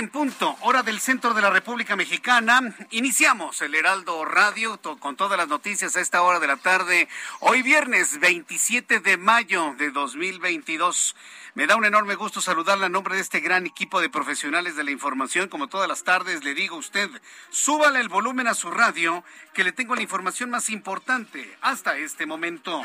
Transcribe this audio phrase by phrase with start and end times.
[0.00, 2.74] En punto, hora del centro de la República Mexicana.
[2.88, 7.06] Iniciamos el Heraldo Radio con todas las noticias a esta hora de la tarde.
[7.40, 11.14] Hoy viernes 27 de mayo de 2022.
[11.54, 14.84] Me da un enorme gusto saludarle a nombre de este gran equipo de profesionales de
[14.84, 15.50] la información.
[15.50, 17.10] Como todas las tardes, le digo a usted,
[17.50, 22.24] súbale el volumen a su radio, que le tengo la información más importante hasta este
[22.24, 22.80] momento.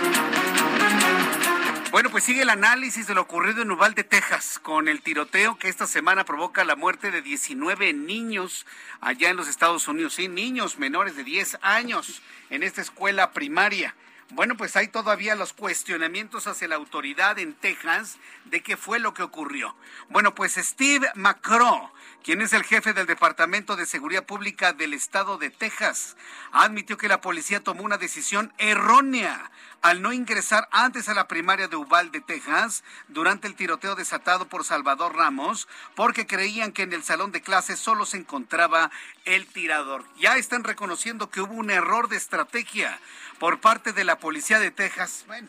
[1.91, 5.69] Bueno, pues sigue el análisis de lo ocurrido en Uvalde, Texas, con el tiroteo que
[5.69, 8.65] esta semana provoca la muerte de 19 niños
[8.99, 13.95] allá en los Estados Unidos, sí, niños menores de 10 años en esta escuela primaria.
[14.31, 19.13] Bueno, pues hay todavía los cuestionamientos hacia la autoridad en Texas de qué fue lo
[19.13, 19.75] que ocurrió.
[20.09, 21.91] Bueno, pues Steve McCraw,
[22.25, 26.17] quien es el jefe del Departamento de Seguridad Pública del Estado de Texas,
[26.51, 29.51] admitió que la policía tomó una decisión errónea
[29.83, 34.63] al no ingresar antes a la primaria de Uvalde, Texas, durante el tiroteo desatado por
[34.63, 38.89] Salvador Ramos, porque creían que en el salón de clases solo se encontraba
[39.25, 40.03] el tirador.
[40.17, 42.99] Ya están reconociendo que hubo un error de estrategia
[43.37, 45.25] por parte de la policía de Texas.
[45.27, 45.47] Bueno,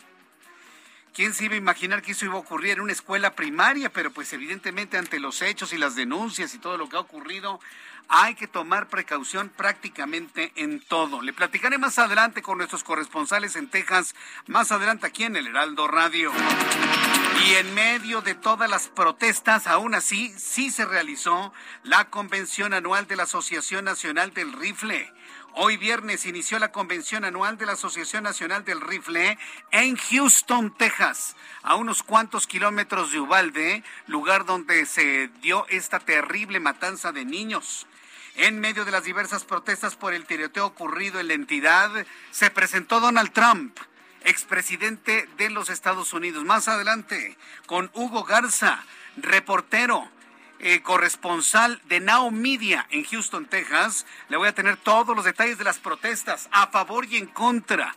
[1.16, 3.90] ¿Quién se iba a imaginar que eso iba a ocurrir en una escuela primaria?
[3.90, 7.58] Pero pues evidentemente ante los hechos y las denuncias y todo lo que ha ocurrido,
[8.06, 11.22] hay que tomar precaución prácticamente en todo.
[11.22, 14.14] Le platicaré más adelante con nuestros corresponsales en Texas,
[14.46, 16.32] más adelante aquí en el Heraldo Radio.
[17.46, 21.50] Y en medio de todas las protestas, aún así, sí se realizó
[21.82, 25.10] la convención anual de la Asociación Nacional del Rifle.
[25.58, 29.38] Hoy viernes inició la convención anual de la Asociación Nacional del Rifle
[29.70, 36.60] en Houston, Texas, a unos cuantos kilómetros de Uvalde, lugar donde se dio esta terrible
[36.60, 37.86] matanza de niños.
[38.34, 41.90] En medio de las diversas protestas por el tiroteo ocurrido en la entidad,
[42.30, 43.78] se presentó Donald Trump,
[44.24, 46.44] expresidente de los Estados Unidos.
[46.44, 48.84] Más adelante, con Hugo Garza,
[49.16, 50.06] reportero
[50.58, 54.06] eh, corresponsal de Now Media en Houston, Texas.
[54.28, 57.94] Le voy a tener todos los detalles de las protestas a favor y en contra.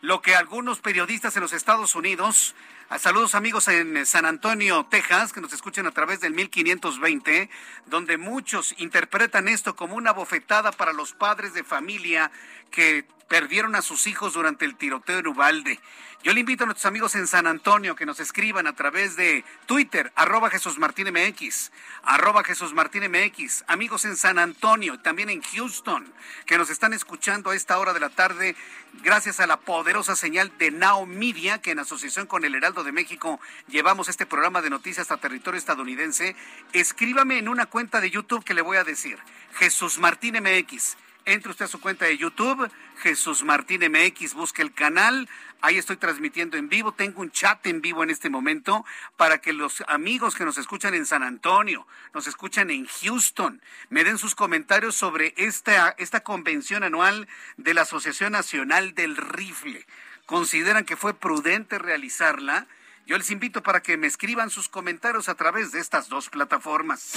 [0.00, 2.54] Lo que algunos periodistas en los Estados Unidos,
[2.98, 7.48] saludos amigos en eh, San Antonio, Texas, que nos escuchan a través del 1520,
[7.86, 12.30] donde muchos interpretan esto como una bofetada para los padres de familia
[12.70, 15.80] que perdieron a sus hijos durante el tiroteo en Ubalde.
[16.22, 19.44] Yo le invito a nuestros amigos en San Antonio que nos escriban a través de
[19.66, 21.72] Twitter, arroba Jesús Martín MX,
[22.04, 26.12] arroba Jesús Martín MX, amigos en San Antonio, también en Houston,
[26.46, 28.54] que nos están escuchando a esta hora de la tarde,
[29.02, 32.92] gracias a la poderosa señal de Now Media, que en asociación con el Heraldo de
[32.92, 36.36] México llevamos este programa de noticias a territorio estadounidense.
[36.72, 39.18] Escríbame en una cuenta de YouTube que le voy a decir,
[39.54, 40.96] Jesús Martín MX.
[41.24, 45.28] Entre usted a su cuenta de YouTube, Jesús Martín MX, busque el canal.
[45.60, 46.90] Ahí estoy transmitiendo en vivo.
[46.90, 48.84] Tengo un chat en vivo en este momento
[49.16, 54.02] para que los amigos que nos escuchan en San Antonio, nos escuchan en Houston, me
[54.02, 59.86] den sus comentarios sobre esta, esta convención anual de la Asociación Nacional del Rifle.
[60.26, 62.68] ¿Consideran que fue prudente realizarla?
[63.04, 67.14] Yo les invito para que me escriban sus comentarios a través de estas dos plataformas.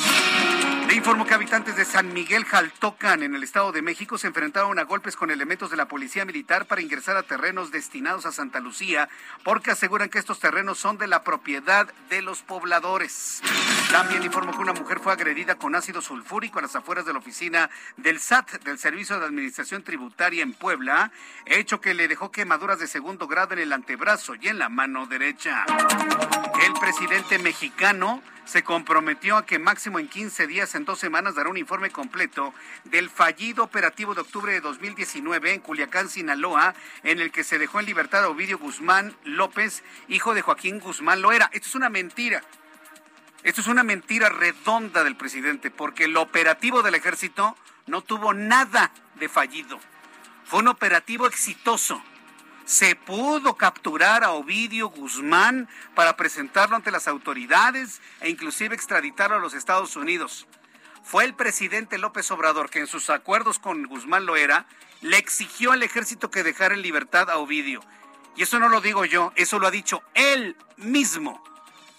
[0.88, 4.80] Le informo que habitantes de San Miguel Jaltocan, en el Estado de México, se enfrentaron
[4.80, 8.60] a golpes con elementos de la Policía Militar para ingresar a terrenos destinados a Santa
[8.60, 9.10] Lucía,
[9.44, 13.42] porque aseguran que estos terrenos son de la propiedad de los pobladores.
[13.92, 17.20] También informó que una mujer fue agredida con ácido sulfúrico a las afueras de la
[17.20, 21.12] oficina del SAT, del Servicio de Administración Tributaria en Puebla,
[21.46, 25.06] hecho que le dejó quemaduras de segundo grado en el antebrazo y en la mano
[25.06, 25.66] derecha.
[26.64, 31.50] El presidente mexicano se comprometió a que máximo en 15 días, en dos semanas, dará
[31.50, 32.54] un informe completo
[32.86, 37.80] del fallido operativo de octubre de 2019 en Culiacán, Sinaloa, en el que se dejó
[37.80, 41.50] en libertad a Ovidio Guzmán López, hijo de Joaquín Guzmán Loera.
[41.54, 42.44] Esto es una mentira.
[43.44, 47.56] Esto es una mentira redonda del presidente, porque el operativo del ejército
[47.88, 49.80] no tuvo nada de fallido.
[50.46, 52.02] Fue un operativo exitoso
[52.66, 59.40] se pudo capturar a Ovidio Guzmán para presentarlo ante las autoridades e inclusive extraditarlo a
[59.40, 60.48] los Estados Unidos.
[61.04, 64.66] Fue el presidente López Obrador que en sus acuerdos con Guzmán Loera
[65.02, 67.82] le exigió al ejército que dejara en libertad a Ovidio.
[68.36, 71.44] Y eso no lo digo yo, eso lo ha dicho él mismo.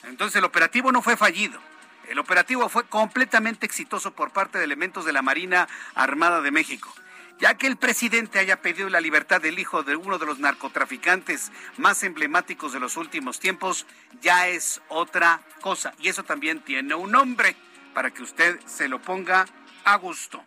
[0.03, 1.61] Entonces el operativo no fue fallido.
[2.09, 6.93] El operativo fue completamente exitoso por parte de elementos de la Marina Armada de México
[7.39, 11.53] ya que el presidente haya pedido la libertad del hijo de uno de los narcotraficantes
[11.77, 13.87] más emblemáticos de los últimos tiempos,
[14.21, 15.93] ya es otra cosa.
[16.01, 17.57] Y eso también tiene un nombre
[17.95, 19.47] para que usted se lo ponga
[19.85, 20.43] a gusto.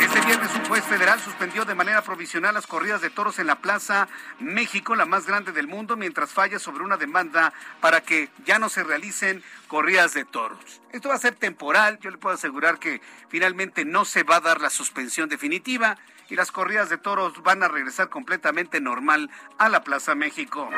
[0.00, 3.56] Este viernes un juez federal suspendió de manera provisional las corridas de toros en la
[3.56, 4.08] Plaza
[4.38, 8.68] México, la más grande del mundo, mientras falla sobre una demanda para que ya no
[8.68, 10.80] se realicen corridas de toros.
[10.92, 14.40] Esto va a ser temporal, yo le puedo asegurar que finalmente no se va a
[14.40, 15.96] dar la suspensión definitiva
[16.30, 20.68] y las corridas de toros van a regresar completamente normal a la Plaza México.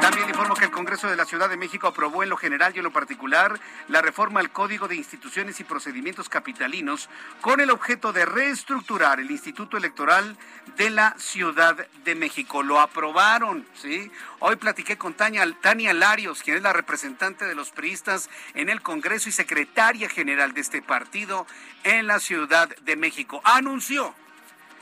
[0.00, 2.78] También informo que el Congreso de la Ciudad de México aprobó en lo general y
[2.78, 3.58] en lo particular
[3.88, 7.08] la reforma al Código de Instituciones y Procedimientos Capitalinos
[7.40, 10.36] con el objeto de reestructurar el Instituto Electoral
[10.76, 11.74] de la Ciudad
[12.04, 12.62] de México.
[12.62, 14.10] Lo aprobaron, ¿sí?
[14.40, 18.82] Hoy platiqué con Tania, Tania Larios, quien es la representante de los priistas en el
[18.82, 21.46] Congreso y secretaria general de este partido
[21.82, 23.40] en la Ciudad de México.
[23.42, 24.14] Anunció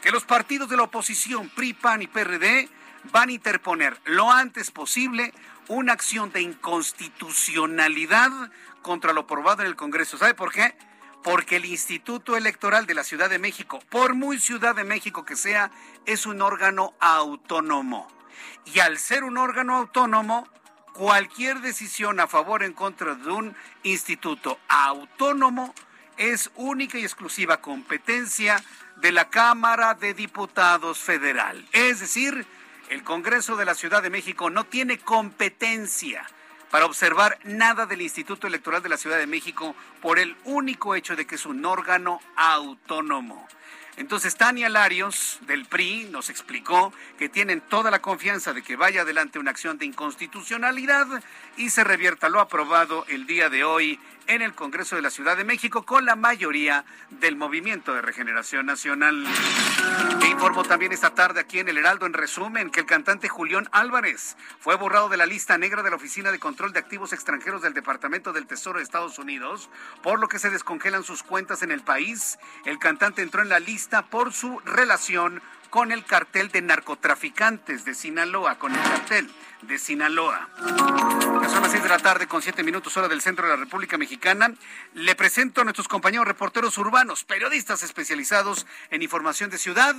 [0.02, 2.68] que los partidos de la oposición, PRI, PAN y PRD,
[3.12, 5.32] van a interponer lo antes posible
[5.68, 8.32] una acción de inconstitucionalidad
[8.82, 10.18] contra lo aprobado en el Congreso.
[10.18, 10.74] ¿Sabe por qué?
[11.26, 15.34] Porque el Instituto Electoral de la Ciudad de México, por muy Ciudad de México que
[15.34, 15.72] sea,
[16.04, 18.06] es un órgano autónomo.
[18.64, 20.46] Y al ser un órgano autónomo,
[20.92, 25.74] cualquier decisión a favor o en contra de un instituto autónomo
[26.16, 28.62] es única y exclusiva competencia
[28.94, 31.66] de la Cámara de Diputados Federal.
[31.72, 32.46] Es decir,
[32.88, 36.24] el Congreso de la Ciudad de México no tiene competencia
[36.70, 41.16] para observar nada del Instituto Electoral de la Ciudad de México por el único hecho
[41.16, 43.46] de que es un órgano autónomo.
[43.96, 49.02] Entonces Tania Larios del PRI nos explicó que tienen toda la confianza de que vaya
[49.02, 51.06] adelante una acción de inconstitucionalidad
[51.56, 55.36] y se revierta lo aprobado el día de hoy en el Congreso de la Ciudad
[55.36, 59.24] de México con la mayoría del Movimiento de Regeneración Nacional.
[60.22, 63.68] E informo también esta tarde aquí en el Heraldo en resumen que el cantante Julián
[63.72, 67.62] Álvarez fue borrado de la lista negra de la Oficina de Control de Activos Extranjeros
[67.62, 69.70] del Departamento del Tesoro de Estados Unidos,
[70.02, 72.38] por lo que se descongelan sus cuentas en el país.
[72.64, 77.94] El cantante entró en la lista por su relación con el cartel de narcotraficantes de
[77.94, 79.30] Sinaloa, con el cartel
[79.62, 80.48] de Sinaloa.
[80.56, 83.98] son las seis de la tarde con siete minutos hora del centro de la República
[83.98, 84.52] Mexicana.
[84.94, 89.94] Le presento a nuestros compañeros reporteros urbanos, periodistas especializados en información de ciudad.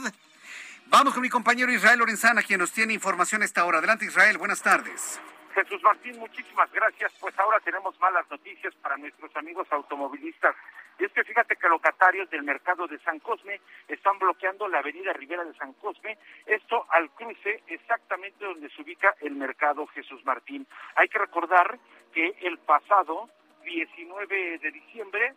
[0.88, 3.80] Vamos con mi compañero Israel Lorenzana, quien nos tiene información a esta hora.
[3.80, 5.20] Adelante Israel, buenas tardes.
[5.54, 7.12] Jesús Martín, muchísimas gracias.
[7.20, 10.56] Pues ahora tenemos malas noticias para nuestros amigos automovilistas.
[11.00, 15.14] Y es que fíjate que locatarios del mercado de San Cosme están bloqueando la avenida
[15.14, 20.66] Rivera de San Cosme, esto al cruce exactamente donde se ubica el mercado Jesús Martín.
[20.96, 21.78] Hay que recordar
[22.14, 23.30] que el pasado
[23.64, 25.36] 19 de diciembre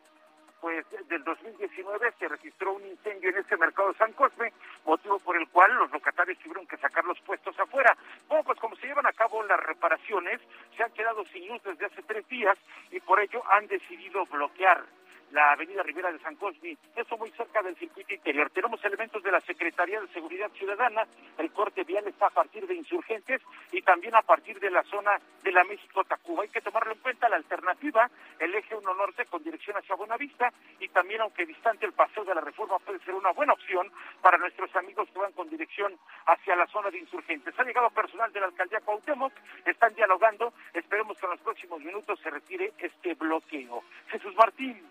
[0.60, 4.52] pues del 2019 se registró un incendio en este mercado de San Cosme,
[4.84, 7.96] motivo por el cual los locatarios tuvieron que sacar los puestos afuera.
[8.28, 10.40] Bueno, pues como se llevan a cabo las reparaciones,
[10.76, 12.58] se han quedado sin luz desde hace tres días
[12.90, 14.84] y por ello han decidido bloquear
[15.32, 18.50] la avenida Rivera de San Cosme, eso muy cerca del circuito interior.
[18.50, 21.06] Tenemos elementos de la Secretaría de Seguridad Ciudadana,
[21.38, 23.40] el corte vial está a partir de insurgentes
[23.72, 26.42] y también a partir de la zona de la México-Tacuba.
[26.42, 30.52] Hay que tomarlo en cuenta la alternativa, el eje 1 norte con dirección hacia Buenavista
[30.78, 34.38] y también aunque distante el paseo de la reforma puede ser una buena opción para
[34.38, 35.96] nuestros amigos que van con dirección
[36.26, 37.58] hacia la zona de insurgentes.
[37.58, 39.32] Ha llegado personal de la alcaldía Cuauhtémoc,
[39.64, 43.82] están dialogando, esperemos que en los próximos minutos se retire este bloqueo.
[44.08, 44.82] Jesús Martín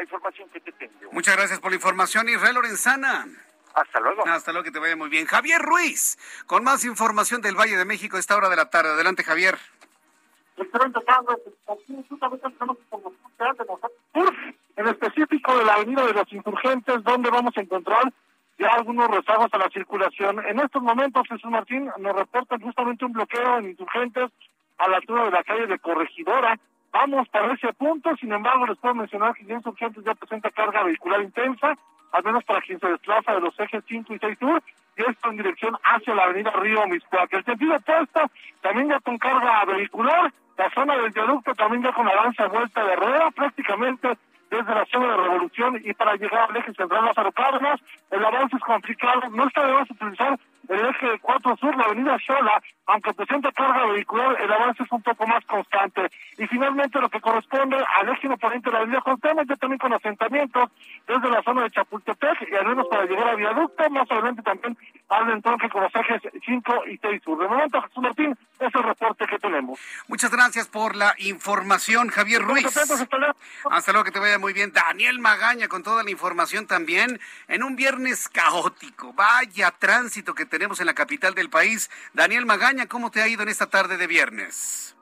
[0.00, 1.12] la información que te tengo.
[1.12, 3.26] Muchas gracias por la información, Israel Lorenzana.
[3.74, 4.26] Hasta luego.
[4.26, 5.26] Hasta luego, que te vaya muy bien.
[5.26, 8.90] Javier Ruiz, con más información del Valle de México a esta hora de la tarde.
[8.90, 9.58] Adelante, Javier.
[14.76, 18.10] En específico de la Avenida de los Insurgentes, donde vamos a encontrar
[18.58, 20.44] ya algunos rezagos a la circulación.
[20.46, 24.30] En estos momentos, Jesús Martín, nos reportan justamente un bloqueo en Insurgentes
[24.78, 26.58] a la altura de la calle de Corregidora.
[26.92, 31.22] Vamos para ese punto, sin embargo, les puedo mencionar que Insurgentes ya presenta carga vehicular
[31.22, 31.76] intensa,
[32.12, 34.62] al menos para quien se desplaza de los ejes 5 y 6 sur,
[34.96, 37.32] y esto en dirección hacia la avenida Río Miscuac.
[37.32, 38.20] El sentido opuesto,
[38.60, 42.84] también ya con carga vehicular, la zona del viaducto también ya con avance a vuelta
[42.84, 44.08] de rueda, prácticamente
[44.50, 47.80] desde la zona de Revolución y para llegar al eje central Lázaro Cárdenas,
[48.10, 52.16] el avance es complicado, no está de más utilizar el eje 4 sur, la avenida
[52.26, 56.10] Sola, aunque presenta carga vehicular, el avance es un poco más constante.
[56.38, 60.70] Y finalmente lo que corresponde al eje oponente de la avenida Constantemente también con asentamientos
[61.06, 64.76] desde la zona de Chapultepec y al menos para llegar a viaducto, más adelante también
[65.08, 67.38] al entronque con los ejes 5 y 6 sur.
[67.38, 69.78] De momento, Jesús Martín, es el reporte que tenemos.
[70.08, 72.66] Muchas gracias por la información, Javier Ruiz.
[72.66, 73.36] Hasta luego.
[73.70, 74.72] Hasta luego, que te vaya muy bien.
[74.72, 79.12] Daniel Magaña con toda la información también en un viernes caótico.
[79.14, 81.90] Vaya tránsito que tenemos en la capital del país.
[82.12, 84.94] Daniel Magaña, ¿cómo te ha ido en esta tarde de viernes?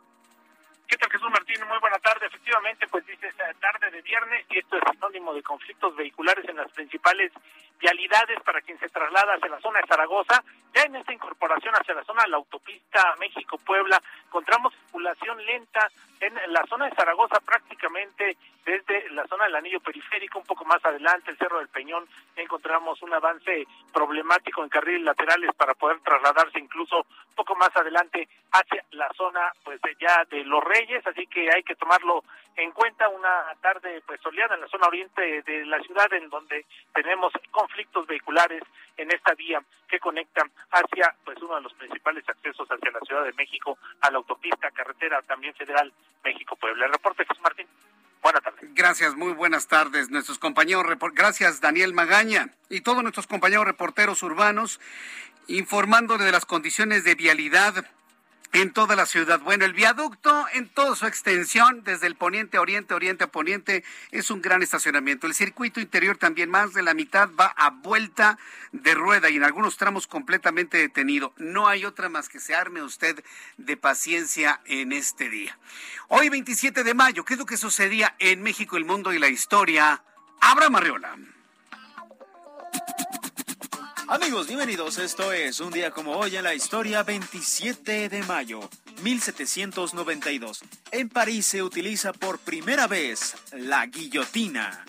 [0.87, 1.57] ¿Qué tal Jesús Martín?
[1.69, 2.26] Muy buena tarde.
[2.26, 6.71] Efectivamente, pues dices tarde de viernes y esto es sinónimo de conflictos vehiculares en las
[6.73, 7.33] principales
[7.78, 10.42] vialidades para quien se traslada hacia la zona de Zaragoza.
[10.75, 15.88] Ya en esta incorporación hacia la zona de la autopista México-Puebla encontramos circulación lenta
[16.20, 20.85] en la zona de Zaragoza prácticamente desde la zona del anillo periférico, un poco más
[20.85, 22.06] adelante, el Cerro del Peñón,
[22.37, 28.28] encontramos un avance problemático en carriles laterales para poder trasladarse incluso un poco más adelante
[28.52, 32.25] hacia la zona pues ya de Los Reyes, así que hay que tomarlo
[32.56, 36.66] en cuenta una tarde pues soleada en la zona oriente de la ciudad en donde
[36.92, 37.32] tenemos
[37.68, 38.62] conflictos vehiculares
[38.96, 43.25] en esta vía que conecta hacia pues uno de los principales accesos hacia la Ciudad
[43.25, 45.92] de México a la autopista carretera también federal
[46.25, 46.87] México Puebla.
[46.87, 47.66] El reporte Jesús Martín.
[48.22, 48.75] Buenas tardes.
[48.75, 50.10] Gracias, muy buenas tardes.
[50.10, 54.80] Nuestros compañeros, gracias Daniel Magaña y todos nuestros compañeros reporteros urbanos
[55.46, 57.87] informándole de las condiciones de vialidad
[58.52, 59.40] en toda la ciudad.
[59.40, 63.85] Bueno, el viaducto en toda su extensión, desde el poniente a oriente, oriente a poniente,
[64.11, 65.26] es un gran estacionamiento.
[65.26, 68.38] El circuito interior también más de la mitad va a vuelta
[68.73, 71.33] de rueda y en algunos tramos completamente detenido.
[71.37, 73.23] No hay otra más que se arme usted
[73.57, 75.59] de paciencia en este día.
[76.09, 79.28] Hoy 27 de mayo, ¿qué es lo que sucedía en México, el mundo y la
[79.28, 80.02] historia?
[80.40, 81.17] Abra Marriola.
[84.10, 84.96] Amigos, bienvenidos.
[84.96, 88.60] Esto es un día como hoy en la historia, 27 de mayo,
[89.02, 90.60] 1792.
[90.92, 94.82] En París se utiliza por primera vez la guillotina.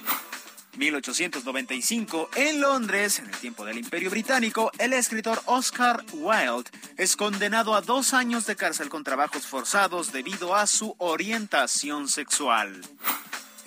[0.78, 7.76] 1895, en Londres, en el tiempo del Imperio Británico, el escritor Oscar Wilde es condenado
[7.76, 12.80] a dos años de cárcel con trabajos forzados debido a su orientación sexual.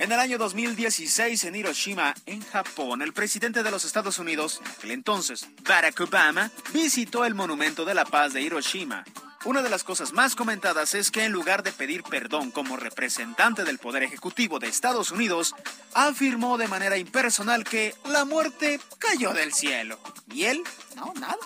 [0.03, 4.91] En el año 2016, en Hiroshima, en Japón, el presidente de los Estados Unidos, aquel
[4.91, 9.05] entonces Barack Obama, visitó el Monumento de la Paz de Hiroshima.
[9.45, 13.63] Una de las cosas más comentadas es que en lugar de pedir perdón como representante
[13.63, 15.55] del Poder Ejecutivo de Estados Unidos,
[15.95, 20.01] afirmó de manera impersonal que la muerte cayó del cielo.
[20.33, 20.65] ¿Y él?
[20.97, 21.39] No, nada.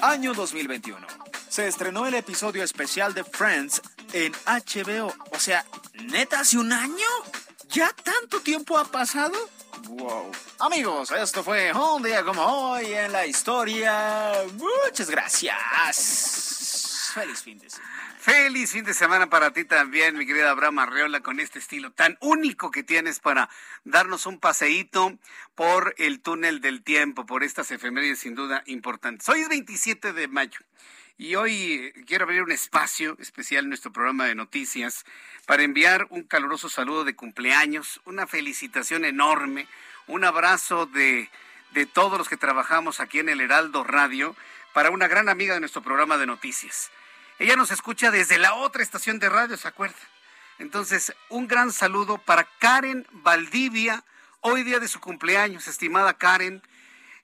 [0.00, 1.06] Año 2021.
[1.48, 3.80] Se estrenó el episodio especial de Friends
[4.12, 5.14] en HBO.
[5.30, 7.06] O sea, ¿neta hace un año?
[7.70, 9.32] ¿Ya tanto tiempo ha pasado?
[9.90, 10.32] Wow.
[10.58, 14.32] Amigos, esto fue un día como hoy en la historia.
[14.54, 17.12] Muchas gracias.
[17.14, 18.16] Feliz fin de semana.
[18.18, 22.18] Feliz fin de semana para ti también, mi querida Abraham Arreola, con este estilo tan
[22.20, 23.48] único que tienes para
[23.84, 25.16] darnos un paseíto
[25.54, 29.28] por el túnel del tiempo, por estas efemérides sin duda importantes.
[29.28, 30.58] Hoy es 27 de mayo.
[31.20, 35.04] Y hoy quiero abrir un espacio especial en nuestro programa de noticias
[35.44, 39.68] para enviar un caluroso saludo de cumpleaños, una felicitación enorme,
[40.06, 41.28] un abrazo de,
[41.72, 44.34] de todos los que trabajamos aquí en el Heraldo Radio
[44.72, 46.90] para una gran amiga de nuestro programa de noticias.
[47.38, 49.98] Ella nos escucha desde la otra estación de radio, ¿se acuerda?
[50.58, 54.04] Entonces, un gran saludo para Karen Valdivia,
[54.40, 56.62] hoy día de su cumpleaños, estimada Karen.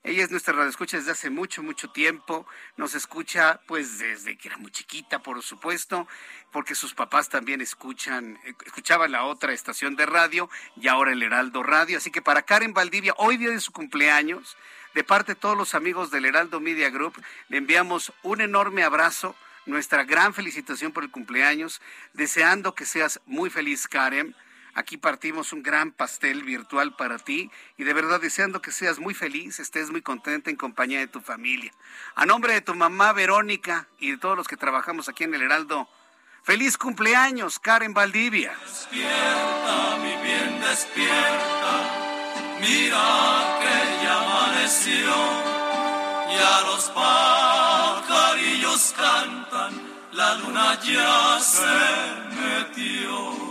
[0.06, 2.46] Ella es nuestra radio escucha desde hace mucho, mucho tiempo.
[2.76, 6.06] Nos escucha pues desde que era muy chiquita, por supuesto,
[6.52, 11.64] porque sus papás también escuchan, escuchaban la otra estación de radio y ahora el Heraldo
[11.64, 11.98] Radio.
[11.98, 14.56] Así que para Karen Valdivia, hoy día de su cumpleaños,
[14.94, 19.34] de parte de todos los amigos del Heraldo Media Group, le enviamos un enorme abrazo,
[19.64, 21.82] nuestra gran felicitación por el cumpleaños,
[22.12, 24.36] deseando que seas muy feliz, Karen
[24.76, 29.14] Aquí partimos un gran pastel virtual para ti y de verdad deseando que seas muy
[29.14, 31.73] feliz, estés muy contenta en compañía de tu familia.
[32.14, 35.40] A nombre de tu mamá Verónica y de todos los que trabajamos aquí en el
[35.40, 35.88] Heraldo,
[36.42, 38.54] feliz cumpleaños, Karen Valdivia.
[38.66, 41.73] Despierta, mi bien, despierta.
[42.61, 45.14] Mira que ya amaneció.
[46.28, 51.66] Ya los pajarillos cantan la luna ya se
[52.37, 53.45] metió.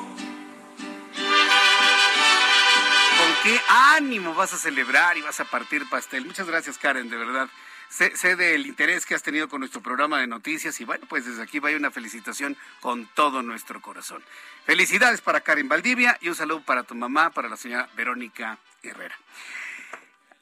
[3.45, 6.25] Qué ánimo vas a celebrar y vas a partir pastel?
[6.25, 7.47] Muchas gracias, Karen, de verdad.
[7.89, 11.43] Sé, del interés que has tenido con nuestro programa de noticias y bueno, pues desde
[11.43, 14.23] aquí vaya una felicitación con todo nuestro corazón.
[14.65, 19.15] Felicidades para Karen Valdivia y un saludo para tu mamá, para la señora Verónica Herrera.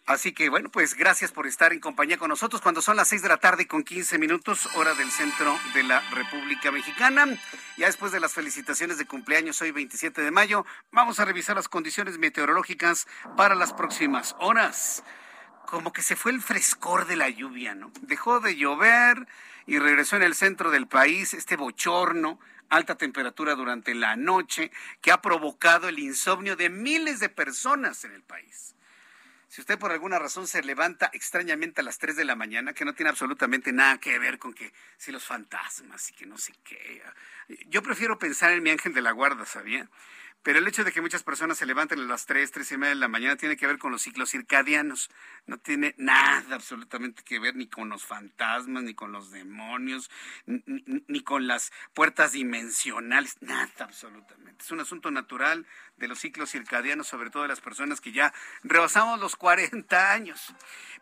[0.06, 3.22] Así que bueno, pues gracias por estar en compañía con nosotros cuando son las 6
[3.22, 7.26] de la tarde con 15 minutos, hora del centro de la República Mexicana.
[7.78, 11.70] Ya después de las felicitaciones de cumpleaños hoy 27 de mayo, vamos a revisar las
[11.70, 13.08] condiciones meteorológicas
[13.38, 15.06] para las próximas horas.
[15.68, 17.90] Como que se fue el frescor de la lluvia, ¿no?
[18.02, 19.26] Dejó de llover
[19.66, 24.70] y regresó en el centro del país este bochorno, alta temperatura durante la noche
[25.00, 28.76] que ha provocado el insomnio de miles de personas en el país.
[29.54, 32.86] Si usted por alguna razón se levanta extrañamente a las 3 de la mañana, que
[32.86, 36.54] no tiene absolutamente nada que ver con que si los fantasmas y que no sé
[36.64, 37.04] qué.
[37.68, 39.88] Yo prefiero pensar en mi ángel de la guarda, ¿sabía?
[40.44, 42.90] Pero el hecho de que muchas personas se levanten a las 3, 3 y media
[42.90, 45.10] de la mañana tiene que ver con los ciclos circadianos.
[45.46, 50.12] No tiene nada absolutamente que ver ni con los fantasmas, ni con los demonios,
[50.46, 53.38] ni, con las puertas dimensionales.
[53.40, 54.66] Nada absolutamente.
[54.66, 58.34] Es un asunto natural de los ciclos circadianos, sobre todo de las personas que ya
[58.64, 60.54] rebasamos los 40 años.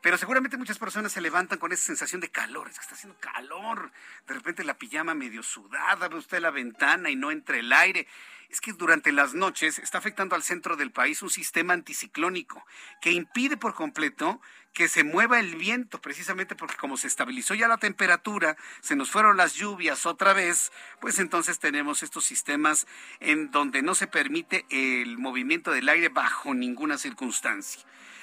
[0.02, 2.70] Pero seguramente muchas personas se levantan con esa sensación de calor.
[2.70, 3.92] Es que está haciendo calor.
[4.28, 8.08] De repente la pijama medio sudada, ve usted la ventana y no entra el aire
[8.52, 12.66] es que durante las noches está afectando al centro del país un sistema anticiclónico
[13.02, 14.42] que impide por completo
[14.74, 19.10] que se mueva el viento, precisamente porque como se estabilizó ya la temperatura, se nos
[19.10, 22.88] fueron las lluvias otra vez, pues entonces tenemos estos sistemas
[23.20, 27.82] en donde no se permite el movimiento del aire bajo ninguna circunstancia.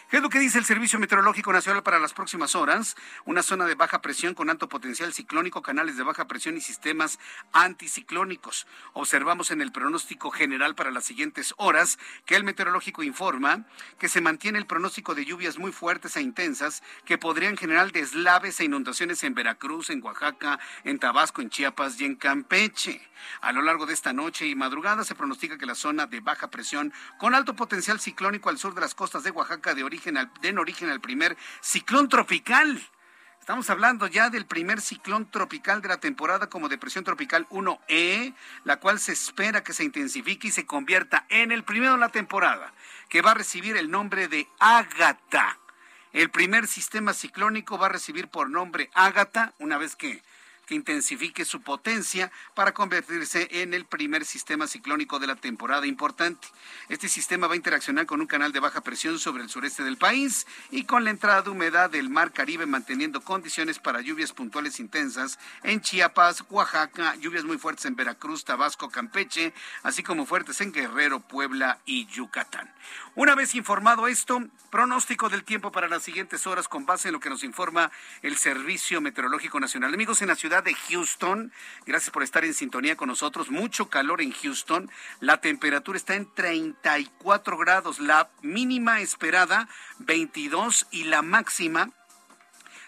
[0.08, 2.96] ¿Qué es lo que dice el Servicio Meteorológico Nacional para las próximas horas?
[3.26, 7.18] Una zona de baja presión con alto potencial ciclónico, canales de baja presión y sistemas
[7.52, 8.66] anticiclónicos.
[8.94, 13.66] Observamos en el pronóstico general para las siguientes horas que el meteorológico informa
[13.98, 18.60] que se mantiene el pronóstico de lluvias muy fuertes e intensas que podrían generar deslaves
[18.60, 23.06] e inundaciones en Veracruz, en Oaxaca, en Tabasco, en Chiapas y en Campeche.
[23.42, 26.48] A lo largo de esta noche y madrugada se pronostica que la zona de baja
[26.48, 29.97] presión con alto potencial ciclónico al sur de las costas de Oaxaca de origen
[30.40, 32.80] den origen al primer ciclón tropical.
[33.40, 38.34] Estamos hablando ya del primer ciclón tropical de la temporada como depresión tropical 1E,
[38.64, 42.10] la cual se espera que se intensifique y se convierta en el primero de la
[42.10, 42.74] temporada,
[43.08, 45.58] que va a recibir el nombre de Ágata.
[46.12, 50.22] El primer sistema ciclónico va a recibir por nombre Ágata una vez que
[50.68, 56.46] que intensifique su potencia para convertirse en el primer sistema ciclónico de la temporada importante.
[56.90, 59.96] Este sistema va a interaccionar con un canal de baja presión sobre el sureste del
[59.96, 64.78] país y con la entrada de humedad del Mar Caribe manteniendo condiciones para lluvias puntuales
[64.78, 70.70] intensas en Chiapas, Oaxaca, lluvias muy fuertes en Veracruz, Tabasco, Campeche, así como fuertes en
[70.70, 72.70] Guerrero, Puebla y Yucatán.
[73.14, 77.20] Una vez informado esto, pronóstico del tiempo para las siguientes horas con base en lo
[77.20, 79.94] que nos informa el Servicio Meteorológico Nacional.
[79.94, 81.52] Amigos, en la ciudad de Houston.
[81.86, 83.50] Gracias por estar en sintonía con nosotros.
[83.50, 84.90] Mucho calor en Houston.
[85.20, 88.00] La temperatura está en 34 grados.
[88.00, 89.68] La mínima esperada
[89.98, 91.90] 22 y la máxima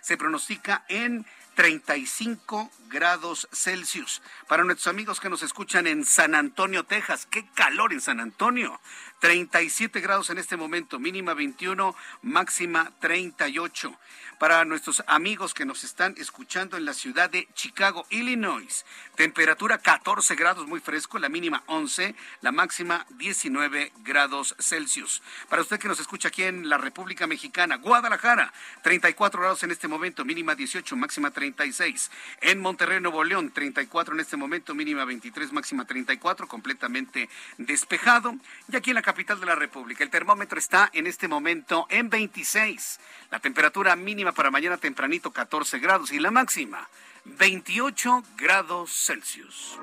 [0.01, 4.23] se pronostica en 35 grados Celsius.
[4.49, 8.81] Para nuestros amigos que nos escuchan en San Antonio, Texas, qué calor en San Antonio.
[9.21, 13.97] 37 grados en este momento, mínima 21, máxima 38
[14.41, 18.87] para nuestros amigos que nos están escuchando en la ciudad de Chicago, Illinois.
[19.15, 25.23] Temperatura 14 grados, muy fresco, la mínima 11, la máxima 19 grados Celsius.
[25.51, 28.51] Para usted que nos escucha aquí en la República Mexicana, Guadalajara,
[28.83, 32.11] 34 grados en este momento, mínima 18, máxima 36.
[32.41, 37.29] En Monterrey, Nuevo León, 34 en este momento, mínima 23, máxima 34, completamente
[37.59, 38.35] despejado.
[38.73, 42.09] Y aquí en la capital de la República, el termómetro está en este momento en
[42.09, 43.01] 26.
[43.33, 46.89] La temperatura mínima para mañana tempranito 14 grados y la máxima
[47.25, 49.81] 28 grados Celsius.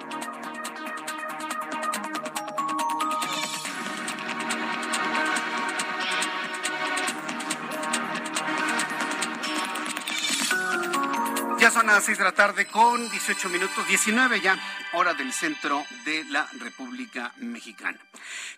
[11.59, 14.57] Ya son las 6 de la tarde con 18 minutos, 19 ya,
[14.93, 17.99] hora del centro de la República Mexicana.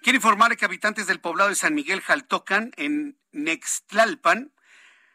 [0.01, 4.53] Quiero informar que habitantes del poblado de San Miguel Jaltocan, en Nextlalpan,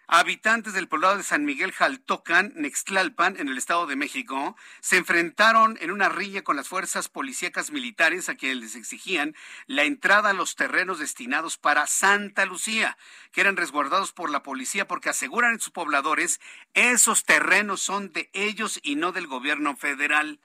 [0.07, 5.79] Habitantes del poblado de San Miguel Jaltocan, Nextlalpan, en el Estado de México, se enfrentaron
[5.81, 9.35] en una riña con las fuerzas policíacas militares a quienes les exigían
[9.67, 12.99] la entrada a los terrenos destinados para Santa Lucía,
[13.33, 16.39] que eran resguardados por la policía porque aseguran sus pobladores
[16.75, 20.39] esos terrenos son de ellos y no del gobierno federal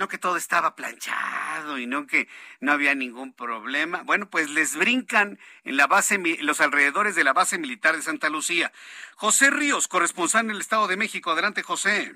[0.00, 2.26] no que todo estaba planchado y no que
[2.58, 4.02] no había ningún problema.
[4.02, 8.30] Bueno, pues les brincan en la base, los alrededores de la base militar de Santa
[8.30, 8.72] Lucía.
[9.16, 11.30] José Ríos, corresponsal en el Estado de México.
[11.30, 12.14] Adelante, José.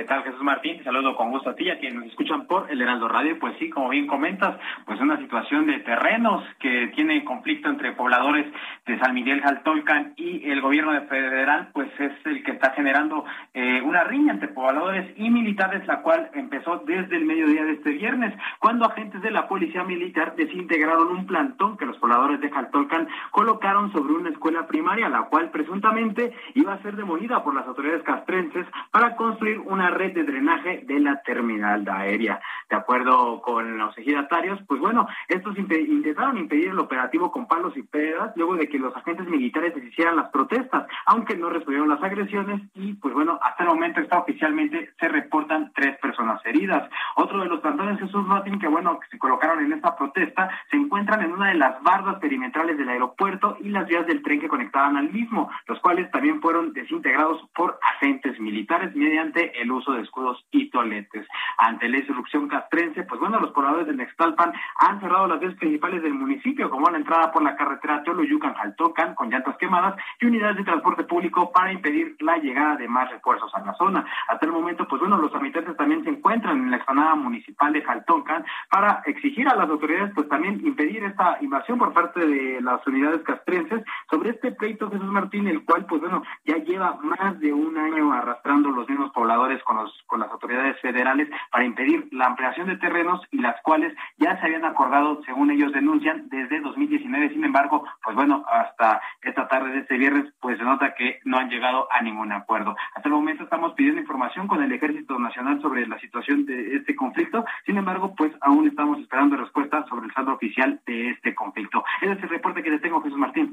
[0.00, 0.82] ¿Qué tal, Jesús Martín?
[0.82, 3.38] Saludo con gusto a ti a quienes nos escuchan por el Heraldo Radio.
[3.38, 8.46] Pues sí, como bien comentas, pues una situación de terrenos que tiene conflicto entre pobladores
[8.86, 13.26] de San Miguel Jaltolcan y el gobierno de federal, pues es el que está generando
[13.52, 17.90] eh, una riña entre pobladores y militares, la cual empezó desde el mediodía de este
[17.90, 23.06] viernes, cuando agentes de la policía militar desintegraron un plantón que los pobladores de Jaltolcan
[23.32, 28.02] colocaron sobre una escuela primaria, la cual presuntamente iba a ser demolida por las autoridades
[28.02, 32.40] castrenses para construir una red de drenaje de la terminal aérea.
[32.68, 37.82] De acuerdo con los ejidatarios, pues bueno, estos intentaron impedir el operativo con palos y
[37.82, 42.62] pedras luego de que los agentes militares hicieran las protestas, aunque no respondieron las agresiones
[42.74, 46.88] y pues bueno, hasta el momento está oficialmente se reportan tres personas heridas.
[47.16, 50.76] Otro de los plantones Jesús Martín que bueno, que se colocaron en esta protesta se
[50.76, 54.48] encuentran en una de las bardas perimetrales del aeropuerto y las vías del tren que
[54.48, 60.02] conectaban al mismo, los cuales también fueron desintegrados por agentes militares mediante el uso de
[60.02, 61.26] escudos y toletes.
[61.58, 66.02] Ante la insurrección castrense, pues bueno, los pobladores de Nextalpan han cerrado las vías principales
[66.02, 70.64] del municipio, como la entrada por la carretera Teoloyucan-Jaltocan, con llantas quemadas y unidades de
[70.64, 74.04] transporte público para impedir la llegada de más refuerzos a la zona.
[74.28, 77.82] Hasta el momento, pues bueno, los habitantes también se encuentran en la explanada municipal de
[77.82, 82.86] Jaltocan para exigir a las autoridades, pues también impedir esta invasión por parte de las
[82.86, 87.52] unidades castrenses sobre este pleito Jesús Martín, el cual, pues bueno, ya lleva más de
[87.52, 92.26] un año arrastrando los mismos pobladores con, los, con las autoridades federales para impedir la
[92.26, 97.30] ampliación de terrenos y las cuales ya se habían acordado, según ellos denuncian, desde 2019.
[97.30, 101.38] Sin embargo, pues bueno, hasta esta tarde de este viernes, pues se nota que no
[101.38, 102.76] han llegado a ningún acuerdo.
[102.94, 106.94] Hasta el momento estamos pidiendo información con el Ejército Nacional sobre la situación de este
[106.94, 107.44] conflicto.
[107.66, 111.84] Sin embargo, pues aún estamos esperando respuesta sobre el saldo oficial de este conflicto.
[112.00, 113.52] Ese es el reporte que les tengo, Jesús Martín.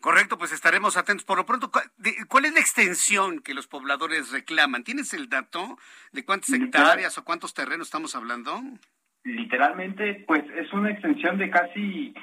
[0.00, 1.24] Correcto, pues estaremos atentos.
[1.24, 1.70] Por lo pronto,
[2.28, 4.84] ¿cuál es la extensión que los pobladores reclaman?
[4.84, 5.78] ¿Tienes el dato
[6.12, 8.60] de cuántas hectáreas o cuántos terrenos estamos hablando?
[9.24, 12.14] Literalmente, pues es una extensión de casi,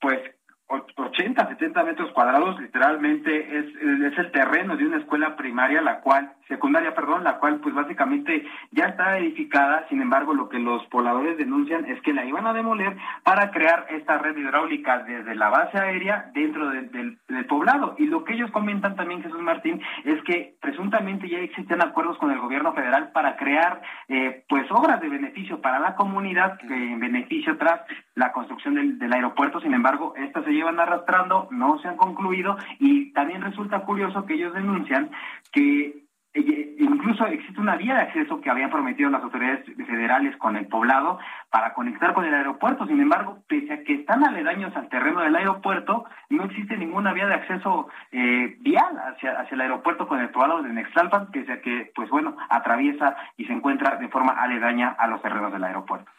[0.00, 0.20] pues
[0.68, 3.66] 80, 70 metros cuadrados, literalmente es,
[4.12, 8.44] es el terreno de una escuela primaria, la cual, secundaria, perdón, la cual pues básicamente
[8.72, 12.52] ya está edificada, sin embargo lo que los pobladores denuncian es que la iban a
[12.52, 17.94] demoler para crear esta red hidráulica desde la base aérea dentro del, poblado.
[17.98, 22.30] Y lo que ellos comentan también, Jesús Martín, es que presuntamente ya existen acuerdos con
[22.30, 27.56] el gobierno federal para crear eh, pues obras de beneficio para la comunidad, en beneficio
[27.56, 27.80] tras
[28.14, 32.56] la construcción del, aeropuerto, sin embargo, esta se llevan arrastrando, no se han concluido.
[32.78, 35.10] Y también resulta curioso que ellos denuncian
[35.52, 40.66] que incluso existe una vía de acceso que habían prometido las autoridades federales con el
[40.66, 41.18] poblado
[41.50, 42.86] para conectar con el aeropuerto.
[42.86, 47.26] Sin embargo, pese a que están aledaños al terreno del aeropuerto, no existe ninguna vía
[47.26, 51.60] de acceso eh, vial hacia, hacia el aeropuerto con el poblado de Nextalpan, pese a
[51.60, 56.10] que, pues bueno, atraviesa y se encuentra de forma aledaña a los terrenos del aeropuerto.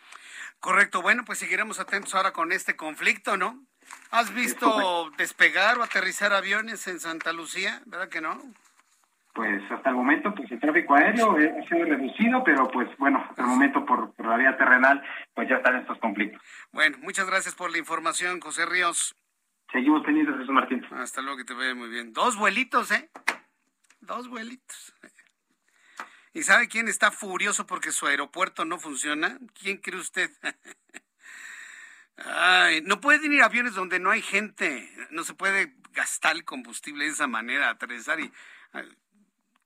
[0.60, 3.60] Correcto, bueno, pues seguiremos atentos ahora con este conflicto, ¿no?
[4.12, 7.82] ¿Has visto despegar o aterrizar aviones en Santa Lucía?
[7.86, 8.38] ¿Verdad que no?
[9.34, 13.42] Pues hasta el momento, pues el tráfico aéreo ha sido reducido, pero pues bueno, hasta
[13.44, 15.02] el momento por, la vía terrenal,
[15.34, 16.42] pues ya están estos conflictos.
[16.72, 19.16] Bueno, muchas gracias por la información, José Ríos.
[19.72, 20.86] Seguimos pendientes, Jesús Martín.
[20.92, 22.12] Hasta luego, que te vea muy bien.
[22.12, 23.10] Dos vuelitos, ¿eh?
[24.02, 24.94] Dos vuelitos.
[26.34, 29.38] ¿Y sabe quién está furioso porque su aeropuerto no funciona?
[29.54, 30.30] ¿Quién cree usted?
[32.18, 34.90] Ay, no pueden ir aviones donde no hay gente.
[35.10, 38.32] No se puede gastar el combustible de esa manera, aterrizar y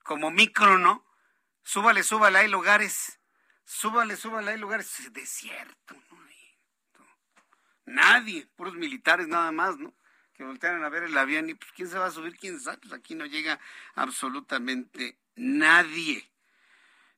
[0.05, 1.03] como micro, ¿no?
[1.63, 3.19] Súbale, súbale, hay lugares.
[3.65, 4.99] Súbale, súbale, hay lugares.
[4.99, 6.15] Es desierto, ¿no?
[7.85, 9.93] Nadie, puros militares nada más, ¿no?
[10.33, 12.77] Que voltearan a ver el avión y pues quién se va a subir, quién sabe,
[12.77, 13.59] pues aquí no llega
[13.95, 16.29] absolutamente nadie.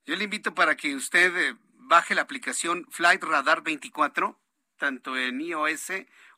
[0.05, 4.39] Yo le invito para que usted eh, baje la aplicación Flight Radar 24
[4.77, 5.89] tanto en iOS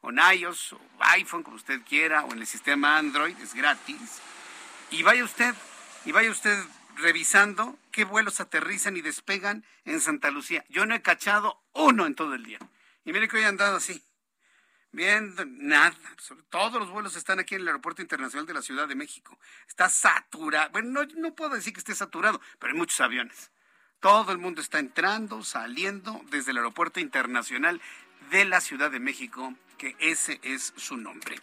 [0.02, 4.22] o en iOS o iPhone, como usted quiera, o en el sistema Android, es gratis.
[4.92, 5.54] Y vaya usted,
[6.06, 6.58] y vaya usted
[6.98, 10.66] revisando qué vuelos aterrizan y despegan en Santa Lucía.
[10.70, 12.60] Yo no he cachado uno en todo el día.
[13.06, 14.04] Y mire que hoy he andado así.
[14.92, 15.96] Bien, nada.
[16.50, 19.38] Todos los vuelos están aquí en el Aeropuerto Internacional de la Ciudad de México.
[19.68, 20.72] Está saturado.
[20.72, 23.52] Bueno, no, no puedo decir que esté saturado, pero hay muchos aviones.
[24.00, 27.82] Todo el mundo está entrando, saliendo desde el Aeropuerto Internacional
[28.32, 31.40] de la Ciudad de México, que ese es su nombre.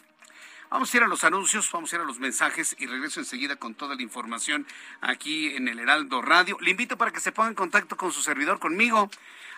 [0.68, 3.54] Vamos a ir a los anuncios, vamos a ir a los mensajes y regreso enseguida
[3.54, 4.66] con toda la información
[5.00, 6.58] aquí en el Heraldo Radio.
[6.60, 9.08] Le invito para que se ponga en contacto con su servidor, conmigo,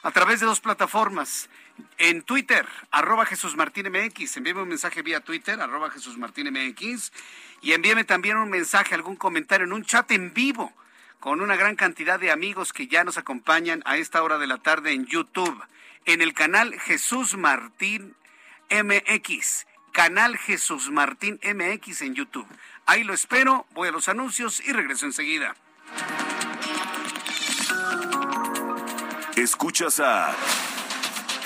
[0.03, 1.49] a través de dos plataformas.
[1.97, 7.11] En Twitter, arroba Jesús Martín MX, envíeme un mensaje vía Twitter, arroba Jesús Martín MX,
[7.63, 10.75] y envíeme también un mensaje, algún comentario en un chat en vivo
[11.21, 14.59] con una gran cantidad de amigos que ya nos acompañan a esta hora de la
[14.59, 15.65] tarde en YouTube,
[16.05, 18.15] en el canal Jesús Martín
[18.71, 19.68] MX
[19.99, 22.47] canal Jesús Martín MX en YouTube.
[22.87, 25.57] Ahí lo espero, voy a los anuncios y regreso enseguida.
[29.35, 30.37] Escuchas a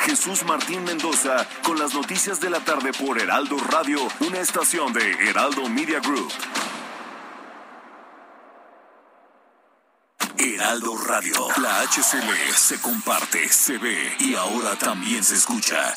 [0.05, 5.13] Jesús Martín Mendoza con las noticias de la tarde por Heraldo Radio, una estación de
[5.31, 6.31] Heraldo Media Group.
[10.37, 15.97] Heraldo Radio, la HCL se comparte, se ve y ahora también se escucha.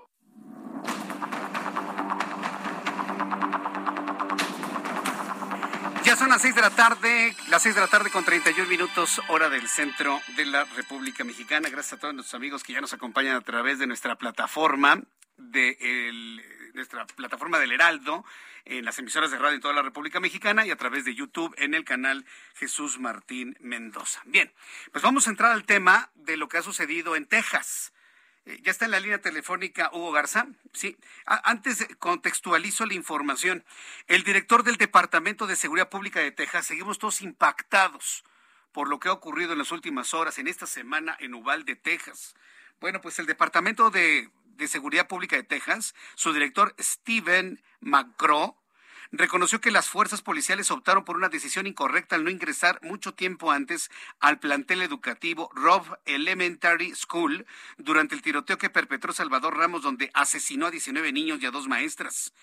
[6.21, 9.49] Son las seis de la tarde, las seis de la tarde con 31 minutos, hora
[9.49, 11.67] del centro de la República Mexicana.
[11.67, 15.01] Gracias a todos nuestros amigos que ya nos acompañan a través de nuestra plataforma,
[15.37, 15.75] de
[16.75, 18.23] nuestra plataforma del Heraldo,
[18.65, 21.55] en las emisoras de radio en toda la República Mexicana y a través de YouTube
[21.57, 24.21] en el canal Jesús Martín Mendoza.
[24.25, 24.53] Bien,
[24.91, 27.93] pues vamos a entrar al tema de lo que ha sucedido en Texas.
[28.45, 30.47] Eh, ya está en la línea telefónica Hugo Garza.
[30.73, 33.63] Sí, antes contextualizo la información.
[34.07, 38.23] El director del Departamento de Seguridad Pública de Texas, seguimos todos impactados
[38.71, 42.35] por lo que ha ocurrido en las últimas horas, en esta semana en Uvalde, Texas.
[42.79, 48.55] Bueno, pues el Departamento de, de Seguridad Pública de Texas, su director Steven McGraw,
[49.11, 53.51] reconoció que las fuerzas policiales optaron por una decisión incorrecta al no ingresar mucho tiempo
[53.51, 57.45] antes al plantel educativo Robb Elementary School
[57.77, 61.67] durante el tiroteo que perpetró Salvador Ramos, donde asesinó a 19 niños y a dos
[61.67, 62.33] maestras.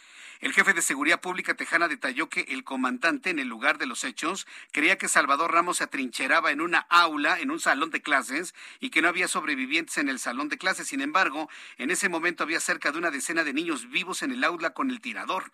[0.40, 4.04] El jefe de Seguridad Pública tejana detalló que el comandante en el lugar de los
[4.04, 8.54] hechos creía que Salvador Ramos se atrincheraba en una aula, en un salón de clases,
[8.78, 10.88] y que no había sobrevivientes en el salón de clases.
[10.88, 14.44] Sin embargo, en ese momento había cerca de una decena de niños vivos en el
[14.44, 15.50] aula con el tirador.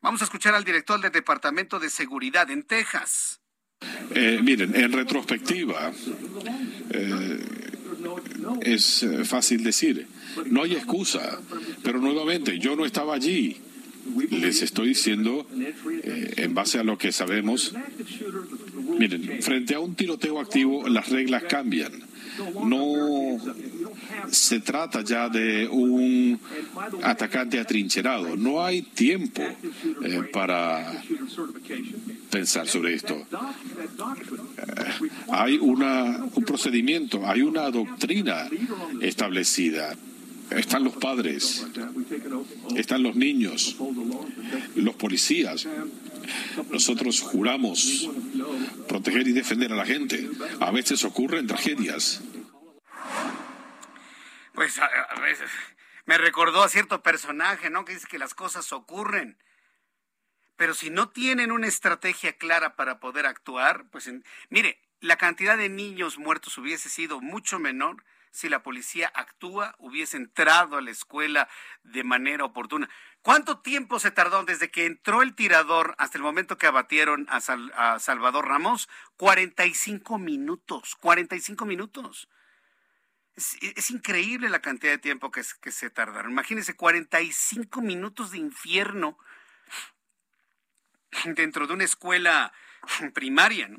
[0.00, 3.40] Vamos a escuchar al director del Departamento de Seguridad en Texas.
[4.14, 5.92] Eh, miren, en retrospectiva,
[6.90, 7.38] eh,
[8.62, 10.06] es eh, fácil decir,
[10.46, 11.40] no hay excusa,
[11.82, 13.60] pero nuevamente yo no estaba allí.
[14.30, 17.74] Les estoy diciendo, en base a lo que sabemos,
[18.98, 22.07] miren, frente a un tiroteo activo las reglas cambian.
[22.64, 23.38] No
[24.30, 26.38] se trata ya de un
[27.02, 28.36] atacante atrincherado.
[28.36, 31.02] No hay tiempo eh, para
[32.30, 33.14] pensar sobre esto.
[33.14, 38.48] Eh, hay una, un procedimiento, hay una doctrina
[39.00, 39.96] establecida.
[40.50, 41.66] Están los padres,
[42.74, 43.76] están los niños,
[44.76, 45.68] los policías.
[46.70, 48.08] Nosotros juramos
[48.88, 50.26] proteger y defender a la gente.
[50.60, 52.22] A veces ocurren tragedias
[54.58, 55.17] pues a, veces
[56.06, 57.84] me recordó a cierto personaje, ¿no?
[57.84, 59.36] Que dice que las cosas ocurren.
[60.56, 64.10] Pero si no tienen una estrategia clara para poder actuar, pues
[64.48, 70.16] mire, la cantidad de niños muertos hubiese sido mucho menor si la policía actúa, hubiese
[70.16, 71.48] entrado a la escuela
[71.82, 72.88] de manera oportuna.
[73.22, 77.38] ¿Cuánto tiempo se tardó desde que entró el tirador hasta el momento que abatieron a,
[77.74, 78.88] a Salvador Ramos?
[79.16, 82.28] 45 minutos, 45 minutos.
[83.76, 86.32] Es, increíble la cantidad de tiempo que, que se tardaron.
[86.32, 89.16] Imagínense, 45 minutos de infierno
[91.24, 92.52] dentro de una escuela
[93.14, 93.70] primaria.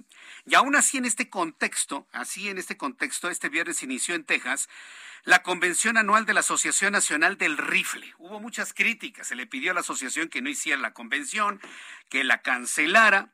[0.46, 4.70] Y aún así en este contexto, así en este contexto, este viernes inició en Texas
[5.24, 8.14] la convención anual de la Asociación Nacional del Rifle.
[8.18, 11.62] Hubo muchas críticas, se le pidió a la asociación que no hiciera la convención,
[12.10, 13.34] que la cancelara.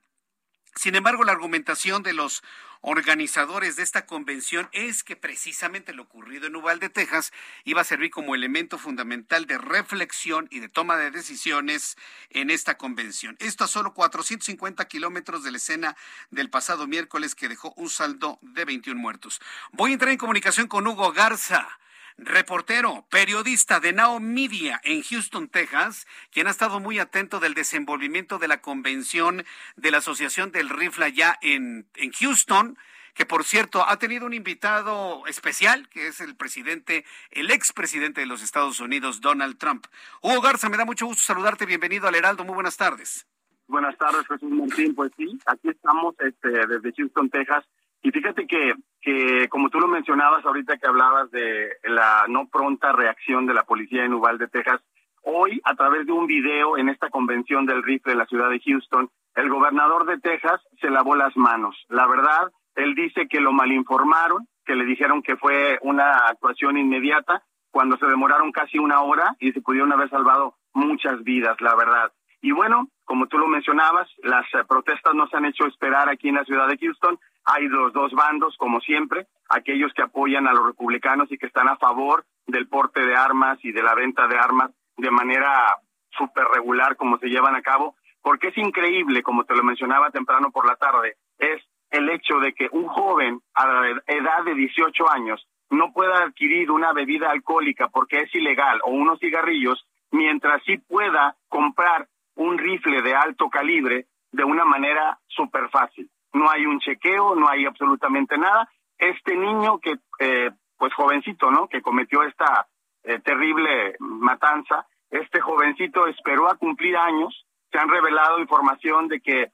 [0.76, 2.44] Sin embargo, la argumentación de los
[2.82, 7.32] organizadores de esta convención es que precisamente lo ocurrido en Uvalde, Texas,
[7.64, 11.98] iba a servir como elemento fundamental de reflexión y de toma de decisiones
[12.30, 13.38] en esta convención.
[13.40, 15.96] Esto a solo 450 kilómetros de la escena
[16.30, 19.42] del pasado miércoles que dejó un saldo de 21 muertos.
[19.72, 21.80] Voy a entrar en comunicación con Hugo Garza
[22.18, 28.40] reportero, periodista de Now Media en Houston, Texas, quien ha estado muy atento del desenvolvimiento
[28.40, 32.78] de la convención de la Asociación del Rifle allá en, en Houston
[33.16, 38.28] que por cierto ha tenido un invitado especial, que es el presidente, el expresidente de
[38.28, 39.88] los Estados Unidos, Donald Trump.
[40.22, 43.26] Hugo Garza, me da mucho gusto saludarte, bienvenido al Heraldo, muy buenas tardes.
[43.68, 47.66] Buenas tardes, Jesús Martín, pues sí, aquí estamos este, desde Houston, Texas,
[48.06, 52.92] y fíjate que, que, como tú lo mencionabas ahorita que hablabas de la no pronta
[52.92, 54.80] reacción de la policía en Uvalde, Texas,
[55.24, 58.60] hoy a través de un video en esta convención del rifle en la ciudad de
[58.60, 61.76] Houston, el gobernador de Texas se lavó las manos.
[61.90, 67.42] La verdad, él dice que lo malinformaron, que le dijeron que fue una actuación inmediata,
[67.72, 72.12] cuando se demoraron casi una hora y se pudieron haber salvado muchas vidas, la verdad.
[72.46, 76.30] Y bueno, como tú lo mencionabas, las eh, protestas no se han hecho esperar aquí
[76.30, 77.18] en la ciudad de Houston.
[77.44, 81.68] Hay los dos bandos, como siempre, aquellos que apoyan a los republicanos y que están
[81.68, 85.76] a favor del porte de armas y de la venta de armas de manera
[86.16, 90.52] súper regular como se llevan a cabo, porque es increíble, como te lo mencionaba temprano
[90.52, 95.12] por la tarde, es el hecho de que un joven a la edad de 18
[95.12, 100.78] años no pueda adquirir una bebida alcohólica porque es ilegal o unos cigarrillos, mientras sí
[100.78, 106.10] pueda comprar un rifle de alto calibre de una manera súper fácil.
[106.34, 108.70] No hay un chequeo, no hay absolutamente nada.
[108.98, 111.68] Este niño que, eh, pues jovencito, ¿no?
[111.68, 112.68] Que cometió esta
[113.04, 117.46] eh, terrible matanza, este jovencito esperó a cumplir años.
[117.72, 119.52] Se han revelado información de que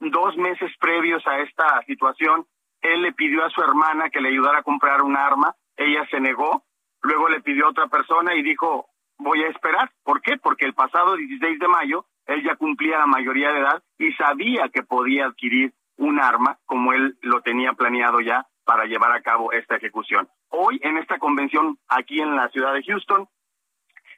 [0.00, 2.46] dos meses previos a esta situación,
[2.82, 5.54] él le pidió a su hermana que le ayudara a comprar un arma.
[5.76, 6.64] Ella se negó.
[7.02, 9.90] Luego le pidió a otra persona y dijo, voy a esperar.
[10.02, 10.36] ¿Por qué?
[10.36, 14.68] Porque el pasado 16 de mayo él ya cumplía la mayoría de edad y sabía
[14.68, 19.52] que podía adquirir un arma como él lo tenía planeado ya para llevar a cabo
[19.52, 20.28] esta ejecución.
[20.48, 23.28] Hoy en esta convención aquí en la ciudad de Houston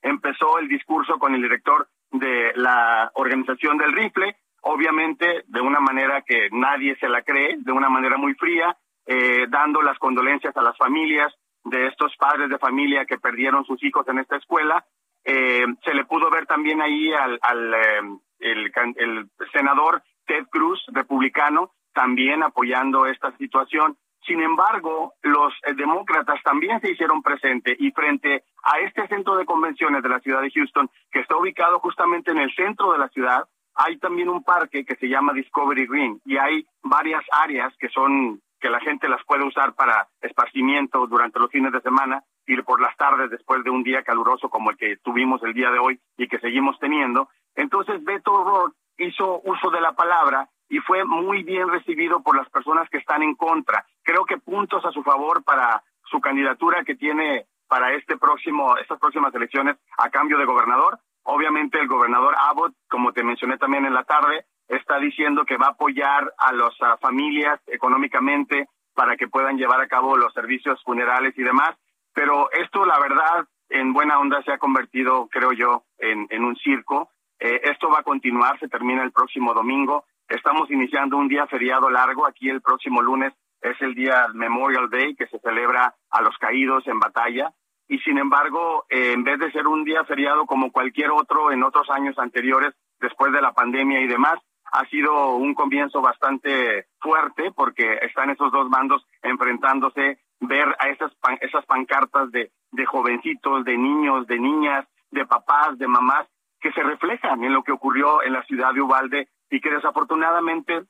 [0.02, 6.22] empezó el discurso con el director de la organización del rifle, obviamente de una manera
[6.22, 10.62] que nadie se la cree, de una manera muy fría, eh, dando las condolencias a
[10.62, 11.32] las familias
[11.64, 14.84] de estos padres de familia que perdieron sus hijos en esta escuela
[15.24, 18.00] eh, se le pudo ver también ahí al, al eh,
[18.40, 23.96] el, senador Ted Cruz, republicano, también apoyando esta situación.
[24.26, 29.44] Sin embargo, los eh, demócratas también se hicieron presentes y frente a este centro de
[29.44, 33.08] convenciones de la ciudad de Houston, que está ubicado justamente en el centro de la
[33.08, 37.88] ciudad, hay también un parque que se llama Discovery Green y hay varias áreas que
[37.88, 42.56] son que la gente las puede usar para esparcimiento durante los fines de semana y
[42.62, 45.80] por las tardes después de un día caluroso como el que tuvimos el día de
[45.80, 47.28] hoy y que seguimos teniendo.
[47.56, 52.48] Entonces Beto O'Rourke hizo uso de la palabra y fue muy bien recibido por las
[52.50, 53.84] personas que están en contra.
[54.04, 59.00] Creo que puntos a su favor para su candidatura que tiene para este próximo, estas
[59.00, 61.00] próximas elecciones a cambio de gobernador.
[61.24, 65.66] Obviamente el gobernador Abbott, como te mencioné también en la tarde, está diciendo que va
[65.66, 71.36] a apoyar a las familias económicamente para que puedan llevar a cabo los servicios funerales
[71.36, 71.70] y demás.
[72.14, 77.10] Pero esto, la verdad, en buena onda se ha convertido, creo yo, en, un circo.
[77.38, 80.04] Eh, esto va a continuar, se termina el próximo domingo.
[80.28, 82.26] Estamos iniciando un día feriado largo.
[82.26, 86.86] Aquí el próximo lunes es el día Memorial Day, que se celebra a los caídos
[86.86, 87.52] en batalla.
[87.88, 91.62] Y sin embargo, eh, en vez de ser un día feriado como cualquier otro en
[91.62, 94.38] otros años anteriores, después de la pandemia y demás,
[94.72, 101.12] ha sido un comienzo bastante fuerte porque están esos dos bandos enfrentándose, ver a esas,
[101.40, 106.26] esas pancartas de, de jovencitos, de niños, de niñas, de papás, de mamás,
[106.58, 110.84] que se reflejan en lo que ocurrió en la ciudad de Ubalde y que desafortunadamente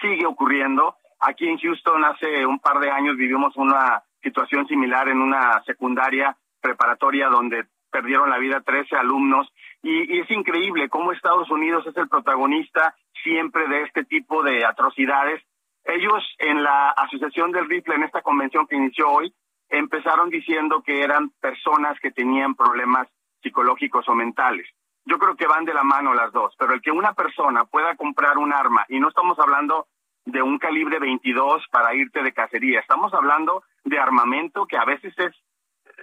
[0.00, 0.96] sigue ocurriendo.
[1.20, 6.36] Aquí en Houston hace un par de años vivimos una situación similar en una secundaria
[6.60, 9.48] preparatoria donde perdieron la vida 13 alumnos
[9.82, 15.42] y, es increíble cómo Estados Unidos es el protagonista siempre de este tipo de atrocidades.
[15.84, 19.32] Ellos en la Asociación del Rifle, en esta convención que inició hoy,
[19.68, 23.08] empezaron diciendo que eran personas que tenían problemas
[23.42, 24.66] psicológicos o mentales.
[25.04, 27.96] Yo creo que van de la mano las dos, pero el que una persona pueda
[27.96, 29.86] comprar un arma, y no estamos hablando
[30.26, 35.14] de un calibre 22 para irte de cacería, estamos hablando de armamento que a veces
[35.18, 35.34] es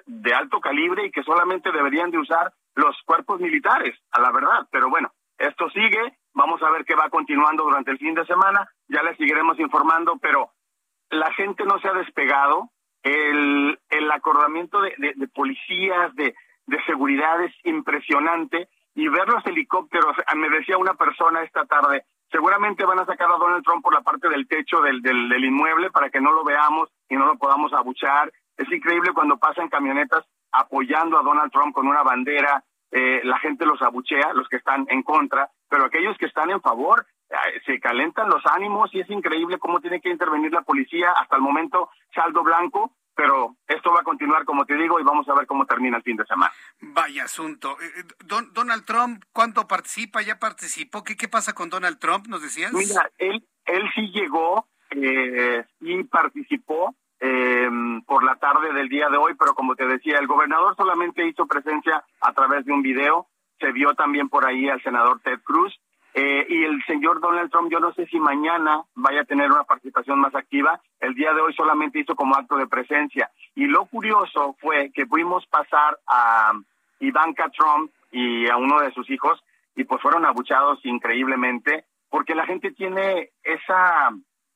[0.05, 4.67] de alto calibre y que solamente deberían de usar los cuerpos militares, a la verdad.
[4.71, 8.69] Pero bueno, esto sigue, vamos a ver qué va continuando durante el fin de semana,
[8.87, 10.51] ya les seguiremos informando, pero
[11.09, 12.69] la gente no se ha despegado,
[13.03, 16.35] el, el acordamiento de, de, policías, de,
[16.65, 22.85] de seguridad es impresionante y ver los helicópteros, me decía una persona esta tarde, seguramente
[22.85, 25.91] van a sacar a Donald Trump por la parte del techo del, del, del inmueble
[25.91, 30.25] para que no lo veamos y no lo podamos abuchar es increíble cuando pasan camionetas
[30.51, 34.85] apoyando a Donald Trump con una bandera, eh, la gente los abuchea, los que están
[34.89, 37.35] en contra, pero aquellos que están en favor eh,
[37.65, 41.11] se calentan los ánimos y es increíble cómo tiene que intervenir la policía.
[41.11, 45.27] Hasta el momento, saldo blanco, pero esto va a continuar, como te digo, y vamos
[45.27, 46.53] a ver cómo termina el fin de semana.
[46.79, 47.77] Vaya asunto.
[47.81, 50.21] Eh, Don, Donald Trump, ¿cuánto participa?
[50.21, 51.03] ¿Ya participó?
[51.03, 52.27] ¿Qué, ¿Qué pasa con Donald Trump?
[52.27, 52.71] ¿Nos decías?
[52.71, 57.69] Mira, él, él sí llegó eh, y participó eh,
[58.05, 61.45] por la tarde del día de hoy, pero como te decía, el gobernador solamente hizo
[61.45, 63.27] presencia a través de un video,
[63.59, 65.73] se vio también por ahí al senador Ted Cruz,
[66.17, 69.65] eh, y el señor Donald Trump, yo no sé si mañana vaya a tener una
[69.65, 73.29] participación más activa, el día de hoy solamente hizo como acto de presencia.
[73.53, 76.53] Y lo curioso fue que fuimos pasar a
[77.01, 79.43] Ivanka Trump y a uno de sus hijos,
[79.75, 84.09] y pues fueron abuchados increíblemente, porque la gente tiene esa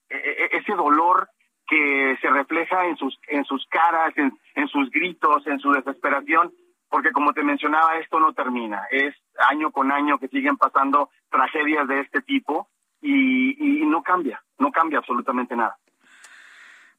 [0.09, 1.27] e, e, ese dolor
[1.69, 6.51] que se refleja en sus en sus caras, en, en sus gritos, en su desesperación,
[6.89, 8.83] porque como te mencionaba, esto no termina.
[8.91, 9.15] Es
[9.49, 12.69] año con año que siguen pasando tragedias de este tipo
[13.01, 15.77] y, y no cambia, no cambia absolutamente nada.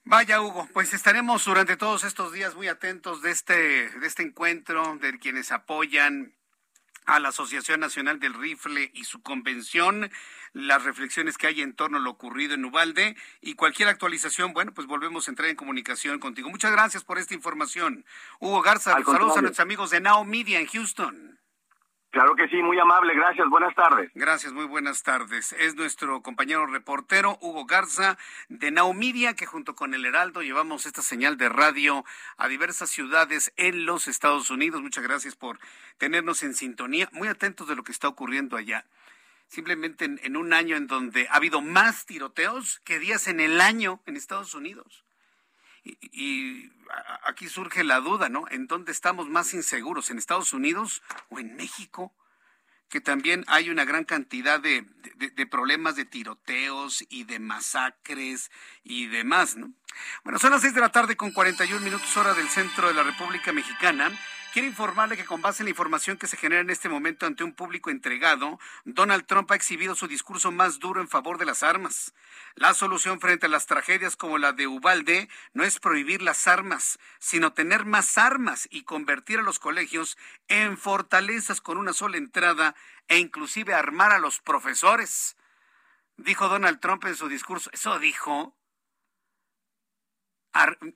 [0.05, 4.97] Vaya Hugo, pues estaremos durante todos estos días muy atentos de este de este encuentro,
[4.97, 6.33] de quienes apoyan
[7.07, 10.11] a la Asociación Nacional del Rifle y su convención,
[10.53, 14.73] las reflexiones que hay en torno a lo ocurrido en Ubalde y cualquier actualización, bueno,
[14.73, 16.51] pues volvemos a entrar en comunicación contigo.
[16.51, 18.05] Muchas gracias por esta información.
[18.39, 21.40] Hugo Garza, saludos a nuestros amigos de Now Media en Houston.
[22.11, 24.11] Claro que sí, muy amable, gracias, buenas tardes.
[24.15, 25.53] Gracias, muy buenas tardes.
[25.53, 31.03] Es nuestro compañero reportero Hugo Garza de Naumidia, que junto con el Heraldo llevamos esta
[31.03, 32.05] señal de radio
[32.37, 34.83] a diversas ciudades en los Estados Unidos.
[34.83, 35.61] Muchas gracias por
[35.99, 38.87] tenernos en sintonía, muy atentos de lo que está ocurriendo allá.
[39.47, 43.61] Simplemente en, en un año en donde ha habido más tiroteos que días en el
[43.61, 45.05] año en Estados Unidos.
[45.85, 46.71] Y,
[47.25, 48.45] aquí surge la duda, ¿no?
[48.51, 50.11] ¿En dónde estamos más inseguros?
[50.11, 52.15] ¿En Estados Unidos o en México?
[52.89, 54.85] Que también hay una gran cantidad de,
[55.17, 58.51] de, de problemas de tiroteos y de masacres
[58.83, 59.73] y demás, ¿no?
[60.25, 63.05] Bueno, son las seis de la tarde con 41 minutos hora del centro de la
[63.05, 64.11] República Mexicana.
[64.53, 67.45] Quiero informarle que con base en la información que se genera en este momento ante
[67.45, 71.63] un público entregado, Donald Trump ha exhibido su discurso más duro en favor de las
[71.63, 72.15] armas.
[72.57, 76.99] La solución frente a las tragedias como la de Ubalde no es prohibir las armas,
[77.21, 82.75] sino tener más armas y convertir a los colegios en fortalezas con una sola entrada
[83.07, 85.37] e inclusive armar a los profesores.
[86.17, 87.71] Dijo Donald Trump en su discurso.
[87.73, 88.57] Eso dijo.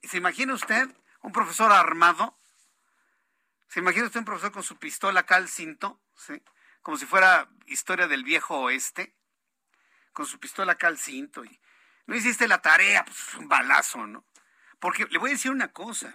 [0.03, 0.89] ¿Se imagina usted
[1.23, 2.37] un profesor armado?
[3.75, 6.01] ¿Se imagina usted un profesor con su pistola acá al cinto?
[6.15, 6.41] ¿sí?
[6.81, 9.17] Como si fuera historia del viejo oeste.
[10.13, 11.45] Con su pistola acá al cinto.
[11.45, 11.61] Y
[12.07, 14.25] no hiciste la tarea, pues un balazo, ¿no?
[14.79, 16.15] Porque le voy a decir una cosa.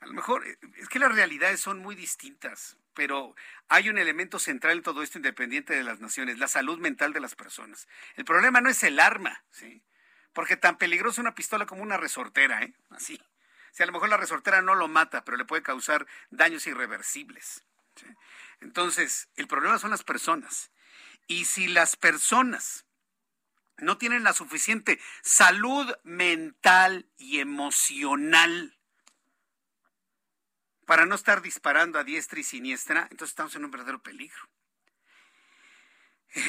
[0.00, 0.44] A lo mejor
[0.78, 3.36] es que las realidades son muy distintas, pero
[3.68, 7.20] hay un elemento central en todo esto independiente de las naciones, la salud mental de
[7.20, 7.86] las personas.
[8.16, 9.84] El problema no es el arma, ¿sí?
[10.32, 12.74] Porque tan peligrosa una pistola como una resortera, ¿eh?
[12.88, 13.22] Así.
[13.72, 17.64] Si a lo mejor la resortera no lo mata, pero le puede causar daños irreversibles.
[18.60, 20.70] Entonces, el problema son las personas.
[21.26, 22.84] Y si las personas
[23.78, 28.76] no tienen la suficiente salud mental y emocional
[30.84, 34.48] para no estar disparando a diestra y siniestra, entonces estamos en un verdadero peligro.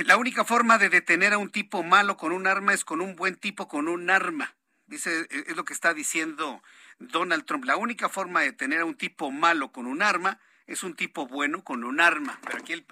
[0.06, 3.16] La única forma de detener a un tipo malo con un arma es con un
[3.16, 4.56] buen tipo con un arma.
[4.86, 6.62] Dice, es lo que está diciendo
[7.08, 7.66] Donald Trump.
[7.66, 11.28] La única forma de tener a un tipo malo con un arma es un tipo
[11.28, 12.40] bueno con un arma.
[12.44, 12.86] Pero aquí el,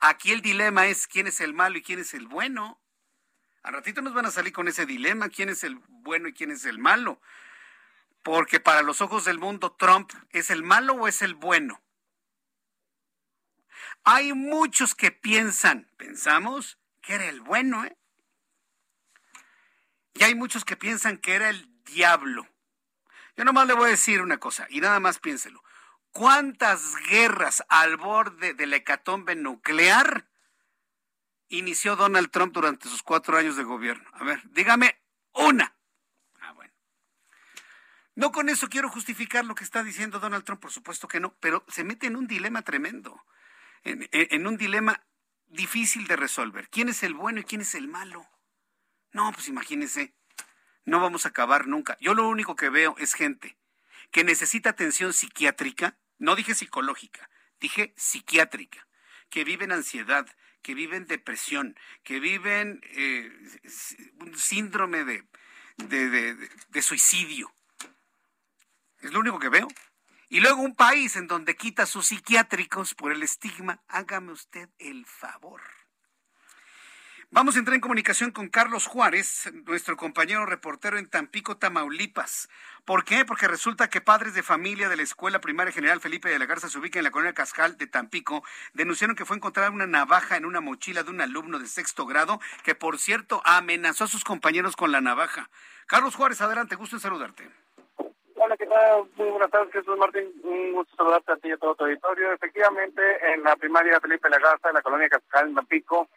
[0.00, 2.80] aquí el dilema es quién es el malo y quién es el bueno.
[3.62, 6.50] Al ratito nos van a salir con ese dilema, quién es el bueno y quién
[6.50, 7.20] es el malo.
[8.22, 11.82] Porque para los ojos del mundo, Trump es el malo o es el bueno.
[14.04, 17.96] Hay muchos que piensan, pensamos, que era el bueno, ¿eh?
[20.14, 22.48] Y hay muchos que piensan que era el diablo.
[23.36, 25.62] Yo nomás le voy a decir una cosa, y nada más piénselo.
[26.10, 30.26] ¿Cuántas guerras al borde de la hecatombe nuclear
[31.48, 34.08] inició Donald Trump durante sus cuatro años de gobierno?
[34.14, 34.98] A ver, dígame
[35.34, 35.76] una.
[36.40, 36.72] Ah, bueno.
[38.14, 41.34] No con eso quiero justificar lo que está diciendo Donald Trump, por supuesto que no,
[41.38, 43.22] pero se mete en un dilema tremendo,
[43.82, 45.04] en, en un dilema
[45.48, 46.70] difícil de resolver.
[46.70, 48.26] ¿Quién es el bueno y quién es el malo?
[49.12, 50.14] No, pues imagínense,
[50.86, 51.98] no vamos a acabar nunca.
[52.00, 53.58] Yo lo único que veo es gente
[54.10, 57.28] que necesita atención psiquiátrica, no dije psicológica,
[57.60, 58.86] dije psiquiátrica,
[59.28, 60.26] que vive en ansiedad,
[60.62, 63.30] que vive en depresión, que viven eh,
[64.20, 65.24] un síndrome de,
[65.76, 67.52] de suicidio.
[69.00, 69.68] Es lo único que veo.
[70.28, 75.06] Y luego un país en donde quita sus psiquiátricos por el estigma, hágame usted el
[75.06, 75.62] favor.
[77.32, 82.48] Vamos a entrar en comunicación con Carlos Juárez, nuestro compañero reportero en Tampico, Tamaulipas.
[82.84, 83.24] ¿Por qué?
[83.24, 86.68] Porque resulta que padres de familia de la Escuela Primaria General Felipe de la Garza
[86.68, 90.46] se ubica en la colonia Cascal de Tampico denunciaron que fue encontrada una navaja en
[90.46, 94.76] una mochila de un alumno de sexto grado que, por cierto, amenazó a sus compañeros
[94.76, 95.50] con la navaja.
[95.86, 97.50] Carlos Juárez, adelante, gusto en saludarte.
[98.36, 99.02] Hola, ¿qué tal?
[99.16, 100.30] Muy buenas tardes, Jesús Martín.
[100.44, 102.32] Un gusto saludarte a ti y a todo tu auditorio.
[102.32, 103.02] Efectivamente,
[103.34, 106.08] en la primaria Felipe de la Garza, en la colonia Cascal, en Tampico,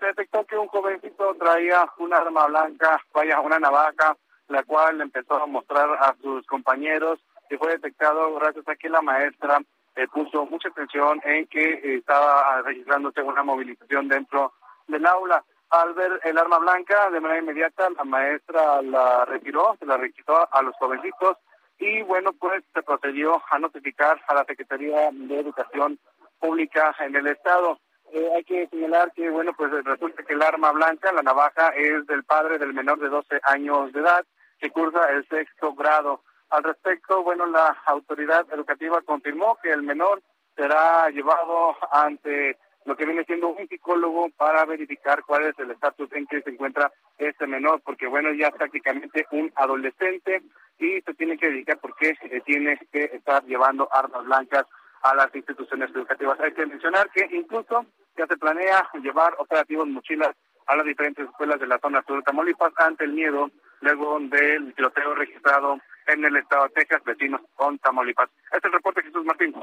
[0.00, 4.16] se detectó que un jovencito traía una arma blanca, vaya, una navaja,
[4.48, 7.20] la cual empezó a mostrar a sus compañeros
[7.50, 9.60] y fue detectado gracias a que la maestra
[9.96, 14.52] eh, puso mucha atención en que estaba registrándose una movilización dentro
[14.88, 15.44] del aula.
[15.70, 20.52] Al ver el arma blanca, de manera inmediata, la maestra la retiró, se la requisó
[20.52, 21.36] a los jovencitos
[21.78, 25.98] y bueno, pues se procedió a notificar a la Secretaría de Educación
[26.38, 27.78] Pública en el Estado.
[28.12, 32.06] Eh, hay que señalar que, bueno, pues resulta que el arma blanca, la navaja, es
[32.06, 34.24] del padre del menor de 12 años de edad
[34.58, 36.22] que cursa el sexto grado.
[36.50, 40.22] Al respecto, bueno, la autoridad educativa confirmó que el menor
[40.56, 46.12] será llevado ante lo que viene siendo un psicólogo para verificar cuál es el estatus
[46.12, 50.42] en que se encuentra este menor, porque bueno, ya es prácticamente un adolescente
[50.78, 54.66] y se tiene que dedicar porque eh, tiene que estar llevando armas blancas
[55.02, 56.38] a las instituciones educativas.
[56.40, 57.86] Hay que mencionar que incluso
[58.16, 60.34] ya se planea llevar operativos mochilas
[60.66, 64.74] a las diferentes escuelas de la zona sur de Tamaulipas ante el miedo luego del
[64.74, 68.28] tiroteo registrado en el estado de Texas, vecinos con Tamaulipas.
[68.44, 69.54] Este es el reporte, Jesús Martín.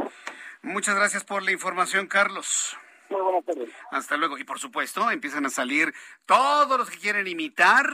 [0.63, 2.77] Muchas gracias por la información, Carlos.
[3.09, 3.69] Muy buenas tardes.
[3.91, 4.37] Hasta luego.
[4.37, 5.93] Y por supuesto, empiezan a salir
[6.25, 7.85] todos los que quieren imitar,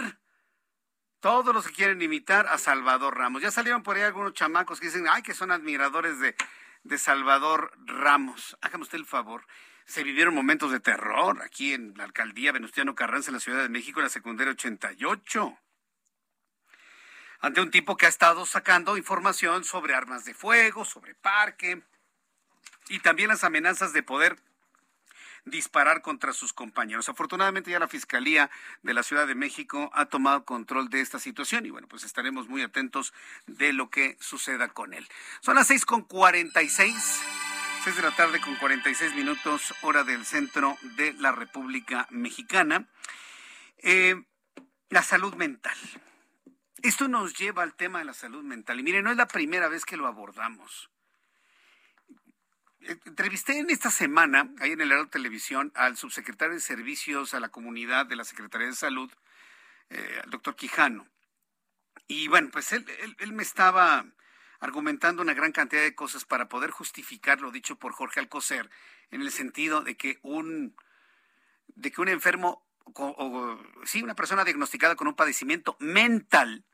[1.20, 3.42] todos los que quieren imitar a Salvador Ramos.
[3.42, 6.36] Ya salieron por ahí algunos chamacos que dicen, ay, que son admiradores de,
[6.84, 8.58] de Salvador Ramos.
[8.62, 9.46] Hágame usted el favor.
[9.86, 13.70] Se vivieron momentos de terror aquí en la alcaldía Venustiano Carranza, en la Ciudad de
[13.70, 15.58] México, en la secundaria 88.
[17.40, 21.82] Ante un tipo que ha estado sacando información sobre armas de fuego, sobre parque
[22.88, 24.40] y también las amenazas de poder
[25.46, 27.10] disparar contra sus compañeros.
[27.10, 28.50] Afortunadamente ya la Fiscalía
[28.82, 32.48] de la Ciudad de México ha tomado control de esta situación y bueno, pues estaremos
[32.48, 33.14] muy atentos
[33.48, 35.08] de lo que suceda con él.
[35.42, 37.22] Son las seis con cuarenta y seis.
[37.84, 42.88] 6 de la tarde con 46 minutos, hora del centro de la República Mexicana.
[43.80, 44.24] Eh,
[44.88, 45.76] la salud mental.
[46.82, 48.80] Esto nos lleva al tema de la salud mental.
[48.80, 50.90] Y mire, no es la primera vez que lo abordamos.
[53.06, 57.50] Entrevisté en esta semana, ahí en el Heraldo Televisión, al subsecretario de Servicios a la
[57.50, 59.12] Comunidad de la Secretaría de Salud,
[59.90, 61.08] eh, al doctor Quijano.
[62.08, 62.86] Y bueno, pues él,
[63.20, 64.06] él me estaba
[64.64, 68.70] argumentando una gran cantidad de cosas para poder justificar lo dicho por Jorge Alcocer,
[69.12, 70.76] en el sentido de que un,
[71.68, 76.66] de que un enfermo, o, sí, una persona diagnosticada con un padecimiento mental,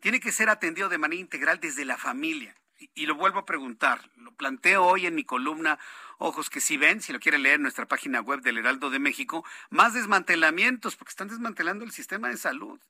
[0.00, 2.54] tiene que ser atendido de manera integral desde la familia.
[2.94, 5.78] Y, lo vuelvo a preguntar, lo planteo hoy en mi columna
[6.18, 8.98] Ojos que si ven, si lo quiere leer en nuestra página web del Heraldo de
[8.98, 12.80] México, más desmantelamientos, porque están desmantelando el sistema de salud.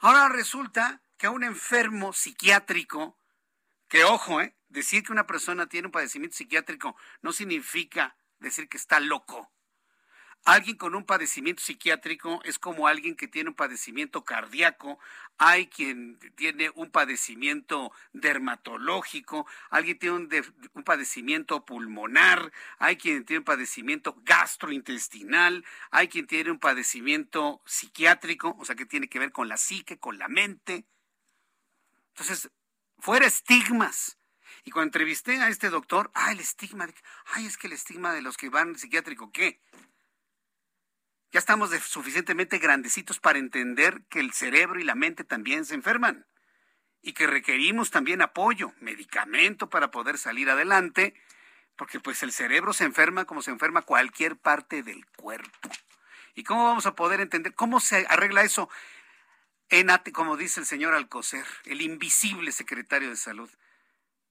[0.00, 3.18] Ahora resulta que a un enfermo psiquiátrico,
[3.88, 4.54] que ojo, ¿eh?
[4.68, 9.50] decir que una persona tiene un padecimiento psiquiátrico no significa decir que está loco.
[10.46, 15.00] Alguien con un padecimiento psiquiátrico es como alguien que tiene un padecimiento cardíaco,
[15.38, 23.44] hay quien tiene un padecimiento dermatológico, alguien tiene un, padecimiento pulmonar, hay quien tiene un
[23.44, 29.48] padecimiento gastrointestinal, hay quien tiene un padecimiento psiquiátrico, o sea, que tiene que ver con
[29.48, 30.84] la psique, con la mente.
[32.10, 32.52] Entonces,
[33.00, 34.16] fuera estigmas.
[34.62, 36.94] Y cuando entrevisté a este doctor, ah, el estigma, de,
[37.34, 39.60] ay, es que el estigma de los que van psiquiátrico, ¿qué?
[41.32, 46.26] Ya estamos suficientemente grandecitos para entender que el cerebro y la mente también se enferman
[47.02, 51.14] y que requerimos también apoyo, medicamento para poder salir adelante,
[51.76, 55.70] porque pues el cerebro se enferma como se enferma cualquier parte del cuerpo.
[56.34, 58.68] ¿Y cómo vamos a poder entender cómo se arregla eso?
[59.68, 63.50] En, como dice el señor Alcocer, el invisible secretario de salud.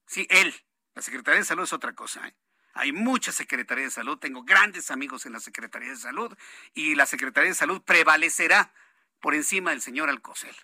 [0.06, 0.54] Sí, él.
[0.94, 2.26] La Secretaría de Salud es otra cosa.
[2.26, 2.34] ¿eh?
[2.76, 6.36] Hay mucha Secretaría de Salud, tengo grandes amigos en la Secretaría de Salud
[6.74, 8.70] y la Secretaría de Salud prevalecerá
[9.20, 10.54] por encima del señor Alcocer.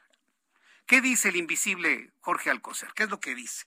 [0.84, 2.92] ¿Qué dice el invisible Jorge Alcocer?
[2.94, 3.64] ¿Qué es lo que dice?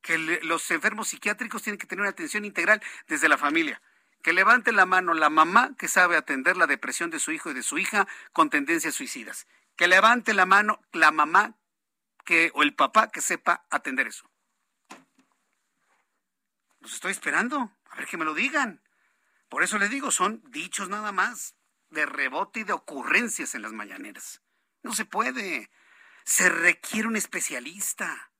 [0.00, 3.82] Que los enfermos psiquiátricos tienen que tener una atención integral desde la familia.
[4.22, 7.54] Que levante la mano la mamá que sabe atender la depresión de su hijo y
[7.54, 9.48] de su hija con tendencias suicidas.
[9.74, 11.56] Que levante la mano la mamá
[12.24, 14.29] que, o el papá que sepa atender eso.
[16.80, 17.72] Los estoy esperando.
[17.90, 18.82] A ver que me lo digan.
[19.48, 21.56] Por eso les digo, son dichos nada más
[21.90, 24.42] de rebote y de ocurrencias en las mañaneras.
[24.82, 25.70] No se puede.
[26.24, 28.30] Se requiere un especialista.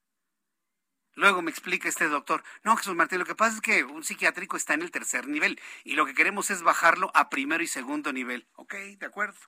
[1.14, 4.56] Luego me explica este doctor, no, Jesús Martín, lo que pasa es que un psiquiátrico
[4.56, 8.12] está en el tercer nivel y lo que queremos es bajarlo a primero y segundo
[8.12, 8.48] nivel.
[8.54, 9.38] Ok, de acuerdo.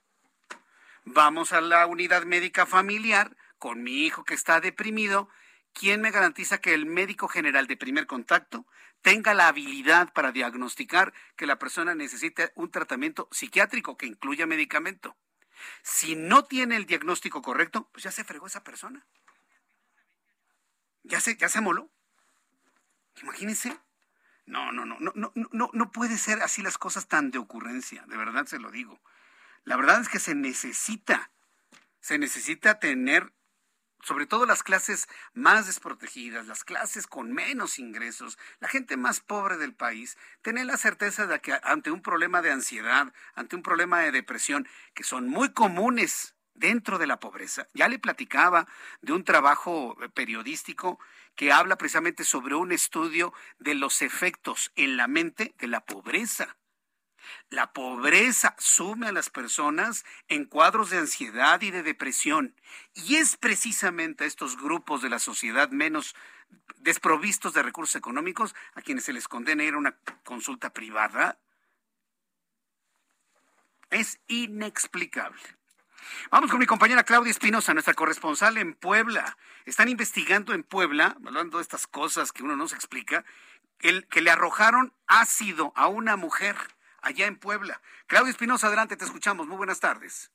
[1.05, 5.29] Vamos a la unidad médica familiar con mi hijo que está deprimido.
[5.73, 8.67] ¿Quién me garantiza que el médico general de primer contacto
[9.01, 15.17] tenga la habilidad para diagnosticar que la persona necesita un tratamiento psiquiátrico que incluya medicamento?
[15.83, 19.07] Si no tiene el diagnóstico correcto, pues ya se fregó esa persona.
[21.05, 21.89] Ya se, ya se moló.
[23.23, 23.77] Imagínense.
[24.47, 28.05] No, no, no, no, no, no, no puede ser así las cosas tan de ocurrencia,
[28.07, 29.01] de verdad se lo digo.
[29.65, 31.31] La verdad es que se necesita,
[32.01, 33.33] se necesita tener
[34.03, 39.57] sobre todo las clases más desprotegidas, las clases con menos ingresos, la gente más pobre
[39.57, 44.01] del país, tener la certeza de que ante un problema de ansiedad, ante un problema
[44.01, 47.67] de depresión, que son muy comunes dentro de la pobreza.
[47.75, 48.67] Ya le platicaba
[49.01, 50.99] de un trabajo periodístico
[51.35, 56.57] que habla precisamente sobre un estudio de los efectos en la mente de la pobreza.
[57.51, 62.55] La pobreza sume a las personas en cuadros de ansiedad y de depresión.
[62.95, 66.15] Y es precisamente a estos grupos de la sociedad menos
[66.79, 71.39] desprovistos de recursos económicos a quienes se les condena ir a una consulta privada.
[73.91, 75.41] Es inexplicable.
[76.31, 79.37] Vamos con mi compañera Claudia Espinosa, nuestra corresponsal en Puebla.
[79.65, 83.25] Están investigando en Puebla, hablando de estas cosas que uno no se explica,
[83.81, 86.57] el, que le arrojaron ácido a una mujer
[87.03, 87.81] allá en Puebla.
[88.07, 89.47] Claudio Espinosa, adelante, te escuchamos.
[89.47, 90.31] Muy buenas tardes.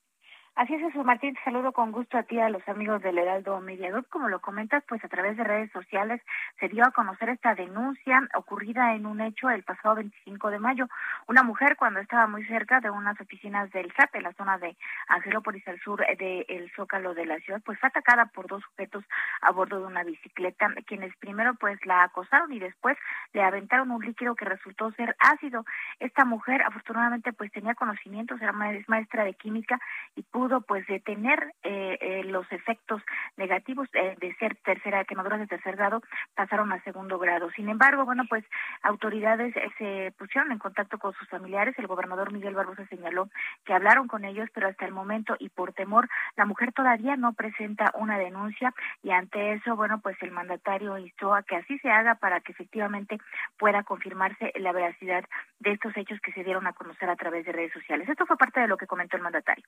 [0.57, 3.61] Así es, Jesús Martín, te saludo con gusto a ti, a los amigos del Heraldo
[3.61, 6.19] Media Como lo comentas, pues a través de redes sociales
[6.59, 10.87] se dio a conocer esta denuncia ocurrida en un hecho el pasado 25 de mayo.
[11.27, 14.75] Una mujer, cuando estaba muy cerca de unas oficinas del SAT, en la zona de
[15.09, 19.05] Angelópolis, al sur del Zócalo de la ciudad, pues fue atacada por dos sujetos
[19.41, 22.97] a bordo de una bicicleta, quienes primero pues la acosaron y después
[23.31, 25.65] le aventaron un líquido que resultó ser ácido.
[25.99, 29.79] Esta mujer, afortunadamente, pues tenía conocimientos, era maestra de química
[30.15, 33.01] y pudo pues detener eh, eh, los efectos
[33.35, 36.01] negativos eh, de ser tercera quemaduras de tercer grado
[36.35, 37.49] pasaron a segundo grado.
[37.51, 38.45] Sin embargo, bueno, pues
[38.81, 41.75] autoridades se pusieron en contacto con sus familiares.
[41.77, 43.29] El gobernador Miguel Barbosa señaló
[43.65, 47.33] que hablaron con ellos, pero hasta el momento y por temor, la mujer todavía no
[47.33, 48.73] presenta una denuncia
[49.03, 52.53] y ante eso, bueno, pues el mandatario instó a que así se haga para que
[52.53, 53.17] efectivamente
[53.57, 55.25] pueda confirmarse la veracidad
[55.59, 58.07] de estos hechos que se dieron a conocer a través de redes sociales.
[58.07, 59.65] Esto fue parte de lo que comentó el mandatario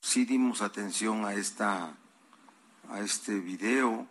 [0.00, 1.94] sí dimos atención a esta
[2.90, 4.06] a este video.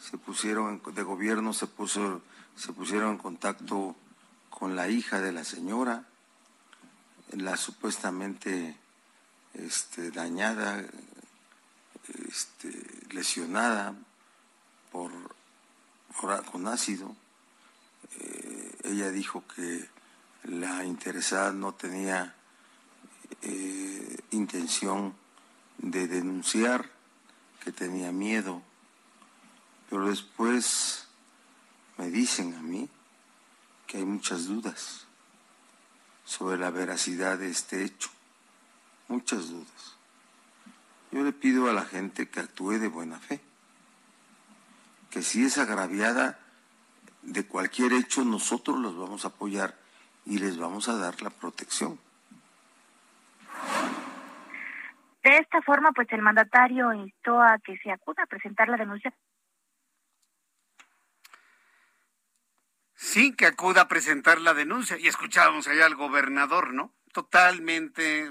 [0.00, 2.22] Se pusieron de gobierno se puso
[2.56, 3.94] se pusieron en contacto
[4.50, 6.04] con la hija de la señora
[7.32, 8.76] la supuestamente
[9.54, 10.82] este, dañada
[12.26, 12.72] este,
[13.10, 13.94] lesionada
[14.90, 15.12] por,
[16.50, 17.14] con ácido.
[18.18, 19.88] Eh, ella dijo que
[20.44, 22.34] la interesada no tenía
[23.42, 25.14] eh, intención
[25.78, 26.90] de denunciar,
[27.62, 28.62] que tenía miedo,
[29.90, 31.06] pero después
[31.96, 32.88] me dicen a mí
[33.86, 35.06] que hay muchas dudas
[36.24, 38.10] sobre la veracidad de este hecho,
[39.08, 39.96] muchas dudas.
[41.10, 43.40] Yo le pido a la gente que actúe de buena fe,
[45.10, 46.38] que si es agraviada
[47.22, 49.78] de cualquier hecho, nosotros los vamos a apoyar
[50.26, 51.98] y les vamos a dar la protección.
[55.22, 59.12] De esta forma, pues el mandatario instó a que se acuda a presentar la denuncia
[63.00, 64.98] Sí, que acuda a presentar la denuncia.
[64.98, 66.92] Y escuchábamos allá al gobernador, ¿no?
[67.12, 68.28] Totalmente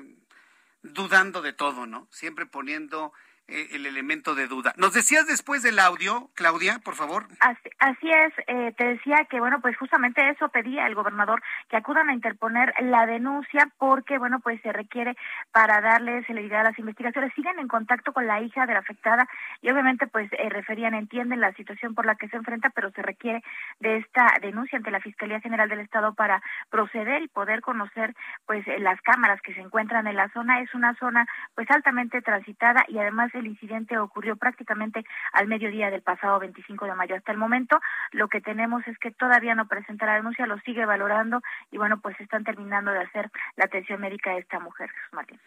[0.83, 2.09] dudando de todo, ¿no?
[2.11, 3.13] Siempre poniendo
[3.47, 4.73] el elemento de duda.
[4.77, 7.27] ¿Nos decías después del audio, Claudia, por favor?
[7.39, 12.09] Así, es, eh, te decía que, bueno, pues justamente eso pedía el gobernador, que acudan
[12.09, 15.15] a interponer la denuncia porque, bueno, pues se requiere
[15.51, 17.33] para darle celeridad a las investigaciones.
[17.35, 19.27] Siguen en contacto con la hija de la afectada
[19.61, 23.01] y obviamente, pues, eh, referían, entienden la situación por la que se enfrenta, pero se
[23.01, 23.43] requiere
[23.79, 28.13] de esta denuncia ante la Fiscalía General del Estado para proceder y poder conocer,
[28.45, 30.59] pues, las cámaras que se encuentran en la zona.
[30.61, 31.25] Es una zona,
[31.55, 36.95] pues, altamente transitada y además el incidente ocurrió prácticamente al mediodía del pasado 25 de
[36.95, 37.15] mayo.
[37.15, 37.79] Hasta el momento
[38.11, 41.99] lo que tenemos es que todavía no presenta la denuncia, lo sigue valorando y bueno,
[41.99, 45.39] pues están terminando de hacer la atención médica a esta mujer, Jesús Martín.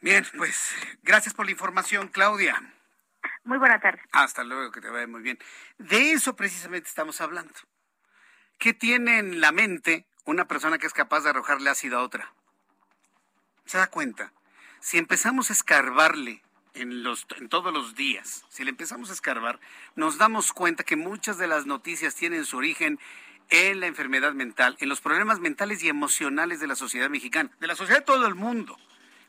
[0.00, 2.60] Bien, pues gracias por la información, Claudia.
[3.44, 4.00] Muy buena tarde.
[4.12, 5.38] Hasta luego, que te vaya muy bien.
[5.78, 7.54] De eso precisamente estamos hablando.
[8.58, 12.32] ¿Qué tiene en la mente una persona que es capaz de arrojarle ácido a otra?
[13.64, 14.32] ¿Se da cuenta?
[14.80, 16.42] Si empezamos a escarbarle
[16.74, 17.04] en,
[17.48, 19.60] todos los días, si le empezamos a escarbar,
[19.94, 22.98] nos damos cuenta que muchas de las noticias tienen su origen
[23.50, 27.66] en la enfermedad mental, en los problemas mentales y emocionales de la sociedad mexicana, de
[27.66, 28.78] la sociedad de todo el mundo.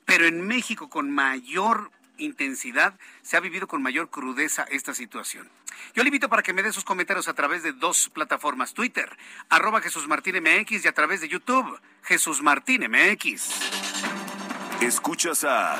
[0.06, 5.50] Pero en México con mayor intensidad se ha vivido con mayor crudeza esta situación.
[5.96, 9.18] Yo le invito para que me dé sus comentarios a través de dos plataformas, Twitter,
[9.50, 13.50] arroba Jesús Martín MX y a través de YouTube, Jesús Martín MX.
[14.82, 15.80] Escuchas a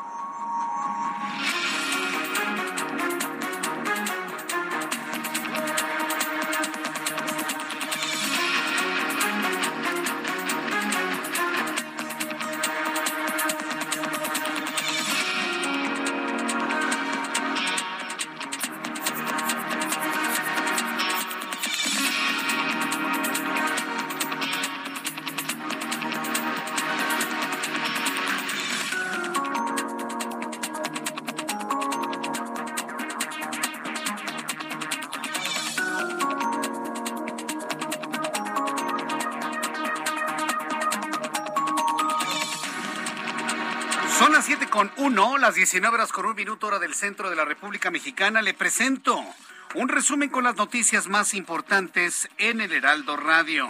[45.51, 48.41] Las 19 horas con un minuto hora del centro de la República Mexicana.
[48.41, 49.21] Le presento
[49.75, 53.67] un resumen con las noticias más importantes en el Heraldo Radio.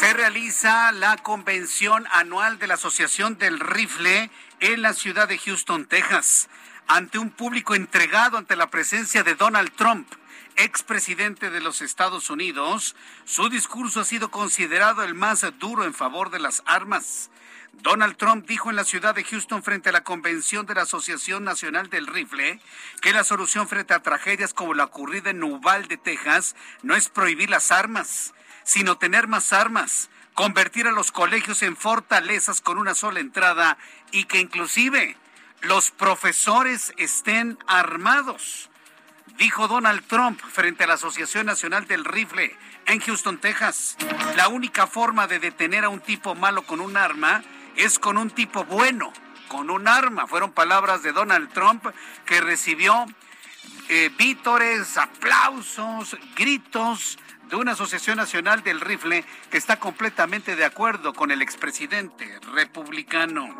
[0.00, 5.86] Se realiza la convención anual de la Asociación del Rifle en la ciudad de Houston,
[5.86, 6.48] Texas,
[6.88, 10.08] ante un público entregado ante la presencia de Donald Trump
[10.56, 16.30] expresidente de los Estados Unidos, su discurso ha sido considerado el más duro en favor
[16.30, 17.30] de las armas.
[17.82, 21.44] Donald Trump dijo en la ciudad de Houston frente a la convención de la Asociación
[21.44, 22.60] Nacional del Rifle
[23.00, 27.50] que la solución frente a tragedias como la ocurrida en Uvalde, Texas, no es prohibir
[27.50, 33.20] las armas, sino tener más armas, convertir a los colegios en fortalezas con una sola
[33.20, 33.78] entrada
[34.10, 35.16] y que inclusive
[35.62, 38.68] los profesores estén armados
[39.38, 42.54] dijo Donald Trump frente a la Asociación Nacional del Rifle
[42.86, 43.96] en Houston, Texas.
[44.36, 47.42] La única forma de detener a un tipo malo con un arma
[47.78, 49.12] es con un tipo bueno,
[49.48, 50.26] con un arma.
[50.26, 51.86] Fueron palabras de Donald Trump
[52.26, 53.06] que recibió
[53.88, 57.18] eh, vítores, aplausos, gritos
[57.48, 63.56] de una Asociación Nacional del Rifle que está completamente de acuerdo con el expresidente republicano.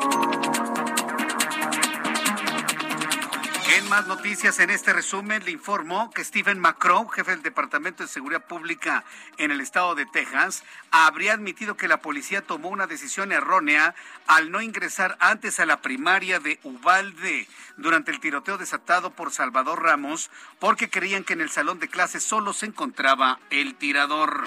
[3.78, 8.08] En más noticias en este resumen le informó que Stephen McCrow, jefe del Departamento de
[8.08, 9.04] Seguridad Pública
[9.36, 13.94] en el estado de Texas, habría admitido que la policía tomó una decisión errónea
[14.26, 19.80] al no ingresar antes a la primaria de Uvalde durante el tiroteo desatado por Salvador
[19.80, 24.42] Ramos porque creían que en el salón de clases solo se encontraba el tirador.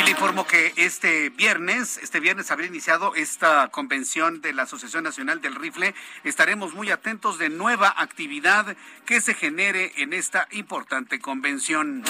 [0.00, 5.04] Y le informo que este viernes, este viernes habría iniciado esta convención de la Asociación
[5.04, 5.94] Nacional del Rifle.
[6.24, 12.02] Estaremos muy atentos de nueva actividad que se genere en esta importante convención.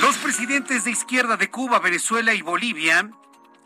[0.00, 3.08] Los presidentes de izquierda de Cuba, Venezuela y Bolivia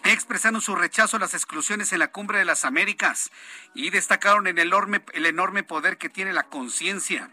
[0.05, 3.31] expresaron su rechazo a las exclusiones en la cumbre de las Américas
[3.75, 7.31] y destacaron el enorme, el enorme poder que tiene la conciencia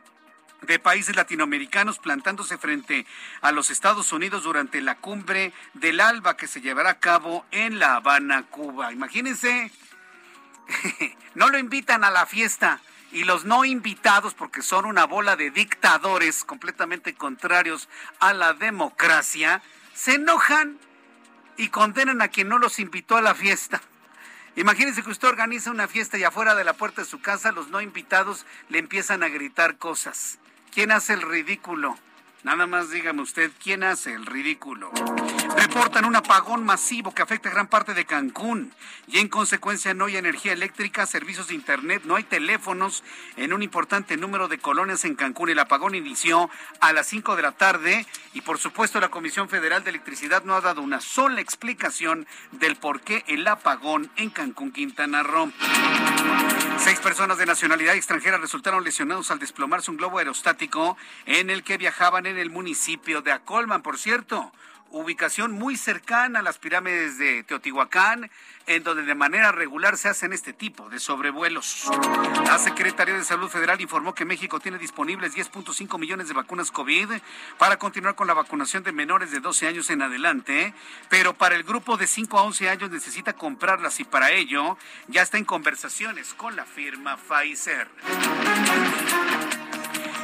[0.61, 3.05] de países latinoamericanos plantándose frente
[3.41, 7.79] a los Estados Unidos durante la cumbre del ALBA que se llevará a cabo en
[7.79, 8.91] La Habana, Cuba.
[8.93, 9.71] Imagínense,
[11.35, 12.79] no lo invitan a la fiesta
[13.11, 17.89] y los no invitados, porque son una bola de dictadores completamente contrarios
[18.19, 19.61] a la democracia,
[19.93, 20.77] se enojan
[21.57, 23.81] y condenan a quien no los invitó a la fiesta.
[24.55, 27.69] Imagínense que usted organiza una fiesta y afuera de la puerta de su casa los
[27.69, 30.39] no invitados le empiezan a gritar cosas.
[30.71, 31.97] ¿Quién hace el ridículo?
[32.43, 34.91] Nada más dígame usted, ¿quién hace el ridículo?
[35.55, 38.73] Reportan un apagón masivo que afecta a gran parte de Cancún
[39.07, 43.03] y en consecuencia no hay energía eléctrica, servicios de internet, no hay teléfonos
[43.37, 45.49] en un importante número de colonias en Cancún.
[45.49, 49.83] El apagón inició a las 5 de la tarde y por supuesto la Comisión Federal
[49.83, 54.71] de Electricidad no ha dado una sola explicación del por qué el apagón en Cancún,
[54.71, 55.51] Quintana Roo.
[56.83, 61.77] Seis personas de nacionalidad extranjera resultaron lesionados al desplomarse un globo aerostático en el que
[61.77, 64.51] viajaban en el municipio de Acolman, por cierto
[64.91, 68.29] ubicación muy cercana a las pirámides de Teotihuacán,
[68.67, 71.89] en donde de manera regular se hacen este tipo de sobrevuelos.
[72.45, 77.09] La Secretaría de Salud Federal informó que México tiene disponibles 10.5 millones de vacunas COVID
[77.57, 80.73] para continuar con la vacunación de menores de 12 años en adelante,
[81.09, 84.77] pero para el grupo de 5 a 11 años necesita comprarlas y para ello
[85.07, 87.89] ya está en conversaciones con la firma Pfizer.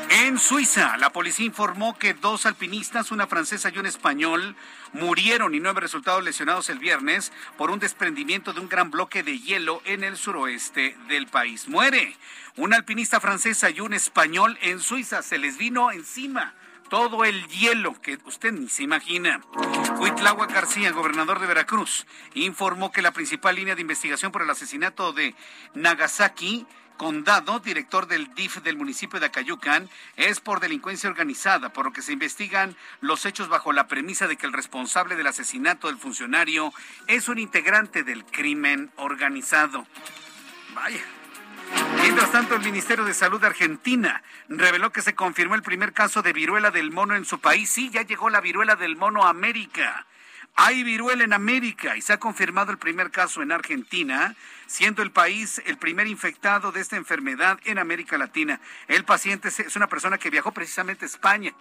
[0.09, 4.55] En Suiza, la policía informó que dos alpinistas, una francesa y un español,
[4.93, 9.37] murieron y nueve resultados lesionados el viernes por un desprendimiento de un gran bloque de
[9.39, 11.67] hielo en el suroeste del país.
[11.67, 12.15] Muere
[12.55, 15.21] una alpinista francesa y un español en Suiza.
[15.21, 16.53] Se les vino encima
[16.89, 19.41] todo el hielo que usted ni se imagina.
[19.99, 25.11] Huitlagua García, gobernador de Veracruz, informó que la principal línea de investigación por el asesinato
[25.11, 25.35] de
[25.73, 26.65] Nagasaki
[26.97, 32.01] Condado, director del DIF del municipio de Acayucan, es por delincuencia organizada, por lo que
[32.01, 36.73] se investigan los hechos bajo la premisa de que el responsable del asesinato del funcionario
[37.05, 39.85] es un integrante del crimen organizado.
[40.73, 41.03] Vaya.
[42.01, 46.21] Mientras tanto, el Ministerio de Salud de Argentina reveló que se confirmó el primer caso
[46.21, 47.69] de viruela del mono en su país.
[47.69, 50.07] Sí, ya llegó la viruela del mono a América.
[50.59, 54.35] Hay viruela en América y se ha confirmado el primer caso en Argentina,
[54.65, 58.59] siendo el país el primer infectado de esta enfermedad en América Latina.
[58.87, 61.53] El paciente es una persona que viajó precisamente a España.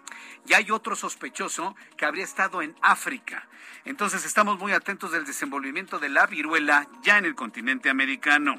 [0.46, 3.46] Y hay otro sospechoso que habría estado en África.
[3.84, 8.56] Entonces estamos muy atentos del desenvolvimiento de la viruela ya en el continente americano.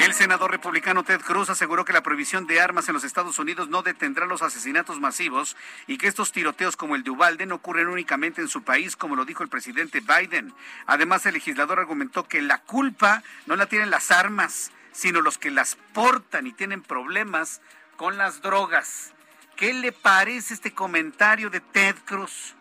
[0.00, 3.68] El senador republicano Ted Cruz aseguró que la prohibición de armas en los Estados Unidos
[3.68, 7.86] no detendrá los asesinatos masivos y que estos tiroteos como el de Ubalde no ocurren
[7.86, 10.54] únicamente en su país, como lo dijo el presidente Biden.
[10.86, 15.50] Además, el legislador argumentó que la culpa no la tienen las armas, sino los que
[15.50, 17.60] las portan y tienen problemas
[17.96, 19.12] con las drogas.
[19.54, 22.54] ¿Qué le parece este comentario de Ted Cruz?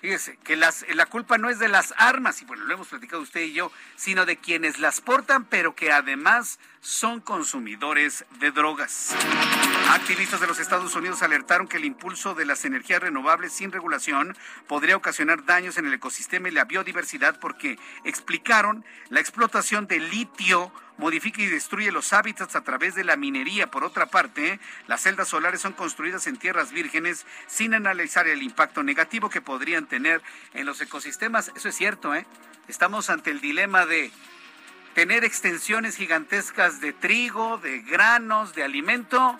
[0.00, 3.20] Fíjese, que las, la culpa no es de las armas, y bueno, lo hemos platicado
[3.20, 9.14] usted y yo, sino de quienes las portan, pero que además son consumidores de drogas.
[9.90, 14.34] Activistas de los Estados Unidos alertaron que el impulso de las energías renovables sin regulación
[14.66, 20.72] podría ocasionar daños en el ecosistema y la biodiversidad porque explicaron la explotación de litio
[21.00, 23.68] modifica y destruye los hábitats a través de la minería.
[23.68, 28.84] Por otra parte, las celdas solares son construidas en tierras vírgenes sin analizar el impacto
[28.84, 30.22] negativo que podrían tener
[30.54, 31.50] en los ecosistemas.
[31.56, 32.26] Eso es cierto, ¿eh?
[32.68, 34.12] Estamos ante el dilema de
[34.94, 39.36] tener extensiones gigantescas de trigo, de granos, de alimento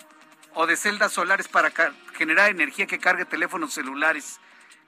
[0.53, 1.71] o de celdas solares para
[2.13, 4.39] generar energía que cargue teléfonos celulares.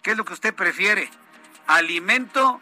[0.02, 1.10] ¿Qué es lo que usted prefiere?
[1.68, 2.60] ¿Alimento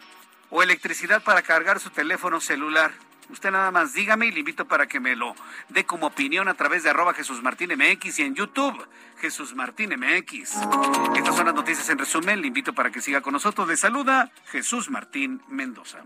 [0.50, 2.92] o electricidad para cargar su teléfono celular?
[3.32, 5.34] Usted nada más dígame y le invito para que me lo
[5.70, 8.86] dé como opinión a través de arroba Jesús Martín MX y en YouTube
[9.20, 10.58] Jesús Martín MX.
[11.16, 12.42] Estas son las noticias en resumen.
[12.42, 13.66] Le invito para que siga con nosotros.
[13.66, 16.04] Le saluda Jesús Martín Mendoza.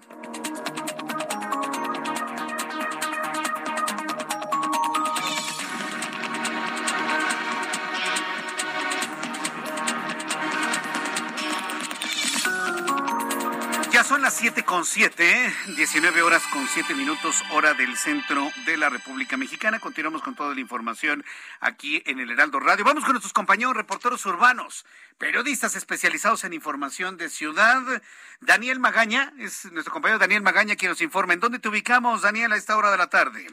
[14.17, 18.89] Son las siete con siete, 19 horas con siete minutos, hora del centro de la
[18.89, 19.79] República Mexicana.
[19.79, 21.23] Continuamos con toda la información
[21.61, 22.83] aquí en el Heraldo Radio.
[22.83, 24.87] Vamos con nuestros compañeros reporteros urbanos,
[25.19, 27.83] periodistas especializados en información de ciudad.
[28.41, 31.35] Daniel Magaña, es nuestro compañero Daniel Magaña quien nos informa.
[31.35, 33.47] ¿En dónde te ubicamos, Daniel, a esta hora de la tarde?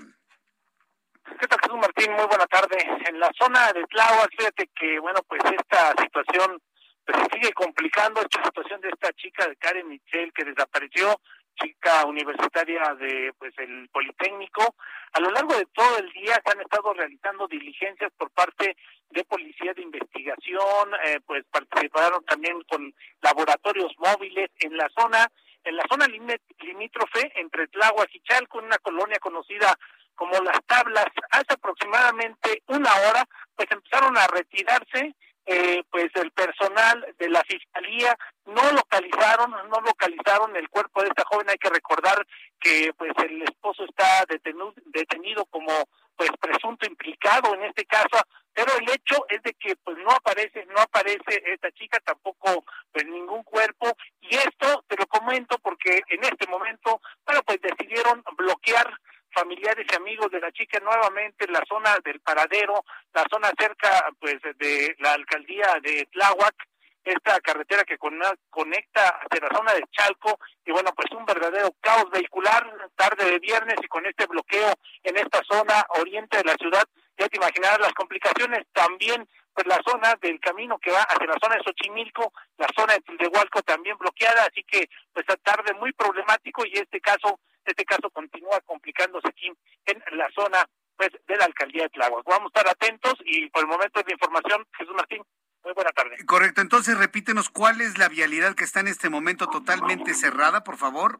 [1.41, 2.13] ¿Qué tal, Jesús Martín?
[2.13, 2.77] Muy buena tarde.
[3.09, 6.57] En la zona de Tláhuac, fíjate que, bueno, pues esta situación
[7.05, 11.19] pues se sigue complicando esta situación de esta chica de Karen Michel que desapareció
[11.55, 14.75] chica universitaria de pues el Politécnico.
[15.13, 18.75] A lo largo de todo el día se han estado realizando diligencias por parte
[19.09, 25.27] de policía de investigación, eh, pues participaron también con laboratorios móviles en la zona,
[25.63, 29.77] en la zona limítrofe entre Tláhuac y Chalco, en una colonia conocida
[30.15, 31.07] como Las Tablas.
[31.29, 35.15] Hace aproximadamente una hora, pues empezaron a retirarse
[35.45, 38.15] eh, pues el personal de la fiscalía
[38.45, 41.49] no localizaron no localizaron el cuerpo de esta joven.
[41.49, 42.25] Hay que recordar
[42.59, 45.71] que pues el esposo está detenido, detenido como
[46.15, 48.17] pues presunto implicado en este caso
[48.53, 53.05] pero el hecho es de que pues no aparece no aparece esta chica tampoco pues
[53.05, 53.91] ningún cuerpo.
[54.21, 58.93] Y esto te lo comento porque en este momento bueno pues decidieron bloquear
[59.33, 64.05] familiares y amigos de la chica nuevamente en la zona del paradero, la zona cerca
[64.19, 66.55] pues de la alcaldía de Tláhuac,
[67.03, 72.09] esta carretera que conecta hacia la zona de Chalco y bueno pues un verdadero caos
[72.11, 72.65] vehicular
[72.95, 74.73] tarde de viernes y con este bloqueo
[75.03, 76.83] en esta zona oriente de la ciudad
[77.17, 81.37] ya te imaginarás las complicaciones también pues la zona del camino que va hacia la
[81.41, 85.91] zona de Xochimilco, la zona de Tildehualco también bloqueada, así que pues a tarde muy
[85.93, 87.39] problemático y este caso
[87.71, 89.51] este caso continúa complicándose aquí
[89.85, 92.25] en la zona pues de la alcaldía de Tláhuac.
[92.25, 95.23] Vamos a estar atentos y por el momento de información, Jesús Martín,
[95.63, 96.17] muy buena tarde.
[96.25, 100.77] Correcto, entonces repítenos cuál es la vialidad que está en este momento totalmente cerrada, por
[100.77, 101.19] favor.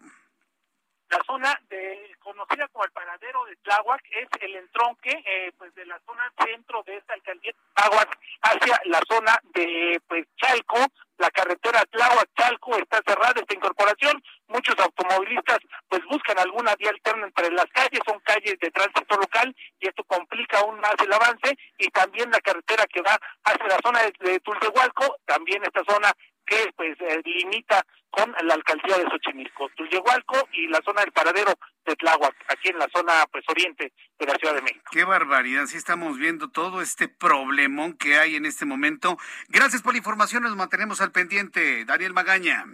[1.13, 5.85] La zona de, conocida como el paradero de Tláhuac es el entronque eh, pues de
[5.85, 10.79] la zona centro de esta alcaldía de Tláhuac hacia la zona de pues Chalco,
[11.19, 17.51] la carretera Tláhuac-Chalco está cerrada esta incorporación, muchos automovilistas pues buscan alguna vía alterna entre
[17.51, 21.55] las calles, son calles de tránsito local y esto complica aún más el avance.
[21.77, 26.11] Y también la carretera que va hacia la zona de, de Tultehualco, también esta zona
[26.45, 31.53] que pues eh, limita con la alcaldía de Xochimilco, Tullehualco y la zona del paradero
[31.85, 34.85] de Tláhuac, aquí en la zona pues oriente de la Ciudad de México.
[34.91, 39.17] Qué barbaridad, sí estamos viendo todo este problemón que hay en este momento.
[39.49, 41.85] Gracias por la información, nos mantenemos al pendiente.
[41.85, 42.65] Daniel Magaña.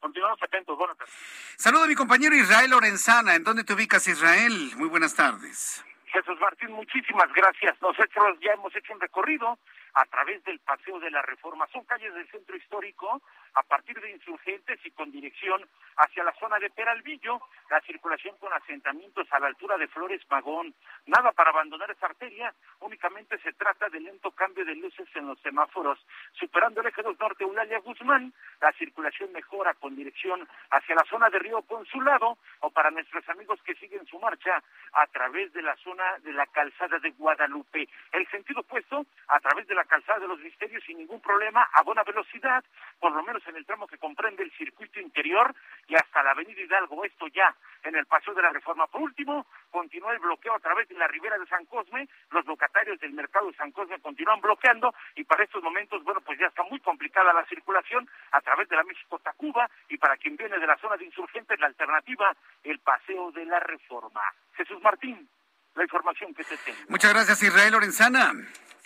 [0.00, 1.14] Continuamos atentos, buenas tardes.
[1.58, 3.34] Saludo a mi compañero Israel Lorenzana.
[3.34, 4.72] ¿En dónde te ubicas, Israel?
[4.76, 5.84] Muy buenas tardes.
[6.06, 7.76] Jesús Martín, muchísimas gracias.
[7.82, 9.58] Nosotros ya hemos hecho un recorrido
[9.94, 11.66] a través del Paseo de la Reforma.
[11.72, 13.22] Son calles del centro histórico
[13.54, 17.40] a partir de insurgentes y con dirección hacia la zona de Peralvillo,
[17.70, 20.74] la circulación con asentamientos a la altura de Flores Magón.
[21.06, 25.38] Nada para abandonar esa arteria, únicamente se trata de lento cambio de luces en los
[25.40, 25.98] semáforos.
[26.32, 31.28] Superando el eje 2 norte Eulalia Guzmán, la circulación mejora con dirección hacia la zona
[31.30, 35.76] de Río Consulado o para nuestros amigos que siguen su marcha a través de la
[35.76, 37.88] zona de la calzada de Guadalupe.
[38.12, 41.82] El sentido opuesto a través de la calzada de los misterios sin ningún problema a
[41.82, 42.64] buena velocidad,
[42.98, 45.54] por lo menos en el tramo que comprende el circuito interior
[45.88, 48.86] y hasta la avenida Hidalgo, esto ya en el Paseo de la Reforma.
[48.86, 52.98] Por último, continúa el bloqueo a través de la ribera de San Cosme, los locatarios
[53.00, 56.62] del mercado de San Cosme continúan bloqueando y para estos momentos, bueno, pues ya está
[56.64, 60.76] muy complicada la circulación a través de la México-Tacuba y para quien viene de la
[60.78, 62.34] zona de insurgentes, la alternativa,
[62.64, 64.22] el Paseo de la Reforma.
[64.54, 65.28] Jesús Martín,
[65.74, 66.78] la información que te tengo.
[66.88, 68.32] Muchas gracias, Israel Lorenzana.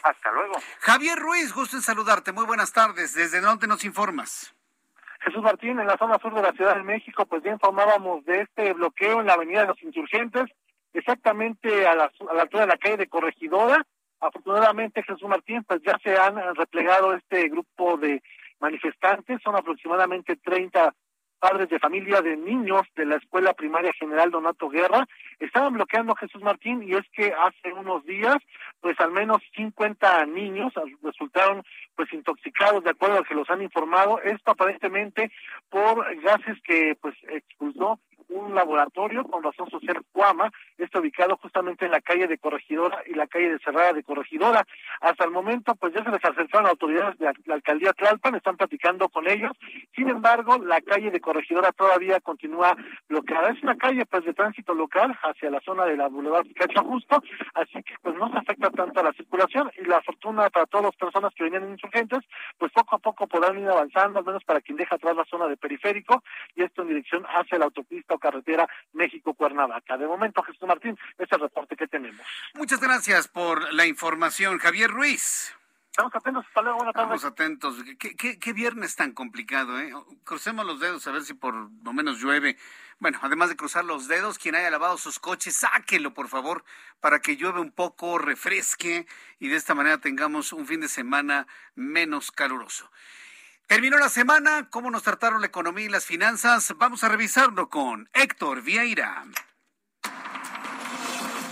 [0.05, 0.55] Hasta luego.
[0.81, 2.31] Javier Ruiz, gusto en saludarte.
[2.31, 3.15] Muy buenas tardes.
[3.15, 4.55] ¿Desde dónde nos informas?
[5.21, 8.43] Jesús Martín, en la zona sur de la Ciudad de México, pues ya informábamos de
[8.43, 10.45] este bloqueo en la Avenida de los Insurgentes,
[10.93, 13.87] exactamente a la, a la altura de la calle de Corregidora.
[14.21, 18.23] Afortunadamente, Jesús Martín, pues ya se han replegado este grupo de
[18.61, 20.95] manifestantes, son aproximadamente 30
[21.39, 25.07] padres de familia de niños de la Escuela Primaria General Donato Guerra
[25.39, 28.37] estaban bloqueando Jesús Martín y es que hace unos días
[28.81, 30.73] pues al menos 50 niños
[31.03, 31.63] resultaron
[31.95, 34.21] pues intoxicados de acuerdo a lo que los han informado.
[34.21, 35.31] Esto aparentemente
[35.71, 37.99] por gases que pues expulsó
[38.29, 43.15] un laboratorio con razón social Cuama, está ubicado justamente en la calle de Corregidora y
[43.15, 44.67] la calle de Cerrada de Corregidora.
[45.01, 49.09] Hasta el momento, pues ya se les acercaron autoridades de la alcaldía Tlalpan, están platicando
[49.09, 49.53] con ellos.
[49.95, 52.77] Sin embargo, la calle de Corregidora todavía continúa
[53.09, 53.51] bloqueada.
[53.51, 57.23] Es una calle pues de tránsito local hacia la zona de la Boulevard Picacho Justo,
[57.55, 60.87] así que pues no se afecta tanto a la circulación y la fortuna para todas
[60.87, 62.21] las personas que venían insurgentes,
[62.59, 65.47] pues poco a poco podrán ir avanzando, al menos para quien deja atrás la zona
[65.47, 66.23] de periférico
[66.55, 69.97] y esto en dirección hacia la autopista carretera México-Cuernavaca.
[69.97, 72.27] De momento, Jesús Martín, es el reporte que tenemos.
[72.55, 75.55] Muchas gracias por la información, Javier Ruiz.
[75.91, 77.15] Estamos atentos, hasta luego, buenas tardes.
[77.15, 77.77] Estamos atentos.
[78.01, 79.93] ¿Qué, qué, qué viernes tan complicado, ¿eh?
[80.25, 82.57] Crucemos los dedos a ver si por lo menos llueve.
[82.99, 86.65] Bueno, además de cruzar los dedos, quien haya lavado sus coches, sáquelo, por favor,
[86.99, 89.07] para que llueve un poco, refresque
[89.39, 91.47] y de esta manera tengamos un fin de semana
[91.77, 92.91] menos caluroso.
[93.67, 96.75] Terminó la semana, ¿cómo nos trataron la economía y las finanzas?
[96.77, 99.25] Vamos a revisarlo con Héctor Vieira.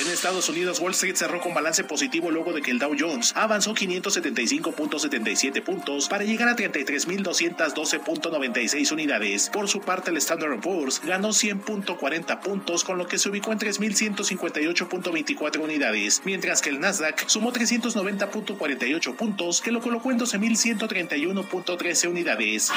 [0.00, 3.32] En Estados Unidos, Wall Street cerró con balance positivo luego de que el Dow Jones
[3.36, 9.45] avanzó 575.77 puntos para llegar a 33.212.96 unidades.
[9.50, 13.58] Por su parte, el Standard Poor's ganó 100.40 puntos, con lo que se ubicó en
[13.58, 22.72] 3.158.24 unidades, mientras que el Nasdaq sumó 390.48 puntos, que lo colocó en 12.131.13 unidades.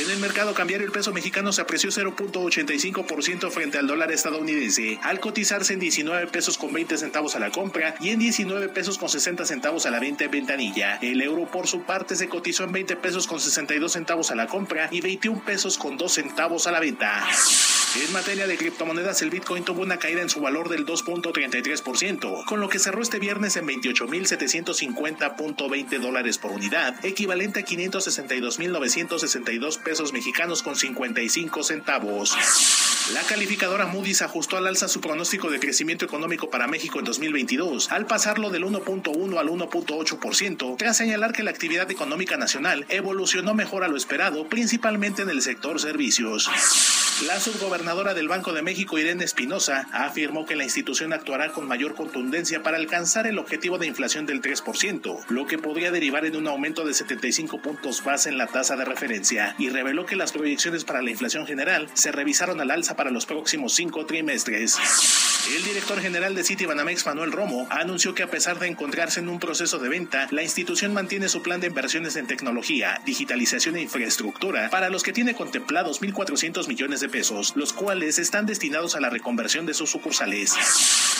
[0.00, 5.20] En el mercado cambiario el peso mexicano se apreció 0.85% frente al dólar estadounidense, al
[5.20, 9.10] cotizarse en 19 pesos con 20 centavos a la compra y en 19 pesos con
[9.10, 10.96] 60 centavos a la venta en ventanilla.
[11.02, 14.46] El euro por su parte se cotizó en 20 pesos con 62 centavos a la
[14.46, 17.26] compra y 21 pesos con 2 centavos a la venta.
[18.00, 22.60] En materia de criptomonedas, el Bitcoin tuvo una caída en su valor del 2.33%, con
[22.60, 30.62] lo que cerró este viernes en 28.750.20 dólares por unidad, equivalente a 562.962 pesos mexicanos
[30.62, 32.36] con 55 centavos.
[33.12, 37.90] La calificadora Moody's ajustó al alza su pronóstico de crecimiento económico para México en 2022,
[37.90, 43.82] al pasarlo del 1.1 al 1.8%, tras señalar que la actividad económica nacional evolucionó mejor
[43.82, 46.50] a lo esperado, principalmente en el sector servicios.
[47.26, 51.94] La subgobernadora del Banco de México, Irene Espinosa, afirmó que la institución actuará con mayor
[51.94, 56.48] contundencia para alcanzar el objetivo de inflación del 3%, lo que podría derivar en un
[56.48, 60.84] aumento de 75 puntos base en la tasa de referencia, y reveló que las proyecciones
[60.84, 64.76] para la inflación general se revisaron al alza para los próximos cinco trimestres.
[65.54, 69.40] El director general de Citibanamex, Manuel Romo, anunció que a pesar de encontrarse en un
[69.40, 74.70] proceso de venta, la institución mantiene su plan de inversiones en tecnología, digitalización e infraestructura,
[74.70, 79.10] para los que tiene contemplados 1.400 millones de pesos, los cuales están destinados a la
[79.10, 80.54] reconversión de sus sucursales.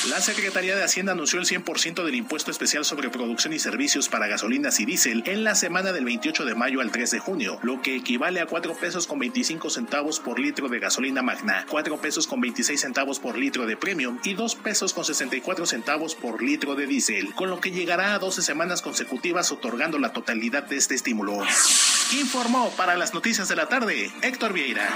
[0.09, 4.29] La Secretaría de Hacienda anunció el 100% del impuesto especial sobre producción y servicios para
[4.29, 7.83] gasolinas y diésel en la semana del 28 de mayo al 3 de junio, lo
[7.83, 12.27] que equivale a 4 pesos con 25 centavos por litro de gasolina magna, 4 pesos
[12.27, 16.75] con 26 centavos por litro de premium y 2 pesos con 64 centavos por litro
[16.75, 20.95] de diésel, con lo que llegará a 12 semanas consecutivas otorgando la totalidad de este
[20.95, 21.43] estímulo.
[22.19, 24.89] Informó para las noticias de la tarde Héctor Vieira.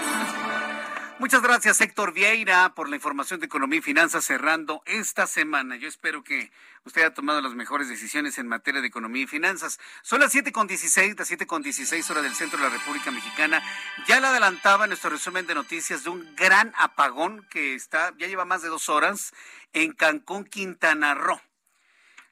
[1.18, 5.74] Muchas gracias, Héctor Vieira, por la información de economía y finanzas cerrando esta semana.
[5.76, 6.52] Yo espero que
[6.84, 9.80] usted haya tomado las mejores decisiones en materia de economía y finanzas.
[10.02, 13.62] Son las 7.16, las 7.16 horas del centro de la República Mexicana.
[14.06, 18.44] Ya le adelantaba nuestro resumen de noticias de un gran apagón que está, ya lleva
[18.44, 19.32] más de dos horas
[19.72, 21.40] en Cancún, Quintana Roo.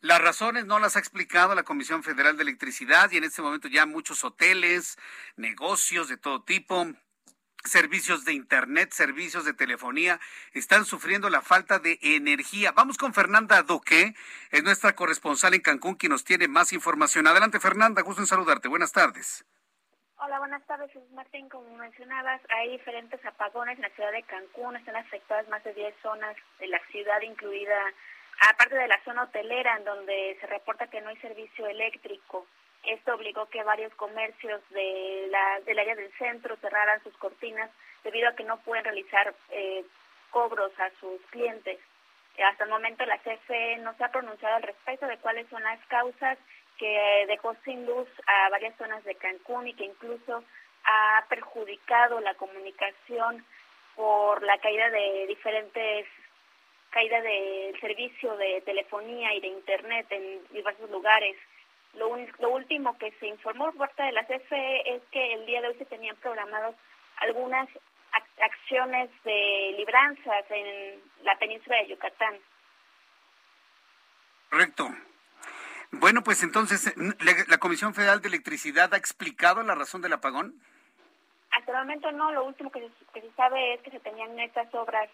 [0.04, 3.68] Las razones no las ha explicado la Comisión Federal de Electricidad y en este momento
[3.68, 4.98] ya muchos hoteles,
[5.36, 6.84] negocios de todo tipo,
[7.64, 10.20] servicios de internet, servicios de telefonía,
[10.52, 12.72] están sufriendo la falta de energía.
[12.72, 14.12] Vamos con Fernanda Doque,
[14.50, 17.26] es nuestra corresponsal en Cancún, quien nos tiene más información.
[17.26, 18.68] Adelante, Fernanda, gusto en saludarte.
[18.68, 19.46] Buenas tardes.
[20.18, 21.48] Hola, buenas tardes, Martín.
[21.48, 24.76] Como mencionabas, hay diferentes apagones en la ciudad de Cancún.
[24.76, 27.92] Están afectadas más de 10 zonas de la ciudad, incluida,
[28.40, 32.46] aparte de la zona hotelera, en donde se reporta que no hay servicio eléctrico.
[32.84, 37.70] Esto obligó que varios comercios de la, del área del centro cerraran sus cortinas
[38.02, 39.84] debido a que no pueden realizar eh,
[40.30, 41.78] cobros a sus clientes.
[42.42, 45.78] Hasta el momento la CFE no se ha pronunciado al respecto de cuáles son las
[45.86, 46.36] causas
[46.78, 50.42] que dejó sin luz a varias zonas de Cancún y que incluso
[50.84, 53.44] ha perjudicado la comunicación
[53.94, 56.06] por la caída de diferentes
[56.94, 61.36] caída del servicio de telefonía y de internet en diversos lugares.
[61.94, 65.60] Lo, lo último que se informó por parte de la CFE es que el día
[65.60, 66.76] de hoy se tenían programados
[67.16, 67.68] algunas
[68.40, 72.34] acciones de libranzas en la península de Yucatán.
[74.50, 74.88] Correcto.
[75.90, 80.54] Bueno, pues entonces, ¿la Comisión Federal de Electricidad ha explicado la razón del apagón?
[81.50, 84.38] Hasta el momento no, lo último que se, que se sabe es que se tenían
[84.38, 85.08] estas obras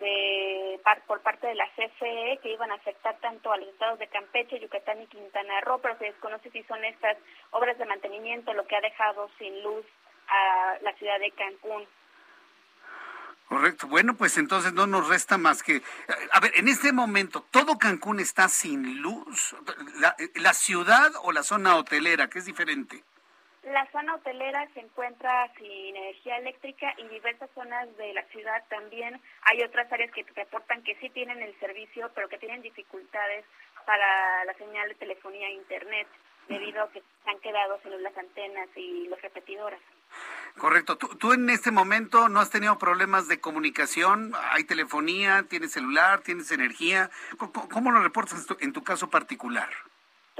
[0.00, 4.08] de por parte de la CFE que iban a afectar tanto a los estados de
[4.08, 7.16] Campeche, Yucatán y Quintana Roo, pero se desconoce si son estas
[7.50, 9.84] obras de mantenimiento lo que ha dejado sin luz
[10.28, 11.86] a la ciudad de Cancún.
[13.48, 13.88] Correcto.
[13.88, 15.82] Bueno, pues entonces no nos resta más que...
[16.32, 19.56] A ver, en este momento, ¿todo Cancún está sin luz?
[19.98, 23.02] ¿La, la ciudad o la zona hotelera, que es diferente?
[23.62, 29.20] La zona hotelera se encuentra sin energía eléctrica y diversas zonas de la ciudad también.
[29.42, 33.44] Hay otras áreas que reportan que sí tienen el servicio, pero que tienen dificultades,
[33.84, 36.06] para la señal de telefonía e internet,
[36.48, 39.80] debido a que se han quedado sin las antenas y los repetidoras.
[40.56, 40.96] Correcto.
[40.96, 44.32] ¿Tú, en este momento no has tenido problemas de comunicación?
[44.50, 45.44] ¿Hay telefonía?
[45.48, 46.20] ¿Tienes celular?
[46.20, 47.10] ¿Tienes energía?
[47.70, 49.68] ¿Cómo, lo reportas en tu, caso particular?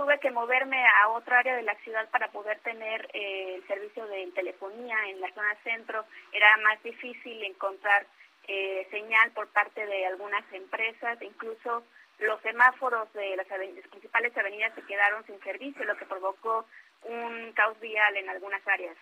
[0.01, 4.07] Tuve que moverme a otra área de la ciudad para poder tener eh, el servicio
[4.07, 6.07] de telefonía en la zona centro.
[6.33, 8.07] Era más difícil encontrar
[8.49, 11.85] eh, señal por parte de algunas empresas, incluso
[12.19, 16.65] los semáforos de las, las principales avenidas se quedaron sin servicio, lo que provocó
[17.03, 18.97] un caos vial en algunas áreas.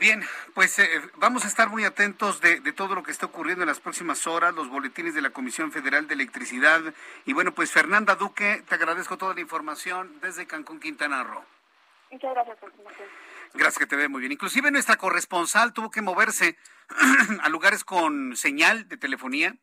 [0.00, 0.22] Bien,
[0.54, 3.80] pues eh, vamos a estar muy atentos de, todo lo que está ocurriendo en las
[3.80, 6.80] próximas horas, los boletines de la Comisión Federal de Electricidad.
[7.24, 11.44] Y bueno, pues Fernanda Duque, te agradezco toda la información desde Cancún, Quintana Roo.
[12.10, 13.08] Muchas gracias por información.
[13.54, 14.32] Gracias, que te ve muy bien.
[14.32, 16.58] Inclusive nuestra corresponsal tuvo que moverse
[17.42, 19.56] a lugares con señal de telefonía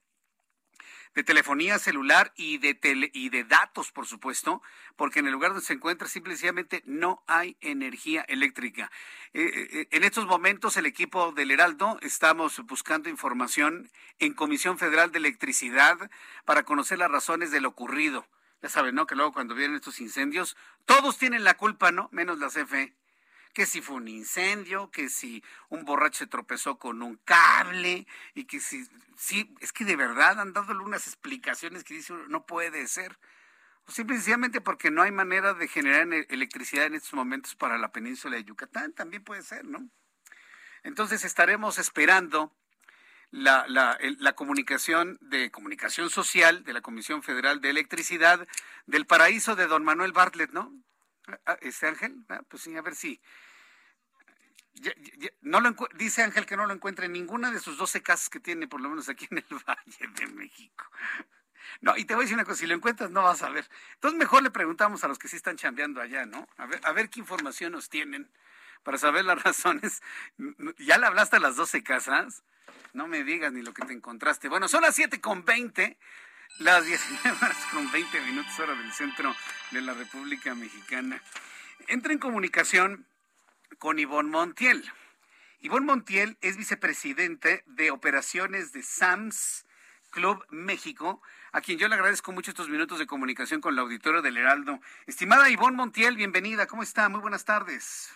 [1.14, 4.62] de telefonía celular y de tele, y de datos, por supuesto,
[4.96, 8.92] porque en el lugar donde se encuentra simplemente no hay energía eléctrica.
[9.34, 13.90] Eh, eh, en estos momentos el equipo del Heraldo estamos buscando información
[14.20, 15.98] en Comisión Federal de Electricidad
[16.46, 18.26] para conocer las razones de lo ocurrido.
[18.62, 19.08] Ya saben, ¿no?
[19.08, 20.56] Que luego cuando vienen estos incendios,
[20.86, 22.10] todos tienen la culpa, ¿no?
[22.12, 22.94] Menos la CFE
[23.53, 28.60] que si fue un incendio, que si un borracho tropezó con un cable y que
[28.60, 28.86] si,
[29.18, 33.18] sí, es que de verdad han dado unas explicaciones que dicen no puede ser.
[33.86, 38.36] O simplemente porque no hay manera de generar electricidad en estos momentos para la península
[38.36, 39.90] de Yucatán, también puede ser, ¿no?
[40.84, 42.56] Entonces estaremos esperando
[43.32, 48.45] la, la, la, comunicación de comunicación social de la Comisión Federal de Electricidad
[48.88, 50.73] del paraíso de don Manuel Bartlett, ¿no?
[51.45, 52.26] Ah, ¿Este Ángel?
[52.30, 53.22] Ah, pues sí, a ver si.
[55.41, 58.40] no lo dice Ángel que no lo encuentra en ninguna de sus 12 casas que
[58.40, 60.86] tiene, por lo menos aquí en el Valle de México.
[61.80, 63.70] No, y te voy a decir una cosa, si lo encuentras no vas a ver.
[63.94, 66.48] Entonces mejor le preguntamos a los que sí están chambeando allá, ¿no?
[66.58, 68.32] A ver, a ver qué información nos tienen
[68.84, 70.02] para saber las razones.
[70.80, 72.44] ¿Ya le hablaste a las 12 casas?
[72.94, 74.49] No me digas ni lo que te encontraste.
[74.49, 75.98] Bueno, son las 7 con 20.
[76.60, 79.34] Las 19 horas con 20 minutos hora del centro
[79.72, 81.22] de la República Mexicana.
[81.88, 83.06] Entra en comunicación
[83.80, 84.84] con Ivonne Montiel.
[85.60, 89.65] Ivonne Montiel es vicepresidente de operaciones de SAMS
[90.11, 91.22] Club México,
[91.52, 94.80] a quien yo le agradezco mucho estos minutos de comunicación con el auditorio del Heraldo.
[95.07, 96.68] Estimada Ivonne Montiel, bienvenida.
[96.68, 97.10] ¿Cómo está?
[97.10, 98.15] Muy buenas tardes.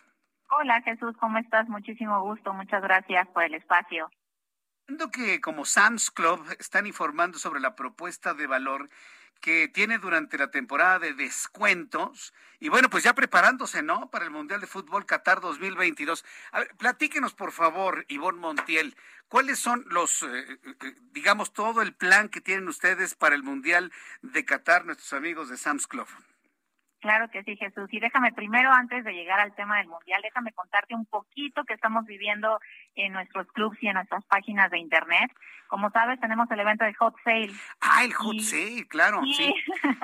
[0.52, 1.68] Hola Jesús, ¿cómo estás?
[1.68, 2.53] Muchísimo gusto.
[2.53, 4.12] Muchas gracias por el espacio
[5.16, 8.90] que como Sam's Club están informando sobre la propuesta de valor
[9.41, 14.10] que tiene durante la temporada de descuentos y bueno, pues ya preparándose, ¿no?
[14.10, 16.26] Para el Mundial de Fútbol Qatar 2022.
[16.52, 18.95] A ver, platíquenos por favor, Ivonne Montiel,
[19.28, 23.44] ¿cuáles son los, eh, eh, eh, digamos, todo el plan que tienen ustedes para el
[23.44, 23.91] Mundial
[24.22, 26.07] de Qatar, nuestros amigos de Sam's Club?
[27.06, 27.88] Claro que sí, Jesús.
[27.91, 31.76] Y déjame primero, antes de llegar al tema del Mundial, déjame contarte un poquito que
[31.76, 32.60] estamos viviendo
[32.95, 35.32] en nuestros clubs y en nuestras páginas de Internet.
[35.68, 37.52] Como sabes, tenemos el evento de Hot Sale.
[37.80, 39.53] Ah, el Hot Sale, claro, sí.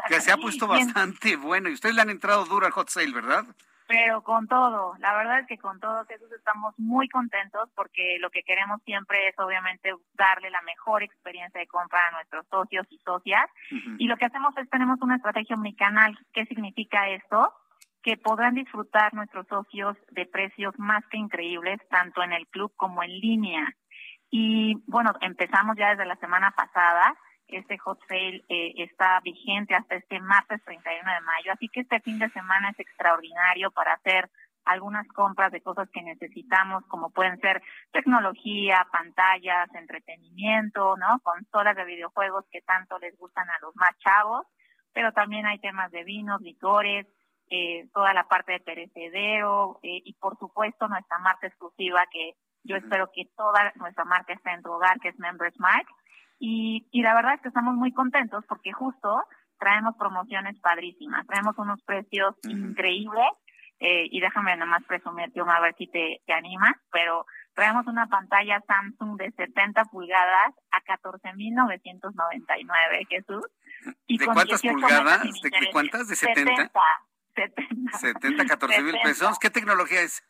[0.09, 1.69] Que se ha puesto bastante bueno.
[1.69, 3.45] Y ustedes le han entrado duro al Hot Sale, ¿verdad?
[3.91, 8.29] Pero con todo, la verdad es que con todo Jesús estamos muy contentos porque lo
[8.29, 12.99] que queremos siempre es obviamente darle la mejor experiencia de compra a nuestros socios y
[12.99, 13.49] socias.
[13.97, 16.17] Y lo que hacemos es tenemos una estrategia omnicanal.
[16.31, 17.53] ¿Qué significa esto?
[18.01, 23.03] Que podrán disfrutar nuestros socios de precios más que increíbles, tanto en el club como
[23.03, 23.75] en línea.
[24.29, 27.13] Y bueno, empezamos ya desde la semana pasada
[27.57, 31.99] este hot sale eh, está vigente hasta este martes 31 de mayo, así que este
[32.01, 34.29] fin de semana es extraordinario para hacer
[34.65, 37.61] algunas compras de cosas que necesitamos, como pueden ser
[37.91, 41.19] tecnología, pantallas, entretenimiento, ¿no?
[41.23, 44.45] Consolas de videojuegos que tanto les gustan a los más chavos,
[44.93, 47.07] pero también hay temas de vinos, licores,
[47.49, 52.77] eh, toda la parte de perecedero eh, y por supuesto nuestra marca exclusiva que yo
[52.77, 55.87] espero que toda nuestra marca esté en tu hogar, que es Members Mark.
[56.43, 59.23] Y, y la verdad es que estamos muy contentos porque justo
[59.59, 63.27] traemos promociones padrísimas, traemos unos precios increíbles
[63.79, 68.07] eh, y déjame nada más presumirte a ver si te, te animas, pero traemos una
[68.07, 73.45] pantalla Samsung de 70 pulgadas a 14.999, Jesús.
[74.07, 75.21] Y ¿De cuántas pulgadas?
[75.21, 76.07] ¿De, cuántas?
[76.07, 76.71] ¿De 70?
[77.35, 77.97] 70.
[77.99, 79.37] 70, 14 mil pesos.
[79.37, 80.23] ¿Qué tecnología es?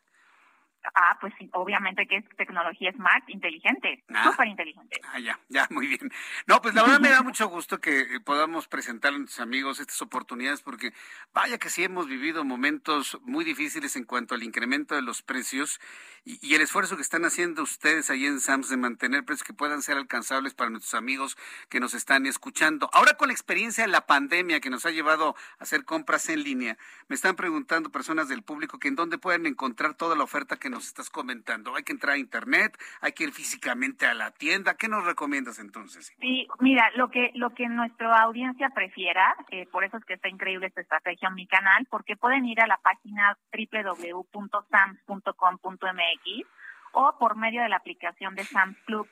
[0.94, 4.24] Ah, pues sí, obviamente que es tecnología smart, inteligente, Ah.
[4.30, 5.00] súper inteligente.
[5.12, 6.10] Ah, ya, ya, muy bien.
[6.46, 9.78] No, pues la verdad me da mucho gusto que eh, podamos presentar a nuestros amigos
[9.80, 10.92] estas oportunidades porque
[11.32, 15.80] vaya que sí hemos vivido momentos muy difíciles en cuanto al incremento de los precios
[16.24, 19.54] y, y el esfuerzo que están haciendo ustedes ahí en SAMS de mantener precios que
[19.54, 21.36] puedan ser alcanzables para nuestros amigos
[21.68, 22.90] que nos están escuchando.
[22.92, 26.42] Ahora con la experiencia de la pandemia que nos ha llevado a hacer compras en
[26.42, 26.76] línea,
[27.08, 30.71] me están preguntando personas del público que en dónde pueden encontrar toda la oferta que
[30.72, 31.76] nos estás comentando.
[31.76, 34.76] Hay que entrar a internet, hay que ir físicamente a la tienda.
[34.76, 36.12] ¿Qué nos recomiendas entonces?
[36.18, 40.28] Sí, mira, lo que lo que nuestra audiencia prefiera, eh, por eso es que está
[40.28, 46.46] increíble esta estrategia en mi canal, porque pueden ir a la página www.sams.com.mx
[46.94, 49.06] o por medio de la aplicación de Sams Club.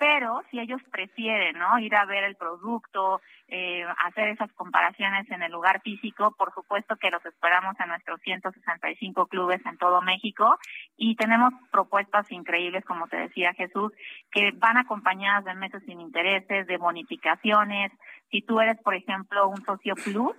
[0.00, 1.78] Pero si ellos prefieren, ¿no?
[1.78, 6.96] Ir a ver el producto, eh, hacer esas comparaciones en el lugar físico, por supuesto
[6.96, 10.56] que los esperamos en nuestros 165 clubes en todo México
[10.96, 13.92] y tenemos propuestas increíbles, como te decía Jesús,
[14.30, 17.92] que van acompañadas de meses sin intereses, de bonificaciones.
[18.30, 20.34] Si tú eres, por ejemplo, un socio plus,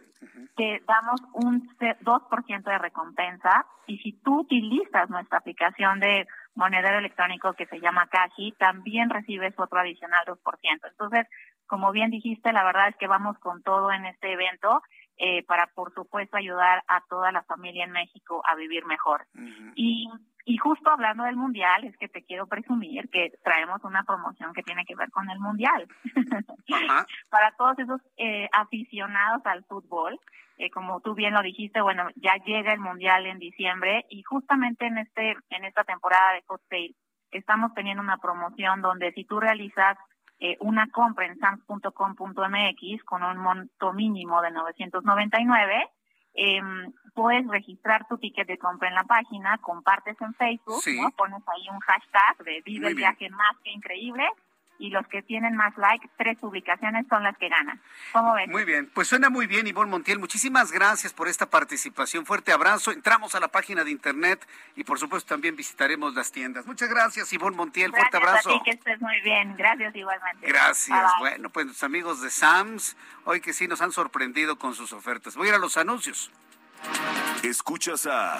[0.55, 6.99] te damos un ce- 2% de recompensa y si tú utilizas nuestra aplicación de monedero
[6.99, 10.37] electrónico que se llama Cashi, también recibes otro adicional 2%.
[10.89, 11.27] Entonces,
[11.65, 14.81] como bien dijiste, la verdad es que vamos con todo en este evento
[15.17, 19.25] eh, para, por supuesto, ayudar a toda la familia en México a vivir mejor.
[19.75, 20.09] Y,
[20.45, 24.63] y justo hablando del Mundial, es que te quiero presumir que traemos una promoción que
[24.63, 25.87] tiene que ver con el Mundial.
[27.29, 30.19] Para todos esos eh, aficionados al fútbol,
[30.57, 34.85] eh, como tú bien lo dijiste, bueno, ya llega el Mundial en diciembre y justamente
[34.85, 36.95] en este en esta temporada de Hot Sale
[37.31, 39.97] estamos teniendo una promoción donde si tú realizas
[40.39, 45.89] eh, una compra en sams.com.mx con un monto mínimo de 999,
[46.33, 46.61] eh,
[47.13, 50.99] puedes registrar tu ticket de compra en la página, compartes en Facebook, Sí.
[51.01, 51.11] ¿no?
[51.11, 54.27] pones ahí un hashtag de vive el viaje más que increíble
[54.81, 57.79] y los que tienen más like, tres publicaciones son las que ganan.
[58.11, 58.49] ¿Cómo ves?
[58.49, 60.17] Muy bien, pues suena muy bien, Ivonne Montiel.
[60.17, 62.25] Muchísimas gracias por esta participación.
[62.25, 62.91] Fuerte abrazo.
[62.91, 64.45] Entramos a la página de internet
[64.75, 66.65] y por supuesto también visitaremos las tiendas.
[66.65, 67.91] Muchas gracias, Ivonne Montiel.
[67.91, 68.49] Fuerte Gracias abrazo.
[68.49, 69.55] a ti, que estés muy bien.
[69.55, 70.47] Gracias igualmente.
[70.47, 70.87] Gracias.
[70.87, 71.19] Bye, bye.
[71.19, 75.35] Bueno, pues los amigos de Sams, hoy que sí nos han sorprendido con sus ofertas.
[75.35, 76.31] Voy a ir a los anuncios.
[77.43, 78.39] Escuchas a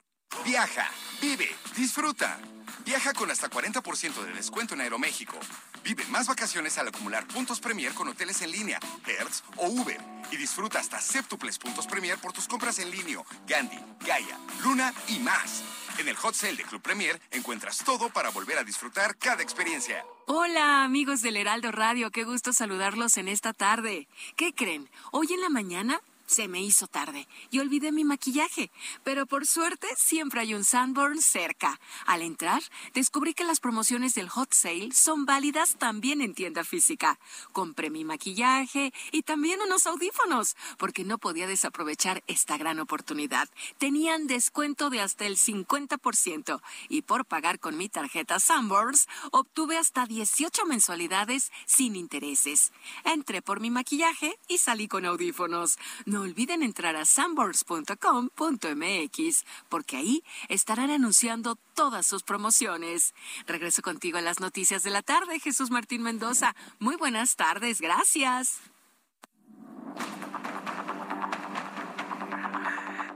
[0.45, 0.89] Viaja,
[1.21, 2.39] vive, disfruta.
[2.83, 5.37] Viaja con hasta 40% de descuento en Aeroméxico.
[5.83, 9.99] Vive más vacaciones al acumular puntos Premier con hoteles en línea, Hertz o Uber.
[10.31, 15.19] Y disfruta hasta séptuples puntos Premier por tus compras en línea, Gandhi, Gaia, Luna y
[15.19, 15.63] más.
[15.97, 20.03] En el Hot Sale de Club Premier encuentras todo para volver a disfrutar cada experiencia.
[20.25, 24.07] Hola amigos del Heraldo Radio, qué gusto saludarlos en esta tarde.
[24.37, 24.89] ¿Qué creen?
[25.11, 26.01] Hoy en la mañana
[26.31, 28.71] se me hizo tarde y olvidé mi maquillaje,
[29.03, 31.79] pero por suerte siempre hay un Sanborn cerca.
[32.05, 32.63] Al entrar,
[32.93, 37.19] descubrí que las promociones del Hot Sale son válidas también en tienda física.
[37.51, 43.49] Compré mi maquillaje y también unos audífonos, porque no podía desaprovechar esta gran oportunidad.
[43.77, 50.05] Tenían descuento de hasta el 50% y por pagar con mi tarjeta Sanborns obtuve hasta
[50.05, 52.71] 18 mensualidades sin intereses.
[53.03, 55.77] Entré por mi maquillaje y salí con audífonos.
[56.05, 63.13] No olviden entrar a sanborns.com.mx porque ahí estarán anunciando todas sus promociones.
[63.45, 66.55] Regreso contigo a las noticias de la tarde, Jesús Martín Mendoza.
[66.79, 68.61] Muy buenas tardes, gracias.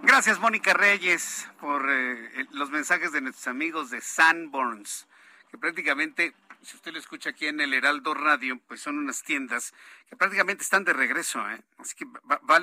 [0.02, 5.08] Gracias, Mónica Reyes, por eh, los mensajes de nuestros amigos de Sanborns,
[5.50, 6.34] que prácticamente
[6.66, 9.74] si usted lo escucha aquí en el Heraldo Radio, pues son unas tiendas
[10.10, 11.62] que prácticamente están de regreso, ¿eh?
[11.78, 12.06] Así que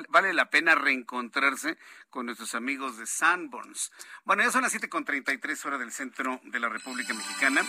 [0.09, 1.77] vale la pena reencontrarse
[2.09, 3.93] con nuestros amigos de Sanborns.
[4.25, 7.63] Bueno, ya son las 7.33 horas del centro de la República Mexicana.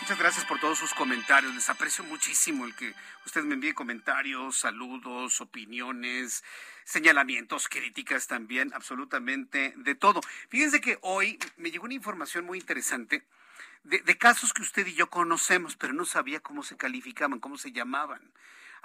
[0.00, 1.52] Muchas gracias por todos sus comentarios.
[1.52, 2.94] Les aprecio muchísimo el que
[3.26, 6.44] usted me envíe comentarios, saludos, opiniones,
[6.84, 10.20] señalamientos, críticas también, absolutamente de todo.
[10.50, 13.24] Fíjense que hoy me llegó una información muy interesante
[13.84, 17.72] de, casos que usted y yo conocemos, pero no sabía cómo se calificaban, cómo se
[17.72, 18.32] llamaban.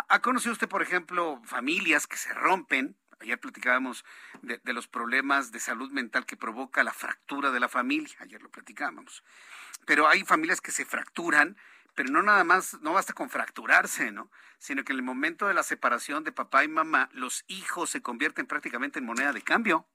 [0.09, 2.95] ¿Ha conocido usted, por ejemplo, familias que se rompen?
[3.19, 4.03] Ayer platicábamos
[4.41, 8.15] de, de los problemas de salud mental que provoca la fractura de la familia.
[8.19, 9.23] Ayer lo platicábamos
[9.85, 11.57] pero hay familias que se fracturan,
[11.95, 14.31] pero no nada más, no basta con fracturarse, ¿no?
[14.57, 18.01] Sino que en el momento de la separación de papá y mamá, los hijos se
[18.01, 19.85] convierten prácticamente en moneda de cambio.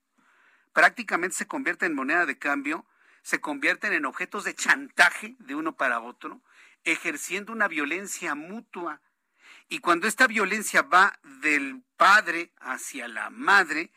[0.72, 2.86] Prácticamente se convierten en moneda de cambio,
[3.22, 6.40] se convierten en objetos de chantaje de uno para otro,
[6.84, 9.00] ejerciendo una violencia mutua.
[9.68, 13.92] Y cuando esta violencia va del padre hacia la madre,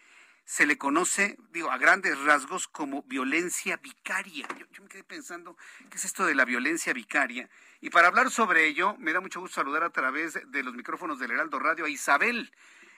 [0.52, 4.46] se le conoce, digo, a grandes rasgos como violencia vicaria.
[4.72, 5.56] Yo, me quedé pensando,
[5.90, 7.50] ¿qué es esto de la violencia vicaria?
[7.80, 11.20] Y para hablar sobre ello, me da mucho gusto saludar a través de los micrófonos
[11.20, 12.52] del Heraldo Radio a Isabel.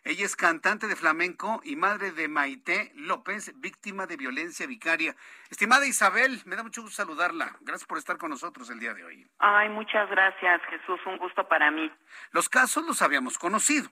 [0.05, 5.15] Ella es cantante de flamenco y madre de Maite López, víctima de violencia vicaria.
[5.49, 7.55] Estimada Isabel, me da mucho gusto saludarla.
[7.61, 9.25] Gracias por estar con nosotros el día de hoy.
[9.39, 10.99] Ay, muchas gracias, Jesús.
[11.05, 11.89] Un gusto para mí.
[12.31, 13.89] Los casos los habíamos conocido.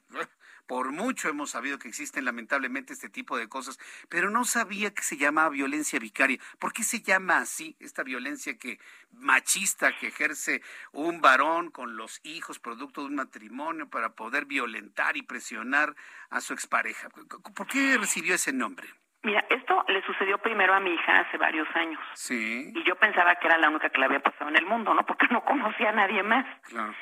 [0.68, 3.80] Por mucho hemos sabido que existen lamentablemente este tipo de cosas,
[4.10, 6.40] pero no sabía que se llamaba violencia vicaria.
[6.60, 8.80] ¿Por qué se llama así esta violencia que
[9.12, 10.62] machista que ejerce
[10.92, 15.96] un varón con los hijos producto de un matrimonio para poder violentar y presionar
[16.30, 17.10] a su expareja?
[17.10, 18.88] ¿Por qué recibió ese nombre?
[19.24, 22.00] Mira, esto le sucedió primero a mi hija hace varios años.
[22.16, 22.72] Sí.
[22.74, 25.06] Y yo pensaba que era la única que le había pasado en el mundo, ¿no?
[25.06, 26.46] Porque no conocía a nadie más.
[26.64, 26.94] Claro.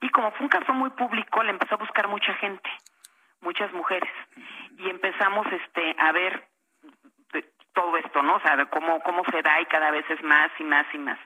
[0.00, 2.68] Y como fue un caso muy público, le empezó a buscar mucha gente
[3.40, 4.10] muchas mujeres
[4.78, 6.48] y empezamos este a ver
[7.72, 8.36] todo esto, ¿no?
[8.36, 11.18] O sea, cómo cómo se da y cada vez es más y más y más.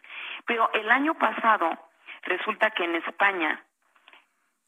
[0.46, 1.70] Pero el año pasado
[2.22, 3.62] resulta que en España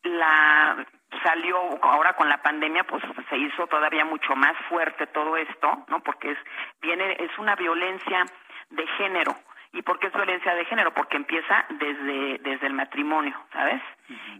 [0.02, 0.86] la
[1.22, 6.00] salió ahora con la pandemia pues se hizo todavía mucho más fuerte todo esto, ¿no?
[6.00, 6.38] Porque es
[6.80, 8.24] viene es una violencia
[8.70, 9.36] de género
[9.76, 10.94] ¿Y por qué es violencia de género?
[10.94, 13.82] Porque empieza desde, desde el matrimonio, ¿sabes?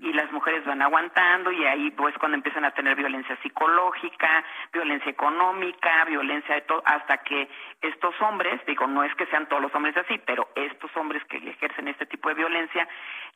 [0.01, 4.43] Y las mujeres van aguantando y ahí pues cuando empiezan a tener violencia psicológica,
[4.73, 7.51] violencia económica, violencia de todo, hasta que
[7.83, 11.37] estos hombres, digo, no es que sean todos los hombres así, pero estos hombres que
[11.37, 12.89] ejercen este tipo de violencia,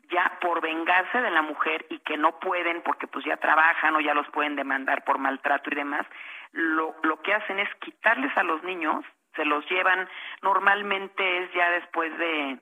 [0.08, 4.00] ya por vengarse de la mujer y que no pueden porque pues ya trabajan o
[4.00, 6.06] ya los pueden demandar por maltrato y demás,
[6.52, 9.04] lo, lo que hacen es quitarles a los niños
[9.36, 10.08] se los llevan
[10.42, 12.58] normalmente es ya después de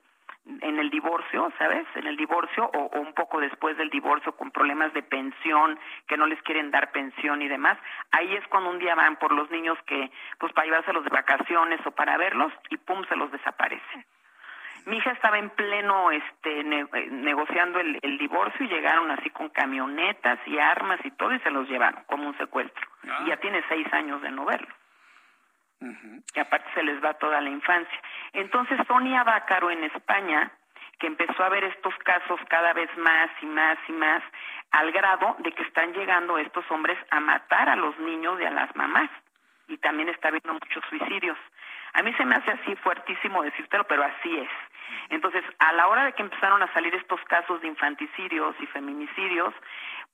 [0.60, 1.86] en el divorcio, ¿sabes?
[1.94, 6.26] En el divorcio o, un poco después del divorcio con problemas de pensión, que no
[6.26, 7.78] les quieren dar pensión y demás.
[8.12, 11.80] Ahí es cuando un día van por los niños que, pues para llevárselos de vacaciones
[11.86, 14.04] o para verlos y pum, se los desaparecen.
[14.86, 19.50] Mi hija estaba en pleno este eh, negociando el, el, divorcio y llegaron así con
[19.50, 22.88] camionetas y armas y todo y se los llevaron como un secuestro.
[23.24, 24.46] Y ya tiene seis años de no
[26.32, 28.00] que aparte se les va toda la infancia.
[28.32, 30.50] Entonces, Sonia Bácaro en España,
[30.98, 34.22] que empezó a ver estos casos cada vez más y más y más,
[34.72, 38.50] al grado de que están llegando estos hombres a matar a los niños y a
[38.50, 39.10] las mamás.
[39.68, 41.38] Y también está habiendo muchos suicidios.
[41.94, 44.50] A mí se me hace así fuertísimo decírtelo, pero así es.
[45.10, 49.54] Entonces, a la hora de que empezaron a salir estos casos de infanticidios y feminicidios,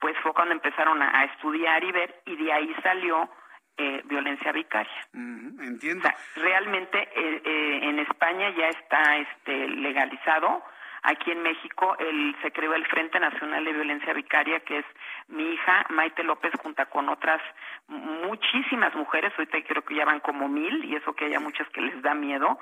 [0.00, 3.28] pues fue cuando empezaron a estudiar y ver, y de ahí salió
[3.76, 5.06] eh, violencia vicaria.
[5.12, 6.08] entiendo.
[6.36, 10.62] realmente eh, eh, en España ya está este legalizado.
[11.02, 14.86] Aquí en México el, se creó el Frente Nacional de Violencia Vicaria, que es
[15.28, 17.42] mi hija Maite López, junto con otras
[17.88, 21.82] muchísimas mujeres, ahorita creo que ya van como mil, y eso que haya muchas que
[21.82, 22.58] les da miedo,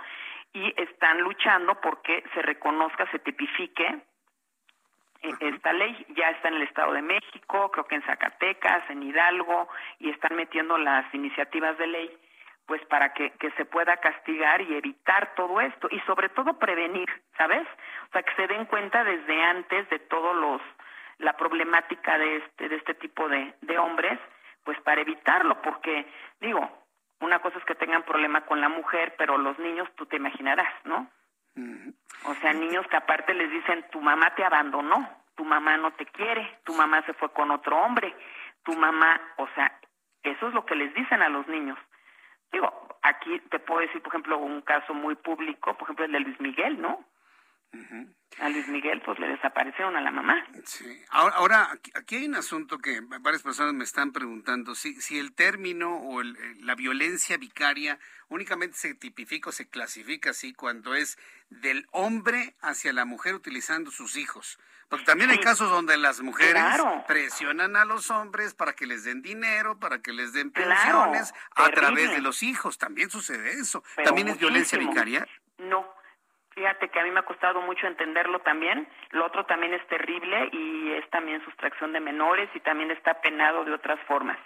[0.53, 4.03] y están luchando porque se reconozca, se tipifique
[5.23, 9.69] esta ley ya está en el Estado de México, creo que en Zacatecas, en Hidalgo,
[9.99, 12.19] y están metiendo las iniciativas de ley
[12.67, 17.09] pues para que, que se pueda castigar y evitar todo esto y sobre todo prevenir,
[17.37, 17.67] ¿sabes?
[18.09, 20.61] O sea, que se den cuenta desde antes de todos los
[21.19, 24.19] la problemática de este de este tipo de, de hombres,
[24.65, 26.07] pues para evitarlo, porque
[26.41, 26.69] digo,
[27.21, 30.73] una cosa es que tengan problema con la mujer, pero los niños tú te imaginarás,
[30.85, 31.09] ¿no?
[32.25, 36.07] O sea, niños que aparte les dicen, tu mamá te abandonó, tu mamá no te
[36.07, 38.15] quiere, tu mamá se fue con otro hombre,
[38.63, 39.79] tu mamá, o sea,
[40.23, 41.79] eso es lo que les dicen a los niños.
[42.53, 42.71] Digo,
[43.03, 46.41] aquí te puedo decir, por ejemplo, un caso muy público, por ejemplo, el de Luis
[46.41, 47.05] Miguel, ¿no?
[48.39, 50.45] A Luis Miguel, pues le desaparecieron a la mamá.
[50.65, 50.85] Sí.
[51.11, 54.75] Ahora, ahora aquí, hay un asunto que varias personas me están preguntando.
[54.75, 60.55] Si, si el término o la violencia vicaria únicamente se tipifica o se clasifica así
[60.55, 61.19] cuando es
[61.51, 64.59] del hombre hacia la mujer utilizando sus hijos.
[64.89, 66.63] Porque también hay casos donde las mujeres
[67.07, 71.71] presionan a los hombres para que les den dinero, para que les den pensiones a
[71.71, 72.77] través de los hijos.
[72.77, 73.83] También sucede eso.
[74.05, 75.27] ¿También es violencia vicaria?
[75.57, 75.87] No.
[76.55, 78.89] Fíjate que a mí me ha costado mucho entenderlo también.
[79.11, 83.65] Lo otro también es terrible y es también sustracción de menores y también está penado
[83.65, 84.39] de otras formas.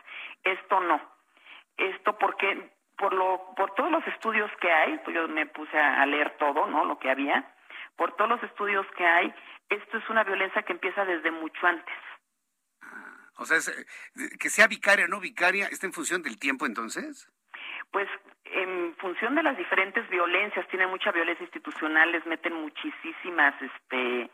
[0.44, 1.00] Esto no.
[1.76, 6.06] Esto porque por lo por todos los estudios que hay, pues yo me puse a
[6.06, 6.84] leer todo, ¿no?
[6.84, 7.52] Lo que había.
[7.96, 9.34] Por todos los estudios que hay,
[9.68, 11.94] esto es una violencia que empieza desde mucho antes.
[13.38, 17.30] O sea, eh, que sea vicaria o no vicaria, ¿está en función del tiempo entonces?
[17.90, 18.08] Pues
[18.52, 24.30] en función de las diferentes violencias, tiene mucha violencia institucional, les meten muchísimas, este,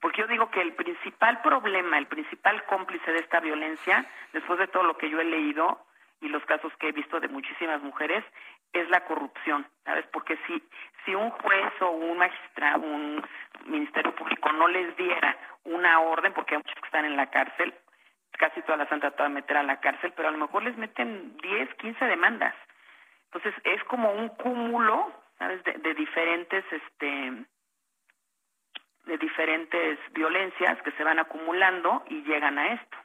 [0.00, 4.68] porque yo digo que el principal problema, el principal cómplice de esta violencia, después de
[4.68, 5.84] todo lo que yo he leído
[6.20, 8.24] y los casos que he visto de muchísimas mujeres,
[8.72, 10.04] es la corrupción, ¿sabes?
[10.12, 10.62] Porque si,
[11.04, 13.24] si un juez o un magistrado, un
[13.66, 17.72] ministerio público no les diera una orden, porque hay muchos que están en la cárcel,
[18.32, 20.76] casi todas las han tratado de meter a la cárcel, pero a lo mejor les
[20.76, 22.54] meten 10, 15 demandas.
[23.34, 25.62] Entonces es como un cúmulo, ¿sabes?
[25.64, 27.46] De, de diferentes, este,
[29.06, 32.96] de diferentes violencias que se van acumulando y llegan a esto.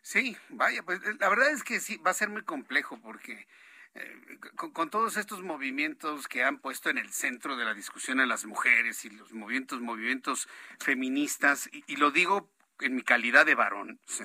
[0.00, 3.46] Sí, vaya, pues la verdad es que sí, va a ser muy complejo porque
[3.94, 8.26] eh, con, todos estos movimientos que han puesto en el centro de la discusión a
[8.26, 10.48] las mujeres y los movimientos, movimientos
[10.78, 12.48] feministas, y lo digo
[12.80, 14.24] en mi calidad de varón, ¿sí?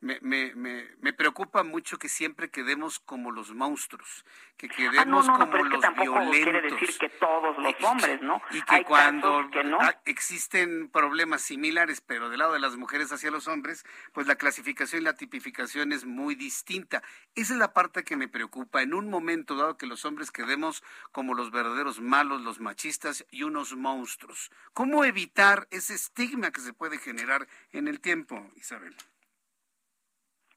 [0.00, 4.24] Me, me, me, preocupa mucho que siempre quedemos como los monstruos,
[4.56, 6.30] que ah, quedemos como los violentos.
[6.30, 8.40] quiere decir que todos los hombres, ¿no?
[8.52, 9.50] Y que cuando
[10.04, 15.02] existen problemas similares, pero del lado de las mujeres hacia los hombres, pues la clasificación
[15.02, 17.02] y la tipificación es muy distinta.
[17.34, 18.82] Esa es la parte que me preocupa.
[18.82, 23.42] En un momento dado que los hombres quedemos como los verdaderos malos, los machistas y
[23.42, 24.50] unos monstruos.
[24.72, 28.94] ¿Cómo evitar ese estigma que se puede generar en el tiempo, Isabel?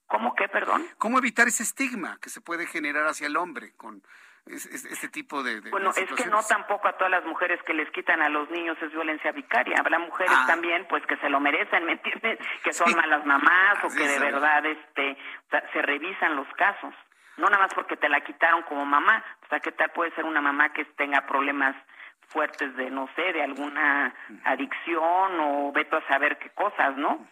[0.08, 0.86] ¿Cómo qué, perdón?
[0.98, 4.04] ¿Cómo evitar ese estigma que se puede generar hacia el hombre con
[4.46, 8.22] este tipo de, bueno es que no tampoco a todas las mujeres que les quitan
[8.22, 10.44] a los niños es violencia vicaria habrá mujeres ah.
[10.48, 12.40] también pues que se lo merecen ¿me entiendes?
[12.62, 15.18] que son malas mamás o que de verdad este
[15.72, 16.94] se revisan los casos
[17.38, 20.26] no nada más porque te la quitaron como mamá o sea qué tal puede ser
[20.26, 21.74] una mamá que tenga problemas
[22.34, 27.26] fuertes de, no sé, de alguna adicción o veto a saber qué cosas, ¿no?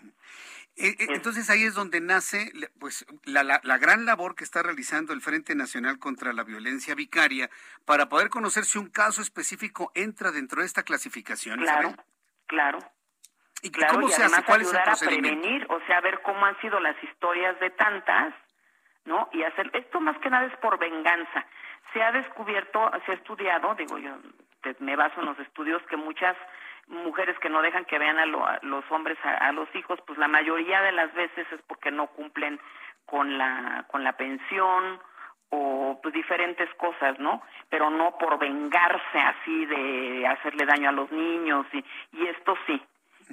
[0.78, 5.11] E, e, entonces ahí es donde nace pues la, la, gran labor que está realizando
[5.11, 7.49] el Frente Nacional contra la Violencia Vicaria
[7.86, 11.60] para poder conocer si un caso específico entra dentro de esta clasificación.
[11.60, 11.94] Claro,
[12.48, 12.80] claro.
[13.61, 14.44] ¿Y cómo se hace?
[14.44, 15.28] ¿Cuál es el procedimiento?
[15.28, 18.34] A prevenir, o sea, ver cómo han sido las historias de tantas,
[19.06, 19.30] ¿no?
[19.34, 21.45] Y hacer esto más que nada es por venganza.
[21.94, 24.18] Se ha descubierto, se ha estudiado, digo yo,
[24.80, 26.36] me baso en los estudios que muchas
[26.88, 30.82] mujeres que no dejan que vean a, los hombres a, los hijos, pues la mayoría
[30.82, 32.60] de las veces es porque no cumplen
[33.06, 35.00] con la con la pensión
[35.50, 37.42] o pues diferentes cosas, ¿no?
[37.70, 41.84] Pero no por vengarse así de hacerle daño a los niños y,
[42.14, 42.82] y esto sí.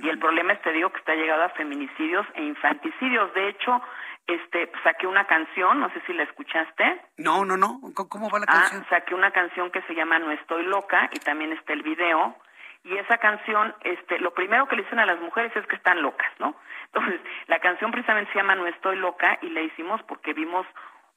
[0.02, 3.32] Y el problema es, te digo, que está llegado a feminicidios e infanticidios.
[3.34, 3.82] De hecho,
[4.28, 7.00] este saqué una canción, no sé si la escuchaste.
[7.16, 7.80] No, no, no.
[7.94, 8.86] ¿Cómo va la ah, canción?
[8.90, 12.36] saqué una canción que se llama No estoy loca y también está el video.
[12.84, 16.02] Y esa canción, este, lo primero que le dicen a las mujeres es que están
[16.02, 16.54] locas, ¿no?
[16.92, 20.66] Entonces, la canción precisamente se llama No estoy loca y la hicimos porque vimos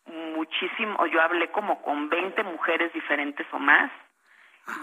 [0.05, 3.91] muchísimo, yo hablé como con 20 mujeres diferentes o más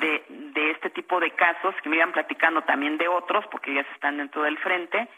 [0.00, 3.86] de, de este tipo de casos que me iban platicando también de otros porque ellas
[3.94, 5.08] están dentro del frente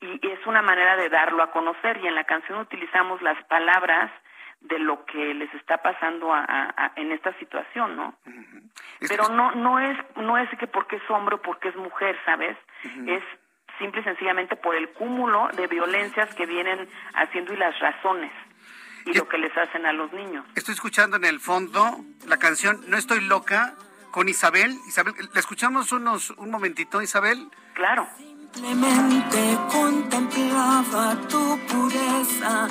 [0.00, 4.10] y, es una manera de darlo a conocer y en la canción utilizamos las palabras
[4.60, 8.14] de lo que les está pasando a, en esta situación, ¿no?
[9.06, 12.56] Pero no no es no es que porque es hombre o porque es mujer, ¿sabes?
[13.06, 13.22] Es
[13.78, 18.32] simple y sencillamente por el cúmulo de violencias que vienen haciendo y las razones
[19.06, 20.44] y lo que les hacen a los niños.
[20.56, 23.74] Estoy escuchando en el fondo la canción No estoy loca
[24.10, 24.76] con Isabel.
[24.88, 27.48] Isabel, ¿la escuchamos unos un momentito, Isabel?
[27.74, 28.08] Claro.
[28.54, 32.68] Simplemente contemplaba tu pureza,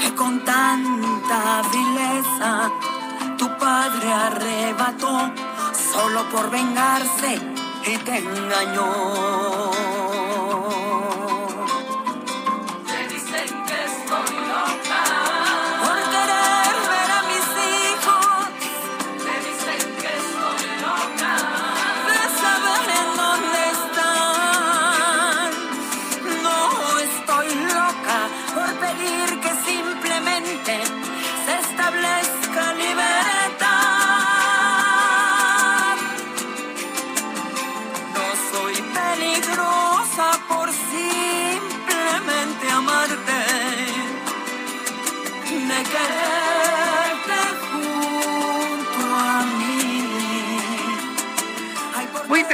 [0.00, 2.70] que con tanta vileza
[3.36, 5.32] tu padre arrebató
[5.92, 7.38] solo por vengarse
[7.86, 9.75] y te engañó.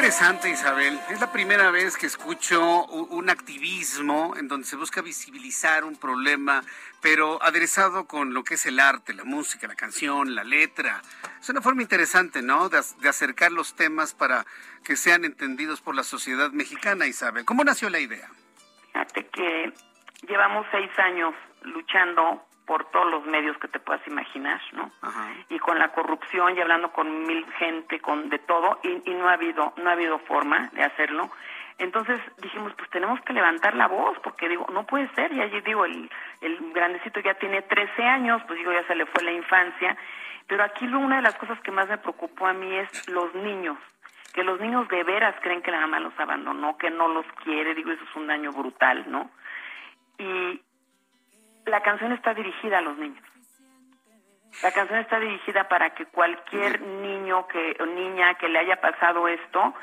[0.02, 0.98] Interesante, Isabel.
[1.10, 6.64] Es la primera vez que escucho un activismo en donde se busca visibilizar un problema,
[7.00, 11.02] pero aderezado con lo que es el arte, la música, la canción, la letra.
[11.40, 12.68] Es una forma interesante, ¿no?
[12.68, 14.44] De, acercar los temas para
[14.82, 17.44] que sean entendidos por la sociedad mexicana, Isabel.
[17.44, 18.28] ¿Cómo nació la idea?
[18.86, 19.72] Fíjate que
[20.26, 24.90] llevamos seis años luchando por todos los medios que te puedas imaginar, ¿no?
[25.48, 29.34] Y con la corrupción y hablando con mil gente, con de todo, y, no ha
[29.34, 31.30] habido, no ha habido forma de hacerlo.
[31.78, 35.60] Entonces dijimos, pues tenemos que levantar la voz, porque digo, no puede ser, y allí
[35.62, 36.10] digo, el,
[36.40, 39.96] el grandecito ya tiene 13 años, pues digo, ya se le fue la infancia,
[40.46, 43.78] pero aquí una de las cosas que más me preocupó a mí es los niños,
[44.32, 47.74] que los niños de veras creen que la mamá los abandonó, que no los quiere,
[47.74, 49.30] digo, eso es un daño brutal, ¿no?
[50.18, 50.60] Y,
[51.66, 53.24] la canción está dirigida a los niños.
[54.62, 59.26] La canción está dirigida para que cualquier niño que o niña que le haya pasado
[59.26, 59.74] esto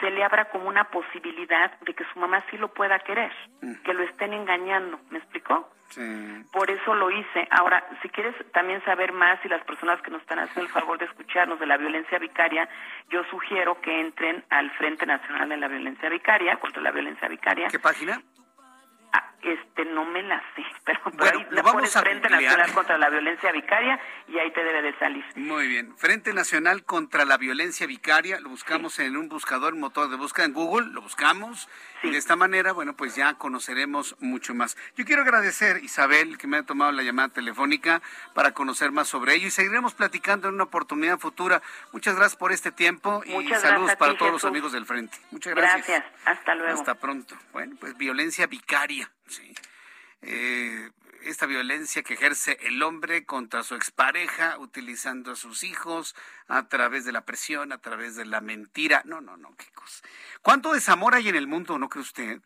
[0.00, 3.32] se le abra como una posibilidad de que su mamá sí lo pueda querer,
[3.82, 5.68] que lo estén engañando, ¿me explicó?
[6.52, 7.46] Por eso lo hice.
[7.50, 10.98] Ahora, si quieres también saber más y las personas que nos están haciendo el favor
[10.98, 12.68] de escucharnos de la violencia vicaria,
[13.10, 17.68] yo sugiero que entren al Frente Nacional de la Violencia Vicaria, contra la violencia vicaria.
[17.68, 18.20] ¿Qué página?
[19.44, 24.00] Este no me la sé, pero bueno, ahí vamos Frente Nacional contra la Violencia Vicaria
[24.28, 25.24] y ahí te debe de salir.
[25.36, 30.16] Muy bien, Frente Nacional contra la Violencia Vicaria, lo buscamos en un buscador, motor de
[30.16, 31.68] búsqueda en Google, lo buscamos
[32.02, 34.76] y de esta manera, bueno, pues ya conoceremos mucho más.
[34.96, 38.02] Yo quiero agradecer, Isabel, que me ha tomado la llamada telefónica
[38.34, 41.62] para conocer más sobre ello y seguiremos platicando en una oportunidad futura.
[41.92, 45.16] Muchas gracias por este tiempo y saludos para todos los amigos del Frente.
[45.30, 45.86] Muchas gracias.
[45.86, 46.74] Gracias, hasta luego.
[46.74, 47.36] Hasta pronto.
[47.52, 49.10] Bueno, pues violencia vicaria.
[50.22, 50.90] Eh,
[51.24, 56.14] esta violencia que ejerce el hombre contra su expareja, utilizando a sus hijos
[56.48, 59.02] a través de la presión, a través de la mentira.
[59.04, 59.66] No, no, no, qué.
[60.42, 62.40] ¿Cuánto desamor hay en el mundo, no cree usted?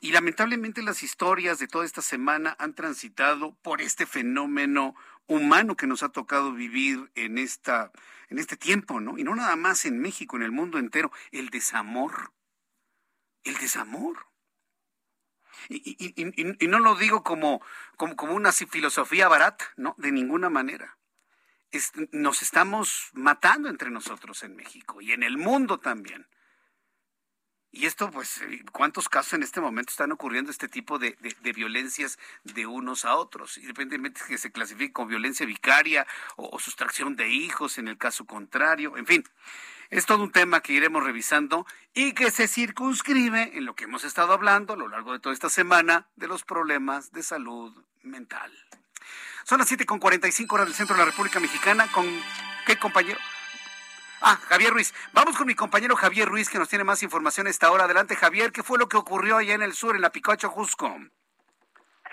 [0.00, 4.94] Y lamentablemente las historias de toda esta semana han transitado por este fenómeno
[5.26, 7.92] humano que nos ha tocado vivir en esta
[8.30, 9.18] en este tiempo, ¿no?
[9.18, 12.32] Y no nada más en México, en el mundo entero, el desamor.
[13.42, 14.29] El desamor.
[15.68, 16.24] Y,
[16.68, 17.62] no lo digo como,
[17.96, 20.96] como, una filosofía barata, no, de ninguna manera.
[22.12, 26.26] nos estamos matando entre nosotros en México y en el mundo también.
[27.72, 31.16] Y esto, pues, eh, ¿cuántos casos en este momento están ocurriendo este tipo de,
[31.54, 33.58] violencias de unos a otros?
[33.58, 36.04] Independientemente de que se clasifique como violencia vicaria
[36.36, 39.24] o sustracción de hijos en el caso contrario, en fin.
[39.90, 44.04] Es todo un tema que iremos revisando y que se circunscribe en lo que hemos
[44.04, 48.52] estado hablando a lo largo de toda esta semana de los problemas de salud mental.
[49.42, 51.90] Son las 7.45 horas del centro de la República Mexicana.
[51.90, 52.06] ¿Con
[52.66, 53.18] qué compañero?
[54.20, 54.94] Ah, Javier Ruiz.
[55.12, 57.84] Vamos con mi compañero Javier Ruiz, que nos tiene más información a esta hora.
[57.84, 58.52] Adelante, Javier.
[58.52, 60.88] ¿Qué fue lo que ocurrió allá en el sur, en la Picacho Jusco?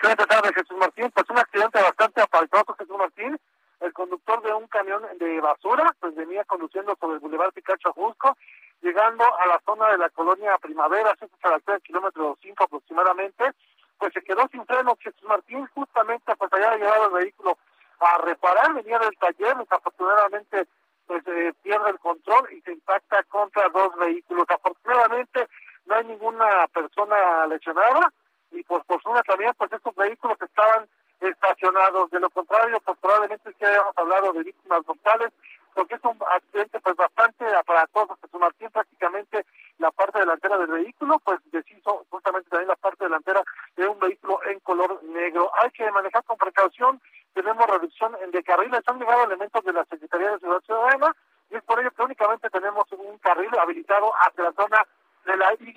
[0.02, 1.12] Buenas tardes, Jesús Martín.
[1.14, 3.38] Pues un accidente bastante aparatoso, Jesús Martín
[3.80, 8.36] el conductor de un camión de basura pues venía conduciendo sobre el Boulevard Picacho Jusco,
[8.80, 13.52] llegando a la zona de la colonia Primavera, cerca a la kilómetro 5 aproximadamente,
[13.98, 17.58] pues se quedó sin freno Jesús Martín, justamente pues había llevado el vehículo
[18.00, 20.66] a reparar, venía del taller, desafortunadamente
[21.06, 24.44] pues eh, pierde el control y se impacta contra dos vehículos.
[24.48, 25.48] Afortunadamente
[25.86, 28.12] no hay ninguna persona lesionada
[28.52, 30.88] y por fortuna también pues estos vehículos estaban
[31.20, 32.10] estacionados.
[32.10, 35.32] De lo contrario, pues probablemente sí hayamos hablado de víctimas mortales,
[35.74, 39.46] porque es un accidente pues bastante aparatoso, que su Martín prácticamente
[39.78, 43.42] la parte delantera del vehículo, pues deshizo justamente también la parte delantera
[43.76, 45.50] de un vehículo en color negro.
[45.62, 47.00] Hay que manejar con precaución,
[47.32, 51.14] tenemos reducción de carriles, han llegado elementos de la Secretaría de Ciudad Ciudadana,
[51.50, 54.84] y es por ello que únicamente tenemos un carril habilitado hacia la zona
[55.24, 55.74] de la Y,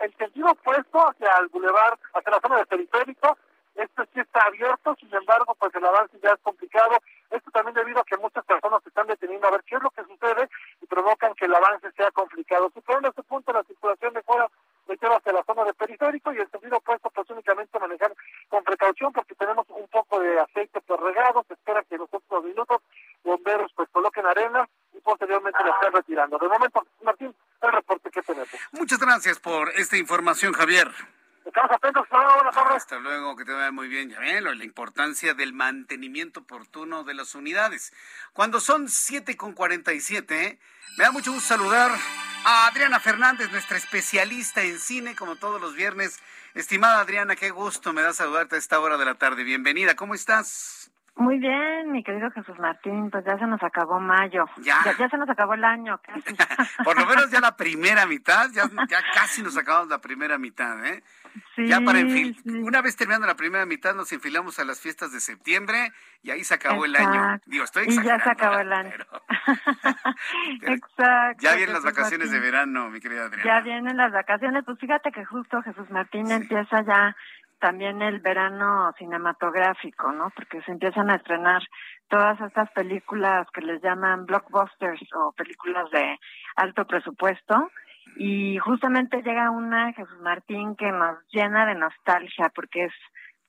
[0.00, 3.38] el sentido opuesto hacia el bulevar, hacia la zona del periférico,
[3.74, 6.96] esto sí está abierto, sin embargo, pues el avance ya es complicado.
[7.30, 9.90] Esto también debido a que muchas personas se están deteniendo a ver qué es lo
[9.90, 10.48] que sucede
[10.80, 12.70] y provocan que el avance sea complicado.
[12.72, 14.48] Superando este punto, la circulación mejora
[14.86, 18.14] mejora hacia la zona de periférico y el sentido opuesto, pues únicamente manejar
[18.48, 21.44] con precaución porque tenemos un poco de aceite por regado.
[21.48, 22.82] Se espera que en los próximos minutos
[23.24, 26.38] bomberos pues coloquen arena y posteriormente la estén retirando.
[26.38, 28.48] De momento, Martín, el reporte que tenemos.
[28.72, 30.88] Muchas gracias por esta información, Javier.
[31.70, 32.06] Atentos,
[32.70, 34.10] Hasta luego, que te vaya muy bien.
[34.10, 37.92] Ya ven, la importancia del mantenimiento oportuno de las unidades.
[38.32, 40.58] Cuando son 7 con 47,
[40.98, 41.90] me da mucho gusto saludar
[42.44, 46.20] a Adriana Fernández, nuestra especialista en cine, como todos los viernes.
[46.54, 49.42] Estimada Adriana, qué gusto me da saludarte a esta hora de la tarde.
[49.42, 50.93] Bienvenida, ¿cómo estás?
[51.16, 54.46] Muy bien, mi querido Jesús Martín, pues ya se nos acabó mayo.
[54.62, 54.78] Ya.
[54.98, 56.00] Ya, se nos acabó el año.
[56.02, 56.34] Casi.
[56.84, 60.84] Por lo menos ya la primera mitad, ya, ya casi nos acabamos la primera mitad,
[60.84, 61.02] ¿eh?
[61.56, 65.12] Sí, ya para enfil una vez terminando la primera mitad nos enfilamos a las fiestas
[65.12, 65.90] de septiembre
[66.22, 67.40] y ahí se acabó el año.
[67.46, 68.24] Digo, estoy Y ya exagerando.
[68.24, 68.92] se acabó el año.
[70.62, 71.42] Exacto.
[71.42, 73.44] Ya vienen las vacaciones de verano, mi querida Adriana.
[73.44, 74.64] Ya vienen las vacaciones.
[74.64, 77.16] Pues fíjate que justo Jesús Martín empieza ya
[77.64, 80.28] también el verano cinematográfico, ¿no?
[80.36, 81.62] Porque se empiezan a estrenar
[82.08, 86.18] todas estas películas que les llaman blockbusters o películas de
[86.56, 87.70] alto presupuesto.
[88.18, 92.92] Y justamente llega una, Jesús Martín, que nos llena de nostalgia porque es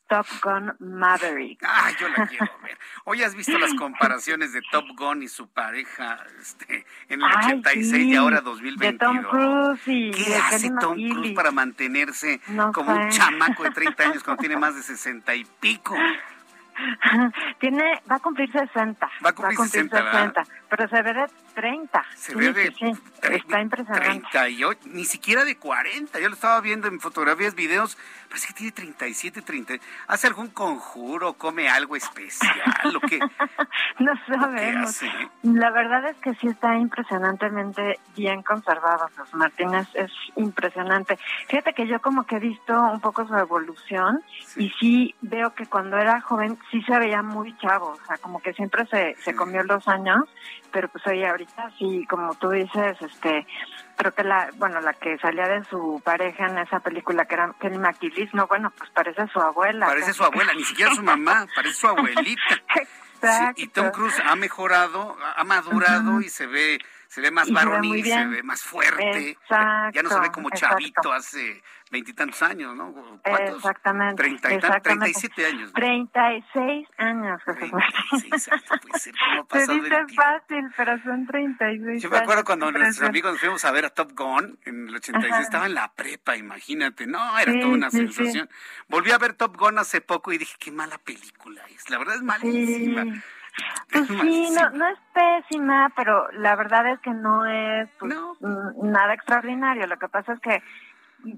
[0.08, 1.60] Top Gun Maverick.
[1.64, 2.78] Ah, yo la quiero ver.
[3.06, 7.54] Hoy has visto las comparaciones de Top Gun y su pareja este, en el Ay,
[7.54, 9.00] 86 y sí, ahora De 2022.
[9.00, 10.94] Tom Cruise y ¿Qué de hace Tom.
[10.94, 13.18] Cruise para mantenerse No como un sé.
[13.20, 15.96] chamaco de 30 años cuando tiene más de 60 y pico?
[17.60, 19.10] Tiene, va a cumplir 60.
[19.26, 20.48] Va a cumplir 60, ¿verdad?
[20.70, 22.06] pero se ve de 30.
[22.16, 22.92] Se Sí, ve de sí.
[23.24, 24.28] Está impresionante.
[24.32, 26.20] 38, ni siquiera de 40.
[26.20, 27.98] Yo lo estaba viendo en fotografías, videos.
[28.30, 29.74] Parece que tiene 37, 30.
[30.08, 31.34] ¿Hace algún conjuro?
[31.34, 32.96] ¿Come algo especial?
[32.96, 33.20] ¿O qué?
[33.98, 35.02] No ¿Qué sabemos.
[35.44, 41.18] La verdad es que sí está impresionantemente bien conservado, Jesús Martínez, es impresionante.
[41.48, 44.22] Fíjate que yo como que he visto un poco su evolución
[44.58, 48.42] y sí veo que cuando era joven sí se veía muy chavo, o sea, como
[48.42, 50.26] que siempre se, se comió los años,
[50.76, 53.48] pero pues oye, ahorita sí, como tú dices, este,
[53.96, 57.56] creo que la, bueno, la que salía de su pareja en esa película que era
[57.62, 59.86] Kelly McGillis, no, bueno, pues parece su abuela.
[59.86, 62.62] Parece su abuela, ni siquiera su mamá, parece su abuelita.
[63.22, 66.78] Sí, y Tom Cruise ha mejorado, ha madurado y se ve
[67.16, 69.30] se ve más Y se ve varonil, se ve más fuerte.
[69.30, 70.76] Exacto, ya no se ve como exacto.
[70.78, 72.92] chavito hace veintitantos años, ¿no?
[73.24, 73.56] ¿Cuántos?
[73.58, 74.16] Exactamente.
[74.22, 75.14] Treinta y tan- exactamente.
[75.14, 75.68] 37 años.
[75.70, 75.74] ¿no?
[75.74, 77.72] 36 años, Jesús Martín.
[77.72, 77.84] ¿Cómo
[79.52, 83.64] ha Se dice fácil, pero son 36 Yo me acuerdo cuando nuestros amigos nos fuimos
[83.64, 85.42] a ver a Top Gun en el 86, Ajá.
[85.42, 88.08] estaba en la prepa, imagínate, no, era Sí, toda una sí, sí.
[88.14, 88.50] sensación.
[88.90, 92.16] Volví a ver Top Gun hace poco y dije, qué mala película es, la verdad
[92.16, 93.06] es malísima.
[93.96, 94.06] Sí.
[94.08, 98.92] Pues sí, no, no es pésima, pero la verdad es que no es pues, mm,
[98.92, 99.88] nada extraordinario.
[99.88, 100.62] Lo que pasa es que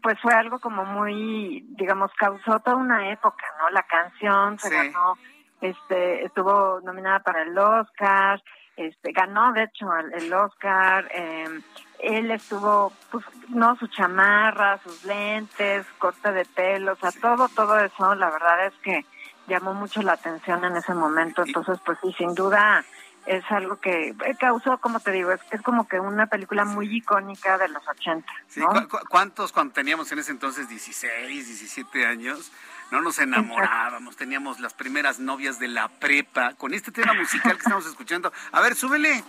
[0.01, 3.69] pues fue algo como muy, digamos, causó toda una época, ¿no?
[3.69, 4.75] La canción se Sí.
[4.75, 5.17] ganó,
[5.61, 8.43] este, estuvo nominada para el Oscar,
[8.75, 11.61] este, ganó de hecho el, el Oscar, eh,
[11.99, 17.79] él estuvo, pues, no, su chamarra, sus lentes, corte de pelo, o sea, todo, todo
[17.79, 19.05] eso, la verdad es que
[19.47, 22.83] llamó mucho la atención en ese momento, entonces, pues sí, sin duda
[23.25, 26.95] es algo que eh, causó, como te digo, es, es como que una película muy
[26.95, 28.25] icónica de los 80.
[28.47, 32.51] Sí, ¿cu- cu- ¿Cuántos cuando teníamos en ese entonces 16, 17 años?
[32.89, 37.63] No nos enamorábamos, teníamos las primeras novias de la prepa con este tema musical que
[37.63, 38.31] estamos escuchando.
[38.53, 39.21] A ver, súbele.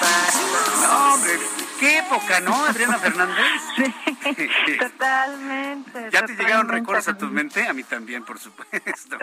[0.00, 1.32] No, hombre,
[1.78, 3.36] qué época, ¿no, Adriana Fernández?
[4.20, 6.10] Sí, totalmente.
[6.12, 7.66] ¿Ya te llegaron recuerdos a tu mente?
[7.66, 9.16] A mí también, por supuesto.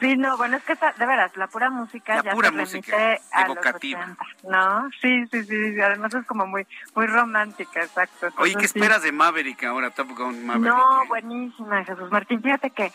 [0.00, 2.56] Sí, no, bueno, es que esa- de veras, la pura música La ya pura te
[2.56, 4.06] música, evocativa.
[4.06, 4.90] los 80, ¿no?
[5.02, 8.26] Sí, sí, sí, además es como muy muy romántica, exacto.
[8.36, 8.78] Oye, ¿qué Entonces, sí.
[8.78, 10.68] esperas de Maverick ahora, Top Gun Maverick?
[10.68, 12.40] No, buenísima, Jesús Martín.
[12.42, 12.92] Fíjate que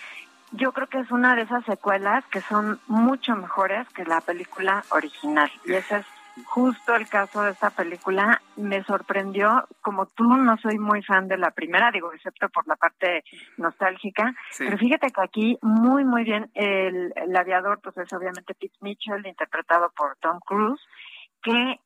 [0.52, 4.84] yo creo que es una de esas secuelas que son mucho mejores que la película
[4.90, 5.52] original.
[5.66, 6.06] Y ese es
[6.46, 8.42] justo el caso de esta película.
[8.56, 12.76] Me sorprendió, como tú no soy muy fan de la primera, digo, excepto por la
[12.76, 13.24] parte
[13.58, 14.66] nostálgica, Sí.
[14.66, 19.26] pero fíjate que aquí muy, muy bien el, el aviador, pues es obviamente Pete Mitchell,
[19.26, 20.82] interpretado por Tom Cruise,
[21.42, 21.80] que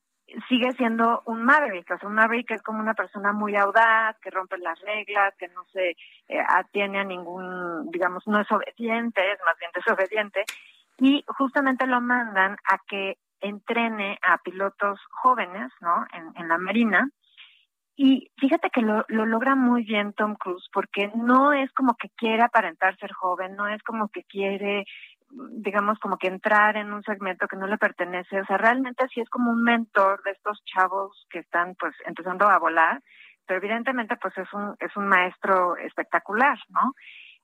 [0.47, 4.31] sigue siendo un Maverick, o sea, un Maverick es como una persona muy audaz, que
[4.31, 9.39] rompe las reglas, que no se eh, atiene a ningún, digamos, no es obediente, es
[9.45, 10.43] más bien desobediente,
[10.97, 16.05] y justamente lo mandan a que entrene a pilotos jóvenes, ¿no?
[16.13, 17.09] En, en la Marina.
[17.95, 22.09] Y fíjate que lo, lo logra muy bien Tom Cruise, porque no es como que
[22.17, 24.85] quiere aparentar ser joven, no es como que quiere,
[25.51, 28.41] digamos, como que entrar en un segmento que no le pertenece.
[28.41, 32.47] O sea, realmente sí es como un mentor de estos chavos que están, pues, empezando
[32.47, 32.99] a volar,
[33.45, 36.93] pero evidentemente, pues, es un, es un maestro espectacular, ¿no?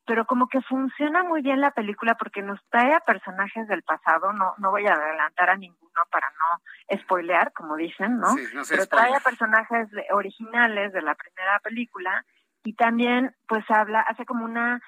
[0.10, 4.34] Pero como que funciona muy bien la película porque nos trae a personajes del pasado,
[4.34, 8.30] no no voy a adelantar a ninguno para no spoilear, como dicen, ¿no?
[8.30, 12.26] Sí, no pero trae a personajes de- originales de la primera película
[12.64, 14.82] y también pues habla, hace como una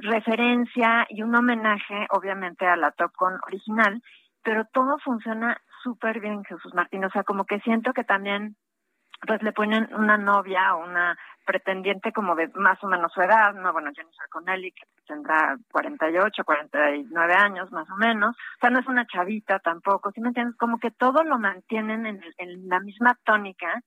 [0.00, 4.02] referencia y un homenaje obviamente a la Top Gun original,
[4.42, 8.54] pero todo funciona súper bien, Jesús Martín, o sea, como que siento que también
[9.26, 13.54] pues le ponen una novia o una pretendiente como de más o menos su edad,
[13.54, 18.80] no, bueno, Jennifer Connelly, que tendrá 48, 49 años más o menos, o sea, no
[18.80, 20.56] es una chavita tampoco, ¿sí me entiendes?
[20.56, 23.82] Como que todo lo mantienen en, en la misma tónica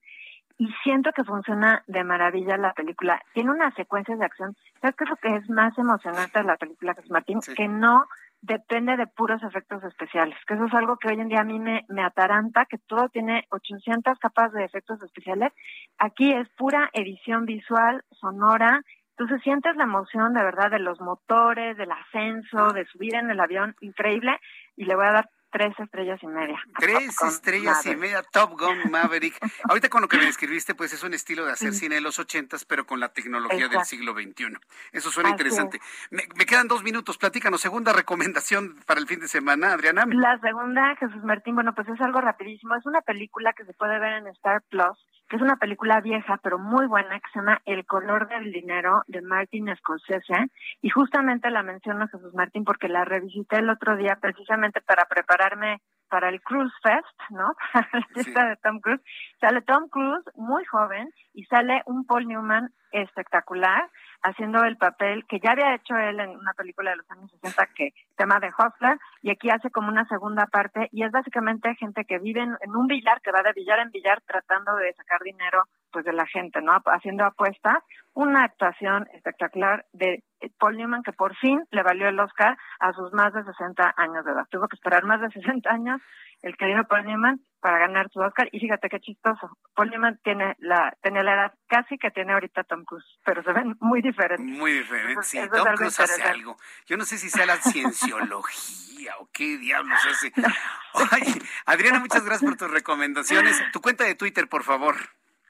[0.58, 3.22] y siento que funciona de maravilla la película.
[3.34, 6.58] Tiene unas secuencias de acción, ¿sabes qué es lo que es más emocionante de la
[6.58, 7.40] película, Jesús Martín?
[7.56, 8.06] Que no
[8.42, 11.60] depende de puros efectos especiales, que eso es algo que hoy en día a mí
[11.60, 15.54] me, me ataranta, que todo tiene 800 capas de efectos especiales.
[15.98, 18.82] Aquí es pura edición visual, sonora,
[19.18, 23.40] entonces sientes la emoción de verdad de los motores, del ascenso, de subir en el
[23.40, 24.40] avión, increíble,
[24.76, 26.60] y le voy a dar tres estrellas y media.
[26.80, 29.38] Tres estrellas y media, Top Gun Maverick.
[29.70, 32.20] Ahorita con lo que me describiste, pues es un estilo de hacer cine de los
[32.20, 34.58] ochentas, pero con la tecnología del siglo XXI.
[34.92, 35.80] Eso suena interesante.
[36.10, 40.06] Me, quedan dos minutos, platícanos, segunda recomendación para el fin de semana, Adriana.
[40.08, 42.76] La segunda, Jesús Martín, bueno, pues es algo rapidísimo.
[42.76, 44.98] Es una película que se puede ver en Star Plus
[45.32, 49.04] que es una película vieja pero muy buena que se llama El color del dinero
[49.08, 50.52] de Martin Scorsese.
[50.82, 55.80] Y justamente la menciono Jesús Martín porque la revisité el otro día precisamente para prepararme
[56.12, 57.56] para el Cruise Fest, ¿no?
[57.74, 59.02] la fiesta de Tom Cruise.
[59.40, 63.90] Sale Tom Cruise muy joven y sale un Paul Newman espectacular
[64.22, 67.66] haciendo el papel que ya había hecho él en una película de los años 60
[67.74, 72.04] que tema de Hustler y aquí hace como una segunda parte y es básicamente gente
[72.04, 75.64] que vive en, un billar que va de billar en billar tratando de sacar dinero
[75.92, 76.74] pues de la gente, ¿no?
[76.86, 80.24] Haciendo apuestas, una actuación espectacular de
[80.58, 84.26] Paul Newman que por fin le valió el Oscar a sus más de 60 años
[84.26, 84.48] de edad.
[84.50, 86.02] Tuvo que esperar más de 60 años
[86.42, 88.50] el querido Paul Newman para ganar su Oscar.
[88.52, 89.58] Y fíjate qué chistoso.
[89.76, 93.54] Paul Newman tiene la, tenía la edad casi que tiene ahorita Tom Cruise, pero se
[93.54, 94.46] ven muy diferentes.
[94.46, 95.40] Muy diferentes, sí.
[95.50, 96.58] Tom Cruise hace algo.
[96.88, 100.34] Yo no sé si sea la cienciología o qué diablos hace.
[101.66, 103.62] Adriana, muchas gracias por tus recomendaciones.
[103.72, 104.96] Tu cuenta de Twitter, por favor.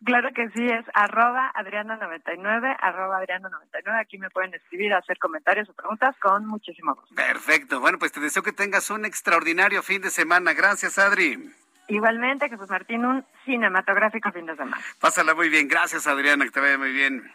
[0.03, 3.99] Claro que sí, es arroba adriana99, arroba adriana99.
[3.99, 7.14] Aquí me pueden escribir, hacer comentarios o preguntas con muchísimo gusto.
[7.14, 7.80] Perfecto.
[7.80, 10.53] Bueno, pues te deseo que tengas un extraordinario fin de semana.
[10.53, 11.53] Gracias, Adri.
[11.88, 14.84] Igualmente, Jesús Martín, un cinematográfico fin de semana.
[14.99, 15.68] Pásala muy bien.
[15.68, 17.32] Gracias, Adriana, que te vaya muy bien.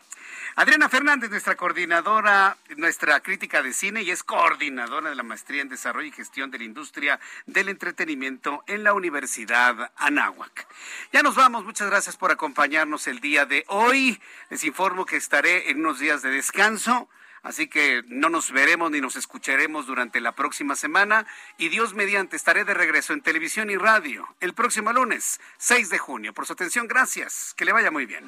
[0.59, 5.69] Adriana Fernández, nuestra coordinadora, nuestra crítica de cine y es coordinadora de la maestría en
[5.69, 10.67] desarrollo y gestión de la industria del entretenimiento en la Universidad Anáhuac.
[11.13, 14.19] Ya nos vamos, muchas gracias por acompañarnos el día de hoy.
[14.49, 17.07] Les informo que estaré en unos días de descanso.
[17.47, 21.29] Así que no nos veremos ni nos escucharemos durante la próxima semana
[21.59, 25.99] y Dios mediante estaré de regreso en televisión y radio el próximo lunes 6 de
[25.99, 26.35] junio.
[26.35, 27.55] Por su atención, gracias.
[27.57, 28.25] Que le vaya muy bien.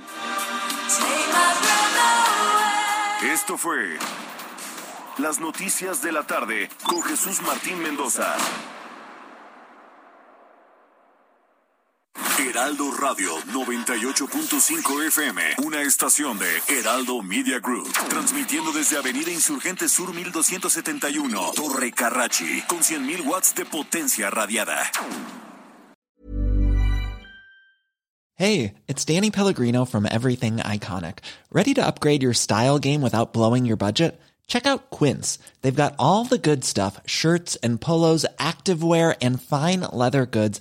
[3.25, 3.99] Esto fue
[5.19, 8.37] Las Noticias de la Tarde con Jesús Martín Mendoza.
[12.39, 20.13] Heraldo Radio 98.5 FM, una estación de Heraldo Media Group, transmitiendo desde Avenida Insurgente Sur
[20.15, 24.91] 1271, Torre Carrachi, con 100.000 watts de potencia radiada.
[28.35, 31.19] Hey, it's Danny Pellegrino from Everything Iconic.
[31.51, 34.21] Ready to upgrade your style game without blowing your budget?
[34.47, 35.39] Check out Quince.
[35.63, 40.61] They've got all the good stuff shirts and polos, activewear, and fine leather goods